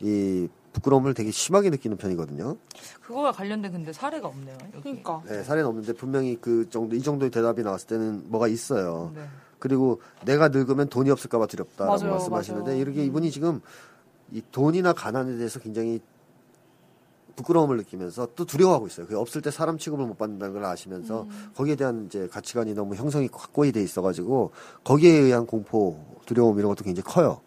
[0.00, 2.56] 이 부끄러움을 되게 심하게 느끼는 편이거든요.
[3.02, 4.56] 그거와 관련된 근데 사례가 없네요.
[4.74, 4.82] 여기.
[4.82, 5.22] 그러니까.
[5.26, 9.12] 네, 사례는 없는데 분명히 그 정도 이 정도의 대답이 나왔을 때는 뭐가 있어요.
[9.14, 9.24] 네.
[9.58, 12.80] 그리고 내가 늙으면 돈이 없을까봐 두렵다라고 맞아요, 말씀하시는데 맞아요.
[12.80, 13.60] 이렇게 이분이 지금
[14.32, 16.00] 이 돈이나 가난에 대해서 굉장히
[17.36, 19.06] 부끄러움을 느끼면서 또 두려워하고 있어요.
[19.06, 21.50] 그 없을 때 사람 취급을 못 받는다는 걸 아시면서 음.
[21.54, 24.52] 거기에 대한 이제 가치관이 너무 형성이 확고히 돼 있어가지고
[24.84, 27.40] 거기에 의한 공포, 두려움 이런 것도 굉장히 커요.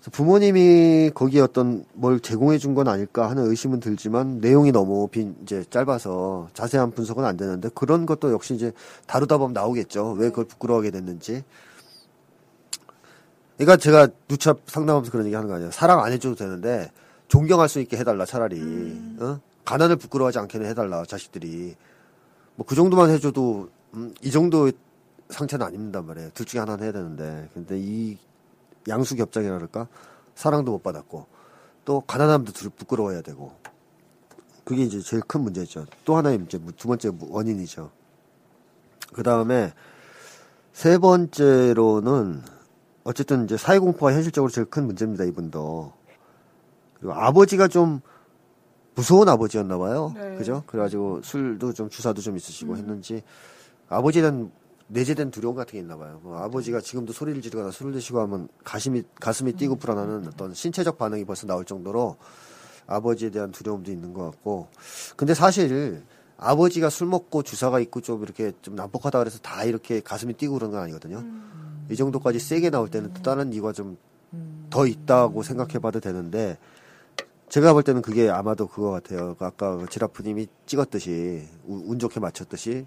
[0.00, 5.36] 그래서 부모님이 거기에 어떤 뭘 제공해 준 건 아닐까 하는 의심은 들지만 내용이 너무 빈
[5.42, 8.72] 이제 짧아서 자세한 분석은 안 되는데 그런 것도 역시 이제
[9.06, 10.12] 다루다 보면 나오겠죠.
[10.12, 11.44] 왜 그걸 부끄러워하게 됐는지.
[13.58, 15.70] 그러니까 제가 누차 상담하면서 그런 얘기 하는 거 아니에요.
[15.70, 16.90] 사랑 안 해줘도 되는데
[17.28, 18.58] 존경할 수 있게 해달라 차라리.
[19.20, 19.38] 어?
[19.66, 21.74] 가난을 부끄러워하지 않게는 해달라 자식들이.
[22.56, 24.70] 뭐 그 정도만 해줘도 음, 이 정도
[25.28, 26.30] 상처는 안 입는단 말이에요.
[26.32, 27.48] 둘 중에 하나는 해야 되는데.
[27.52, 28.16] 근데 이
[28.88, 29.88] 양수 겹장이라 그럴까?
[30.34, 31.26] 사랑도 못 받았고
[31.84, 33.52] 또 가난함도 둘 부끄러워해야 되고
[34.64, 35.86] 그게 이제 제일 큰 문제죠.
[36.04, 37.90] 또 하나의 문제, 두 번째 원인이죠.
[39.12, 39.72] 그 다음에
[40.72, 42.42] 세 번째로는
[43.04, 45.24] 어쨌든 이제 사회 공포가 현실적으로 제일 큰 문제입니다.
[45.24, 45.92] 이분도
[46.94, 48.00] 그리고 아버지가 좀
[48.94, 50.12] 무서운 아버지였나 봐요.
[50.14, 50.36] 네.
[50.36, 50.62] 그죠?
[50.66, 53.22] 그래가지고 술도 좀 주사도 좀 있으시고 했는지
[53.88, 54.52] 아버지에 대한
[54.90, 56.20] 내재된 두려움 같은 게 있나 봐요.
[56.22, 61.24] 뭐 아버지가 지금도 소리를 지르거나 술을 드시고 하면 가슴이 가슴이 뛰고 불안하는 어떤 신체적 반응이
[61.24, 62.16] 벌써 나올 정도로
[62.86, 64.68] 아버지에 대한 두려움도 있는 것 같고.
[65.16, 66.02] 근데 사실
[66.36, 70.70] 아버지가 술 먹고 주사가 있고 좀 이렇게 좀 난폭하다 그래서 다 이렇게 가슴이 뛰고 그런
[70.70, 71.24] 건 아니거든요.
[71.90, 73.96] 이 정도까지 세게 나올 때는 또 다른 이유가 좀
[74.70, 76.56] 더 있다고 생각해 봐도 되는데
[77.48, 79.34] 제가 볼 때는 그게 아마도 그거 같아요.
[79.36, 82.86] 그 아까 그 지라프님이 찍었듯이 운, 운 좋게 맞췄듯이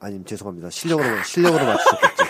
[0.00, 0.70] 아님 죄송합니다.
[0.70, 2.24] 실력으로 실력으로 맞추셨겠죠.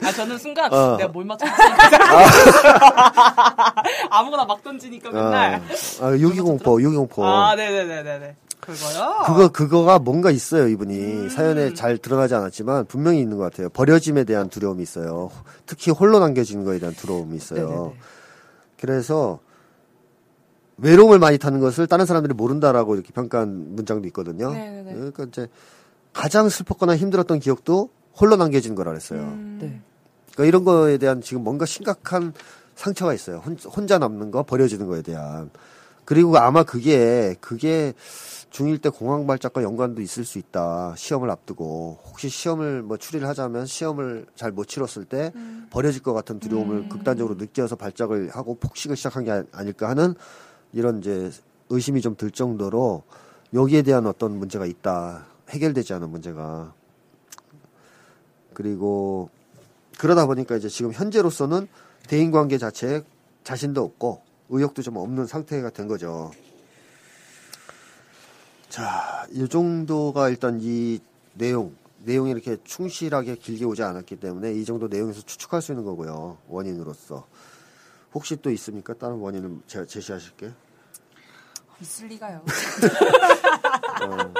[0.06, 0.96] 아 저는 순간 어.
[0.96, 1.50] 내가 뭘 맞췄지?
[4.10, 5.62] 아무거나 막 던지니까 맨날.
[6.00, 7.26] 아, 유기공포, 유기공포.
[7.26, 8.36] 아 네네네네네.
[8.60, 9.22] 그거요?
[9.24, 13.70] 그거 그거가 뭔가 있어요 이분이 사연에 잘 드러나지 않았지만 분명히 있는 것 같아요.
[13.70, 15.30] 버려짐에 대한 두려움이 있어요.
[15.64, 17.94] 특히 홀로 남겨지는 거에 대한 두려움이 있어요.
[18.78, 19.40] 그래서
[20.76, 24.52] 외로움을 많이 타는 것을 다른 사람들이 모른다라고 이렇게 평가한 문장도 있거든요.
[24.52, 24.92] 네네네.
[24.94, 25.48] 그러니까 이제
[26.12, 29.20] 가장 슬펐거나 힘들었던 기억도 홀로 남겨진 거라 그랬어요.
[29.60, 29.80] 네.
[30.32, 32.32] 그러니까 이런 거에 대한 지금 뭔가 심각한
[32.74, 33.38] 상처가 있어요.
[33.38, 35.50] 혼- 혼자 남는 거, 버려지는 거에 대한.
[36.04, 37.92] 그리고 아마 그게, 그게
[38.50, 40.94] 중1 때 공황 발작과 연관도 있을 수 있다.
[40.96, 42.00] 시험을 앞두고.
[42.06, 45.32] 혹시 시험을 뭐 추리를 하자면 시험을 잘 못 치렀을 때
[45.70, 50.14] 버려질 것 같은 두려움을 극단적으로 느껴서 발작을 하고 폭식을 시작한 게 아- 아닐까 하는
[50.72, 51.30] 이런 이제
[51.68, 53.04] 의심이 좀 들 정도로
[53.54, 55.26] 여기에 대한 어떤 문제가 있다.
[55.50, 56.72] 해결되지 않은 문제가.
[58.54, 59.30] 그리고
[59.98, 61.68] 그러다 보니까 이제 지금 현재로서는
[62.08, 63.02] 대인 관계 자체에
[63.44, 66.30] 자신도 없고 의욕도 좀 없는 상태가 된 거죠.
[68.68, 71.00] 자, 이 정도가 일단 이
[71.34, 71.74] 내용,
[72.04, 76.38] 내용이 이렇게 충실하게 길게 오지 않았기 때문에 이 정도 내용에서 추측할 수 있는 거고요.
[76.48, 77.26] 원인으로서.
[78.12, 78.94] 혹시 또 있습니까?
[78.94, 80.52] 다른 원인을 제시하실게요.
[81.80, 82.44] 있을 리가요.
[84.02, 84.34] 어,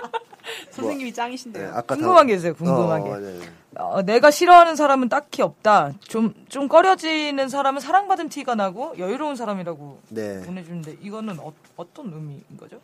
[0.71, 1.71] 선생님이 네, 짱이신데요.
[1.75, 2.55] 아까 궁금한 다- 게 있어요.
[2.55, 3.11] 궁금한 게.
[3.11, 3.41] 어, 네.
[3.77, 5.93] 어, 내가 싫어하는 사람은 딱히 없다.
[6.01, 10.41] 좀, 좀 꺼려지는 사람은 사랑받은 티가 나고 여유로운 사람이라고 네.
[10.43, 12.81] 보내주는데 이거는 어, 어떤 의미인 거죠?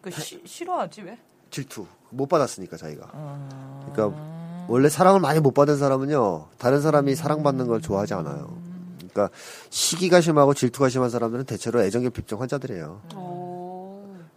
[0.00, 1.18] 그 시, 싫어하지 왜?
[1.50, 1.86] 질투.
[2.10, 3.08] 못 받았으니까 자기가.
[3.12, 3.90] 아...
[3.92, 8.56] 그러니까 원래 사랑을 많이 못 받은 사람은요 다른 사람이 사랑받는 걸 좋아하지 않아요.
[8.98, 9.30] 그러니까
[9.70, 13.00] 시기가 심하고 질투가 심한 사람들은 대체로 애정결핍증 환자들이에요.
[13.14, 13.55] 어.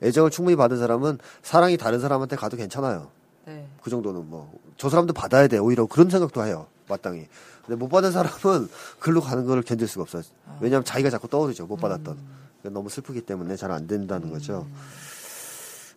[0.01, 3.09] 애정을 충분히 받은 사람은 사랑이 다른 사람한테 가도 괜찮아요.
[3.45, 3.67] 네.
[3.81, 7.27] 그 정도는 뭐 저 사람도 받아야 돼 오히려 그런 생각도 해요 마땅히.
[7.65, 8.69] 근데 못 받은 사람은
[8.99, 10.23] 글로 가는 걸 견딜 수가 없어요.
[10.61, 12.17] 왜냐하면 자기가 자꾸 떠오르죠 못 받았던.
[12.61, 14.65] 그러니까 너무 슬프기 때문에 잘 안 된다는 거죠.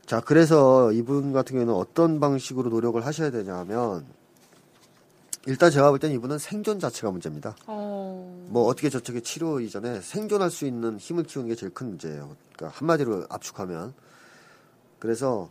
[0.05, 4.05] 자, 그래서 이분 같은 경우에는 어떤 방식으로 노력을 하셔야 되냐면,
[5.47, 7.57] 일단 제가 볼 땐 이분은 생존 자체가 문제입니다.
[7.67, 8.47] 어.
[8.49, 12.37] 뭐 어떻게 저쪽에 치료 이전에 생존할 수 있는 힘을 키우는 게 제일 큰 문제예요.
[12.55, 13.93] 그러니까 한마디로 압축하면.
[15.01, 15.51] 그래서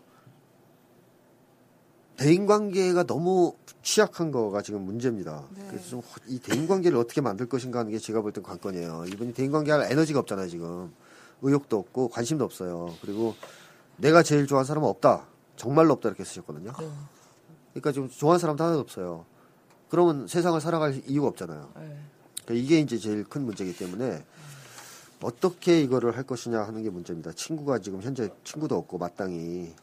[2.16, 5.44] 대인 관계가 너무 취약한 거가 지금 문제입니다.
[5.70, 9.06] 그래서 좀 이 대인 관계를 어떻게 만들 것인가 하는 게 제가 볼 땐 관건이에요.
[9.08, 10.94] 이분이 대인 관계 할 에너지가 없잖아요, 지금.
[11.42, 12.94] 의욕도 없고 관심도 없어요.
[13.02, 13.36] 그리고
[13.98, 15.26] 내가 제일 좋아하는 사람은 없다.
[15.58, 16.72] 정말로 없다 이렇게 쓰셨거든요.
[17.74, 19.26] 그러니까 지금 좋아하는 사람도 하나도 없어요.
[19.92, 21.70] 그러면 세상을 살아갈 이유가 없잖아요.
[21.76, 21.98] 네.
[22.46, 24.24] 그러니까 이게 이제 제일 큰 문제이기 때문에
[25.22, 27.34] 어떻게 이거를 할 것이냐 하는 게 문제입니다.
[27.34, 29.74] 친구가 지금 현재 친구도 없고 마땅히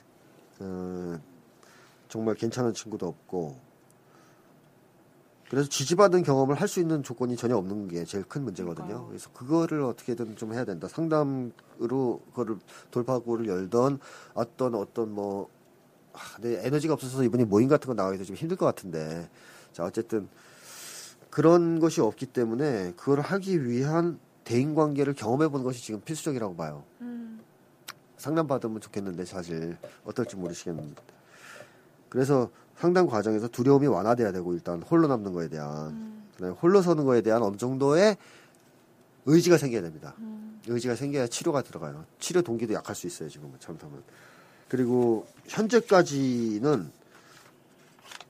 [0.61, 1.19] 어,
[2.09, 3.61] 정말 괜찮은 친구도 없고
[5.51, 9.07] 그래서 지지받은 경험을 할 수 있는 조건이 전혀 없는 게 제일 큰 문제거든요.
[9.09, 10.89] 그래서 그거를 어떻게든 좀 해야 된다.
[10.89, 12.57] 상담으로 그거를
[12.91, 14.01] 돌파구를 열던
[14.35, 15.49] 어떤 어떤 뭐
[16.15, 19.29] 아, 내 에너지가 없어서 이분이 모임 같은 거 나가기도 좀 힘들 것 같은데
[19.73, 20.29] 자 어쨌든
[21.31, 26.85] 그런 것이 없기 때문에 그걸 하기 위한 대인 관계를 경험해 보는 것이 지금 필수적이라고 봐요.
[28.16, 31.03] 상담 받으면 좋겠는데 사실 어떨지 모르시겠는데.
[32.09, 37.20] 그래서 상담 과정에서 두려움이 완화돼야 되고 일단 홀로 남는 거에 대한 그다음에 홀로 서는 거에
[37.20, 38.16] 대한 어느 정도의
[39.27, 40.15] 의지가 생겨야 됩니다.
[40.66, 42.05] 의지가 생겨야 치료가 들어가요.
[42.19, 44.03] 치료 동기도 약할 수 있어요 지금은 잘못하면.
[44.69, 46.90] 그리고 현재까지는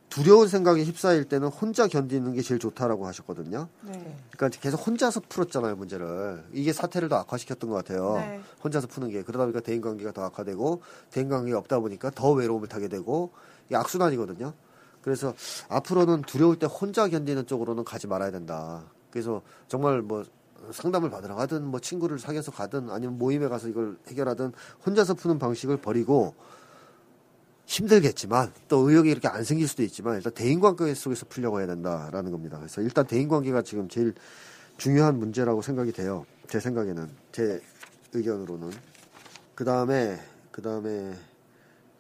[0.09, 3.69] 두려운 생각에 휩싸일 때는 혼자 견디는 게 제일 좋다라고 하셨거든요.
[3.83, 4.17] 네.
[4.31, 6.45] 그러니까 계속 혼자서 풀었잖아요 문제를.
[6.53, 8.15] 이게 사태를 더 악화시켰던 것 같아요.
[8.17, 8.41] 네.
[8.65, 12.69] 혼자서 푸는 게 그러다 보니까 대인 관계가 더 악화되고 대인 관계가 없다 보니까 더 외로움을
[12.69, 13.33] 타게 되고
[13.67, 14.55] 이게 악순환이거든요.
[15.03, 15.35] 그래서
[15.69, 18.85] 앞으로는 두려울 때 혼자 견디는 쪽으로는 가지 말아야 된다.
[19.11, 20.25] 그래서 정말 뭐
[20.73, 24.53] 상담을 받으러 가든 뭐 친구를 사귀어서 가든 아니면 모임에 가서 이걸 해결하든
[24.85, 26.35] 혼자서 푸는 방식을 버리고
[27.69, 32.57] 힘들겠지만 또 의욕이 이렇게 안 생길 수도 있지만 일단 대인관계 속에서 풀려고 해야 된다라는 겁니다.
[32.59, 34.15] 그래서 일단 대인관계가 지금 제일
[34.79, 36.25] 중요한 문제라고 생각이 돼요.
[36.49, 37.61] 제 생각에는 제
[38.15, 38.71] 의견으로는
[39.55, 40.19] 그 다음에
[40.51, 41.15] 그 다음에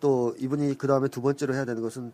[0.00, 2.12] 또 이분이 그 다음에 두 번째로 해야 되는 것은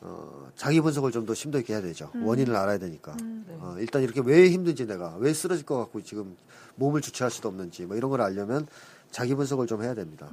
[0.00, 2.10] 어, 자기 분석을 좀 더 심도 있게 해야 되죠.
[2.22, 3.16] 원인을 알아야 되니까.
[3.48, 6.36] 어, 일단 이렇게 왜 힘든지 내가 왜 쓰러질 것 같고 지금
[6.76, 8.66] 몸을 주체할 수도 없는지 뭐 이런 걸 알려면
[9.10, 10.28] 자기 분석을 좀 해야 됩니다.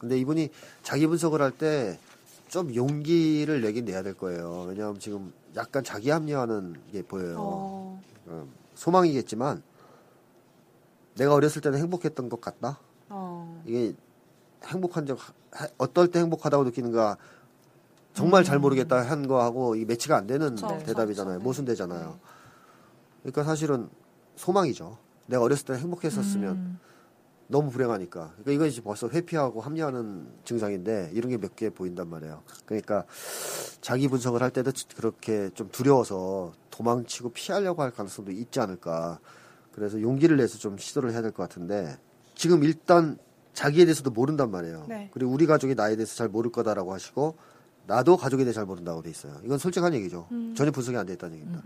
[0.00, 0.48] 근데 이분이
[0.82, 1.98] 자기 분석을 할 때
[2.48, 4.66] 좀 용기를 내긴 내야 될 거예요.
[4.68, 7.36] 왜냐하면 지금 약간 자기 합리화하는 게 보여요.
[7.38, 8.02] 어.
[8.26, 9.62] 어, 소망이겠지만
[11.16, 12.78] 내가 어렸을 때는 행복했던 것 같다.
[13.08, 13.62] 어.
[13.66, 13.94] 이게
[14.64, 15.18] 행복한 적
[15.50, 17.16] 하- 어떨 때 행복하다고 느끼는가
[18.14, 21.34] 정말 잘 모르겠다 한 거하고 이 매치가 안 되는 그쵸, 대답이잖아요.
[21.34, 21.44] 그쵸, 네.
[21.44, 22.18] 모순되잖아요.
[23.22, 23.88] 그러니까 사실은
[24.36, 24.98] 소망이죠.
[25.26, 26.78] 내가 어렸을 때 행복했었으면 음.
[27.48, 28.30] 너무 불행하니까.
[28.32, 32.42] 그러니까 이건 이제 벌써 회피하고 합리화하는 증상인데 이런 게 몇 개 보인단 말이에요.
[32.64, 33.04] 그러니까
[33.80, 39.20] 자기 분석을 할 때도 그렇게 좀 두려워서 도망치고 피하려고 할 가능성도 있지 않을까.
[39.72, 41.96] 그래서 용기를 내서 좀 시도를 해야 될 것 같은데
[42.34, 43.16] 지금 일단
[43.52, 44.86] 자기에 대해서도 모른단 말이에요.
[44.88, 45.10] 네.
[45.12, 47.36] 그리고 우리 가족이 나에 대해서 잘 모를 거다라고 하시고
[47.86, 49.40] 나도 가족에 대해 잘 모른다고 돼 있어요.
[49.44, 50.26] 이건 솔직한 얘기죠.
[50.56, 51.62] 전혀 분석이 안 돼 있다는 얘기입니다.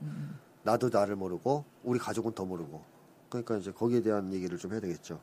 [0.62, 2.82] 나도 나를 모르고 우리 가족은 더 모르고.
[3.30, 5.20] 그러니까 이제 거기에 대한 얘기를 좀 해야 되겠죠.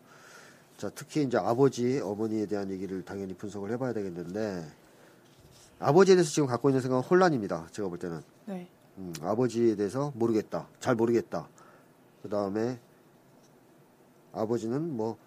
[0.77, 4.63] 자, 특히 이제 아버지, 어머니에 대한 얘기를 당연히 분석을 해봐야 되겠는데
[5.79, 7.67] 아버지에 대해서 지금 갖고 있는 생각은 혼란입니다.
[7.71, 8.67] 제가 볼 때는 네.
[8.97, 11.47] 음, 아버지에 대해서 모르겠다, 잘 모르겠다.
[12.21, 12.79] 그 다음에
[14.33, 15.17] 아버지는 뭐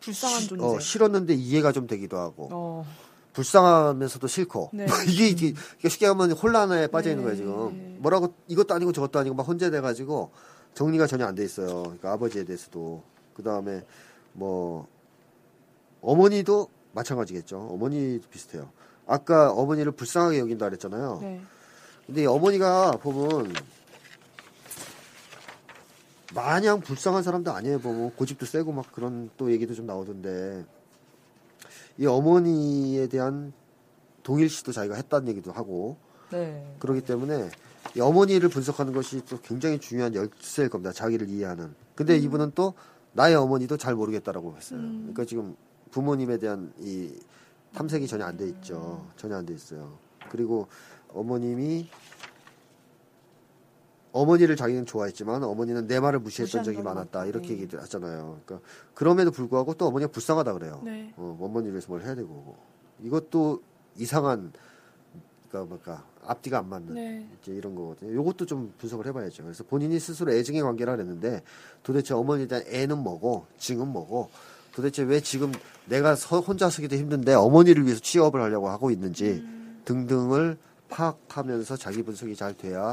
[0.00, 0.64] 불쌍한 존재.
[0.64, 2.86] 어, 싫었는데 이해가 좀 되기도 하고 어.
[3.32, 4.86] 불쌍하면서도 싫고 네.
[5.08, 7.30] 이게, 이게 이게 쉽게 하면 혼란에 빠져 있는 네.
[7.30, 10.30] 거예요 지금 뭐라고 이것도 아니고 저것도 아니고 막 혼재돼 가지고
[10.74, 13.02] 정리가 전혀 안 돼 있어요 그러니까 아버지에 대해서도
[13.34, 13.84] 그 다음에
[14.38, 14.86] 뭐
[16.00, 18.70] 어머니도 마찬가지겠죠 어머니도 비슷해요
[19.06, 21.40] 아까 어머니를 불쌍하게 여긴다 그랬잖아요 네.
[22.06, 23.52] 근데 이 어머니가 보면
[26.34, 27.78] 마냥 불쌍한 사람도 아니에요.
[27.80, 30.64] 보면 고집도 세고 막 그런 또 얘기도 좀 나오던데
[31.98, 33.52] 이 어머니에 대한
[34.22, 35.96] 동일시도 자기가 했다는 얘기도 하고
[36.30, 36.76] 네.
[36.78, 37.48] 그렇기 때문에
[37.96, 40.92] 이 어머니를 분석하는 것이 또 굉장히 중요한 열쇠일 겁니다.
[40.92, 41.74] 자기를 이해하는.
[41.94, 42.74] 근데 이분은 또
[43.18, 44.78] 나의 어머니도 잘 모르겠다라고 했어요.
[44.80, 45.56] 그러니까 지금
[45.90, 47.12] 부모님에 대한 이
[47.74, 49.04] 탐색이 전혀 안 돼 있죠.
[49.16, 49.98] 전혀 안 돼 있어요.
[50.30, 50.68] 그리고
[51.12, 51.88] 어머님이
[54.12, 57.26] 어머니를 자기는 좋아했지만 어머니는 내 말을 무시했던 적이 많았다.
[57.26, 57.54] 이렇게 네.
[57.54, 58.40] 얘기를 하잖아요.
[58.46, 60.80] 그러니까 그럼에도 불구하고 또 어머니가 불쌍하다 그래요.
[60.84, 61.12] 네.
[61.16, 62.56] 어, 어머니를 위해서 뭘 해야 되고
[63.02, 63.62] 이것도
[63.96, 64.52] 이상한
[65.48, 67.26] 그러니까 뭘까 앞뒤가 안 맞는 네.
[67.42, 68.14] 이제 이런 거거든요.
[68.14, 69.42] 요것도 좀 분석을 해봐야죠.
[69.44, 71.42] 그래서 본인이 스스로 애증의 관계라 그랬는데
[71.82, 74.28] 도대체 어머니에 대한 애는 뭐고 증은 뭐고
[74.72, 75.52] 도대체 왜 지금
[75.86, 79.42] 내가 서- 혼자 서기도 힘든데 어머니를 위해서 취업을 하려고 하고 있는지
[79.86, 80.58] 등등을
[80.90, 82.92] 파악하면서 자기 분석이 잘 돼야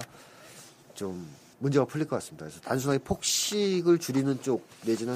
[0.94, 1.28] 좀
[1.60, 2.46] 문제가 풀릴 것 같습니다.
[2.46, 5.16] 그래서 단순하게 폭식을 줄이는 쪽 내지는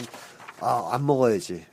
[0.60, 1.66] 아 안 먹어야지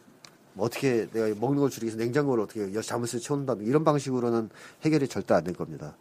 [0.56, 4.48] 뭐 어떻게 내가 먹는 걸 줄이기 위해서 냉장고를 어떻게 자물쇠 채운다 이런 방식으로는
[4.82, 5.94] 해결이 절대 안 될 겁니다.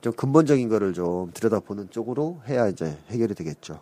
[0.00, 3.78] 좀 근본적인 거를 좀 들여다보는 쪽으로 해야 이제 해결이 되겠죠.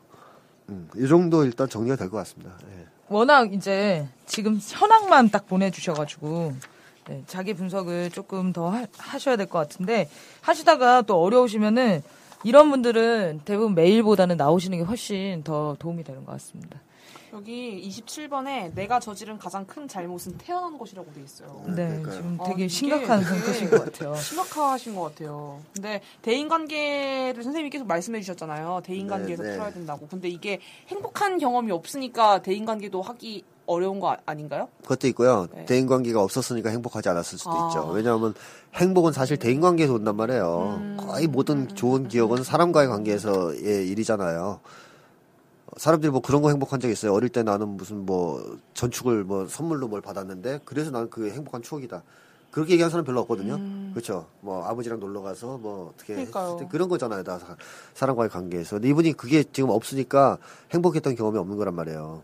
[0.69, 2.53] 음, 이 정도 일단 정리가 될 것 같습니다.
[2.77, 2.87] 예.
[3.09, 6.53] 워낙 이제 지금 현황만 딱 보내주셔가지고
[7.09, 10.09] 네, 자기 분석을 조금 더 하, 하셔야 될 것 같은데
[10.43, 12.03] 하시다가 또 어려우시면은
[12.45, 16.81] 이런 분들은 대부분 메일보다는 나오시는 게 훨씬 더 도움이 되는 것 같습니다.
[17.33, 21.63] 여기 27번에 내가 저지른 가장 큰 잘못은 태어난 것이라고 돼 있어요.
[21.69, 22.15] 네, 그러니까요.
[22.17, 24.15] 지금 아, 되게 이게 심각한 상태신 것 같아요.
[24.17, 25.61] 심각하신 것 같아요.
[25.73, 28.81] 근데 대인관계를 선생님이 계속 말씀해 주셨잖아요.
[28.85, 29.55] 대인관계에서 네, 네.
[29.57, 30.07] 풀어야 된다고.
[30.09, 34.69] 근데 이게 행복한 경험이 없으니까 대인관계도 하기 어려운 거 아- 아닌가요?
[34.83, 35.47] 그것도 있고요.
[35.55, 35.65] 네.
[35.67, 37.69] 대인 관계가 없었으니까 행복하지 않았을 수도 아.
[37.69, 37.87] 있죠.
[37.93, 38.35] 왜냐하면
[38.75, 40.79] 행복은 사실 대인 관계에서 온단 말이에요.
[40.81, 40.97] 음.
[40.99, 44.59] 거의 모든 좋은 기억은 사람과의 관계에서의 일이잖아요.
[45.77, 47.13] 사람들이 뭐 그런 거 행복한 적 있어요.
[47.15, 52.03] 어릴 때 나는 무슨 뭐 전축을 뭐 선물로 뭘 받았는데 그래서 나는 그 행복한 추억이다.
[52.51, 53.59] 그렇게 얘기하는 사람 별로 없거든요.
[53.93, 54.27] 그렇죠.
[54.41, 56.19] 뭐 아버지랑 놀러 가서 뭐 어떻게 음.
[56.19, 57.23] 했을 때 그런 거잖아요.
[57.23, 57.57] 다 사-
[57.95, 58.77] 사람과의 관계에서.
[58.77, 60.39] 근데 이분이 그게 지금 없으니까
[60.73, 62.23] 행복했던 경험이 없는 거란 말이에요.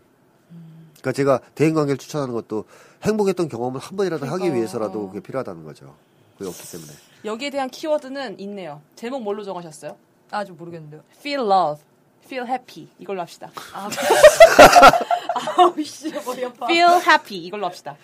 [0.99, 2.65] 그러니까 제가 대인 관계를 추천하는 것도
[3.03, 4.57] 행복했던 경험을 한 번이라도 하기 그러니까요.
[4.57, 5.95] 위해서라도 그게 필요하다는 거죠.
[6.37, 6.91] 그게 없기 때문에.
[7.23, 8.81] 여기에 대한 키워드는 있네요.
[8.95, 9.95] 제목 뭘로 정하셨어요?
[10.31, 11.01] 아주 모르겠는데요.
[11.19, 11.81] Feel love,
[12.27, 13.49] feel happy 이걸로 합시다.
[15.57, 16.65] 아우 씨, 머리 아파.
[16.67, 17.95] Feel happy 이걸로 합시다.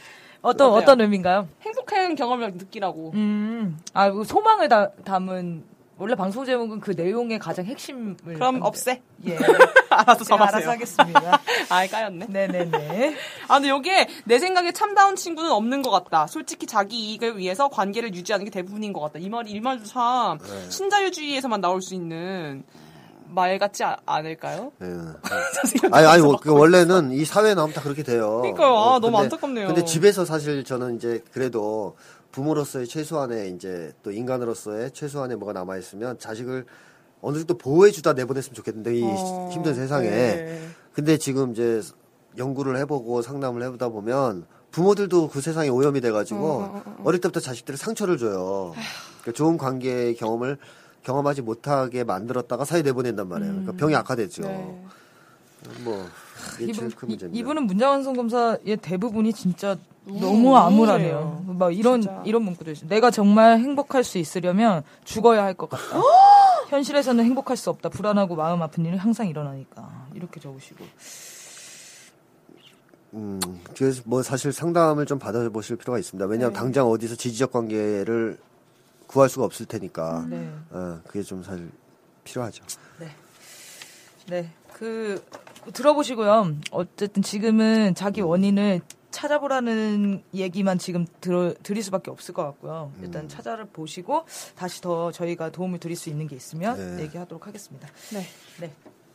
[0.41, 0.81] 어떤 어때요?
[0.81, 1.47] 어떤 의미인가요?
[1.61, 3.11] 행복한 경험을 느끼라고.
[3.13, 5.63] 음, 아, 그 소망을 다, 담은
[5.97, 8.15] 원래 방송 제목은 그 내용의 가장 핵심을.
[8.23, 8.61] 그럼.
[8.61, 9.01] 없애.
[9.25, 9.37] 예.
[9.89, 10.69] 알아서 제가 알아서 정하세요.
[10.71, 11.39] 하겠습니다.
[11.69, 12.25] 아, 까였네.
[12.29, 13.15] 네네네.
[13.47, 16.27] 아, 근데 여기에 내 생각에 참다운 친구는 없는 것 같다.
[16.27, 19.19] 솔직히 자기 이익을 위해서 관계를 유지하는 게 대부분인 것 같다.
[19.19, 20.69] 이 말이, 이 말도 참 네.
[20.69, 22.63] 신자유주의에서만 나올 수 있는
[23.33, 24.71] 말 같지 아- 않을까요?
[24.81, 24.87] 예.
[25.91, 28.41] 아니, 아니, 뭐, 그 원래는 이 사회에 나오면 다 그렇게 돼요.
[28.41, 28.67] 그러니까요.
[28.75, 29.67] 아, 어, 너무 근데- 안타깝네요.
[29.67, 31.95] 근데 집에서 사실 저는 이제 그래도
[32.31, 36.65] 부모로서의 최소한의 이제 또 인간으로서의 최소한의 뭐가 남아 있으면 자식을
[37.21, 40.09] 어느 정도 보호해주다 내보냈으면 좋겠는데, 이 어, 힘든 세상에.
[40.09, 40.67] 네.
[40.93, 41.81] 근데 지금 이제
[42.37, 48.17] 연구를 해보고 상담을 해보다 보면 부모들도 그 세상에 오염이 돼가지고 어 릴 때부터 자식들이 상처를
[48.17, 48.73] 줘요.
[49.21, 50.57] 그러니까 좋은 관계의 경험을
[51.03, 53.51] 경험하지 못하게 만들었다가 사회 내보낸단 말이에요.
[53.51, 54.43] 그러니까 병이 악화됐죠.
[54.43, 54.83] 네.
[55.83, 56.05] 뭐
[56.59, 57.39] 이분, 큰 문제입니다.
[57.39, 61.39] 이분 은 문자완성 검사의 대부분이 진짜 너무 암울하네요.
[61.47, 61.55] 우울해요.
[61.57, 62.21] 막 이런 진짜.
[62.25, 62.89] 이런 문구도 있어요.
[62.89, 65.83] 내가 정말 행복할 수 있으려면 죽어야 할 것 같다.
[66.69, 67.89] 현실에서는 행복할 수 없다.
[67.89, 70.83] 불안하고 마음 아픈 일은 항상 일어나니까 이렇게 적으시고.
[73.13, 73.39] 음,
[73.77, 76.25] 그래서 뭐 사실 상담을 좀 받아보실 필요가 있습니다.
[76.25, 76.59] 왜냐하면 네.
[76.59, 78.37] 당장 어디서 지지적 관계를
[79.13, 80.25] 구할 수가 없을 테니까.
[80.27, 80.51] 네.
[80.71, 81.69] 어, 그게 좀 사실
[82.23, 82.65] 필요하죠.
[84.27, 84.49] 네.
[84.73, 85.23] 그
[85.71, 86.55] 들어보시고요.
[86.71, 88.81] 어쨌든 지금은 자기 원인을
[89.11, 92.91] 찾아보라는 얘기만 지금 들어, 드릴 수밖에 없을 것 같고요.
[93.01, 94.25] 일단 찾아를 보시고
[94.55, 97.03] 다시 더 저희가 도움을 드릴 수 있는 게 있으면 네.
[97.03, 97.87] 얘기하도록 하겠습니다.
[98.13, 98.25] 네.
[98.59, 98.71] 네.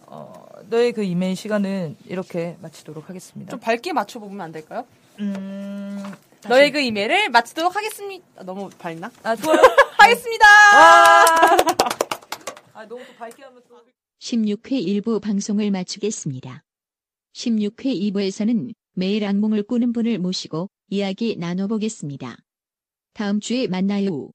[0.07, 3.51] 어, 너의 그 이메일 시간은 이렇게 마치도록 하겠습니다.
[3.51, 4.85] 좀 밝게 맞춰보면 안 될까요?
[5.19, 6.05] 음,
[6.47, 8.24] 너의 그 이메일을 마치도록 하겠습니다.
[8.36, 9.10] 아, 너무 밝나?
[9.23, 9.60] 아, 좋아요.
[9.98, 10.44] 하겠습니다!
[12.73, 13.78] 아, 너무 또 밝게 하면 또.
[14.20, 16.62] 16회 일부 방송을 마치겠습니다.
[17.35, 22.36] 16회 2부에서는 매일 악몽을 꾸는 분을 모시고 이야기 나눠보겠습니다.
[23.15, 24.31] 다음 주에 만나요.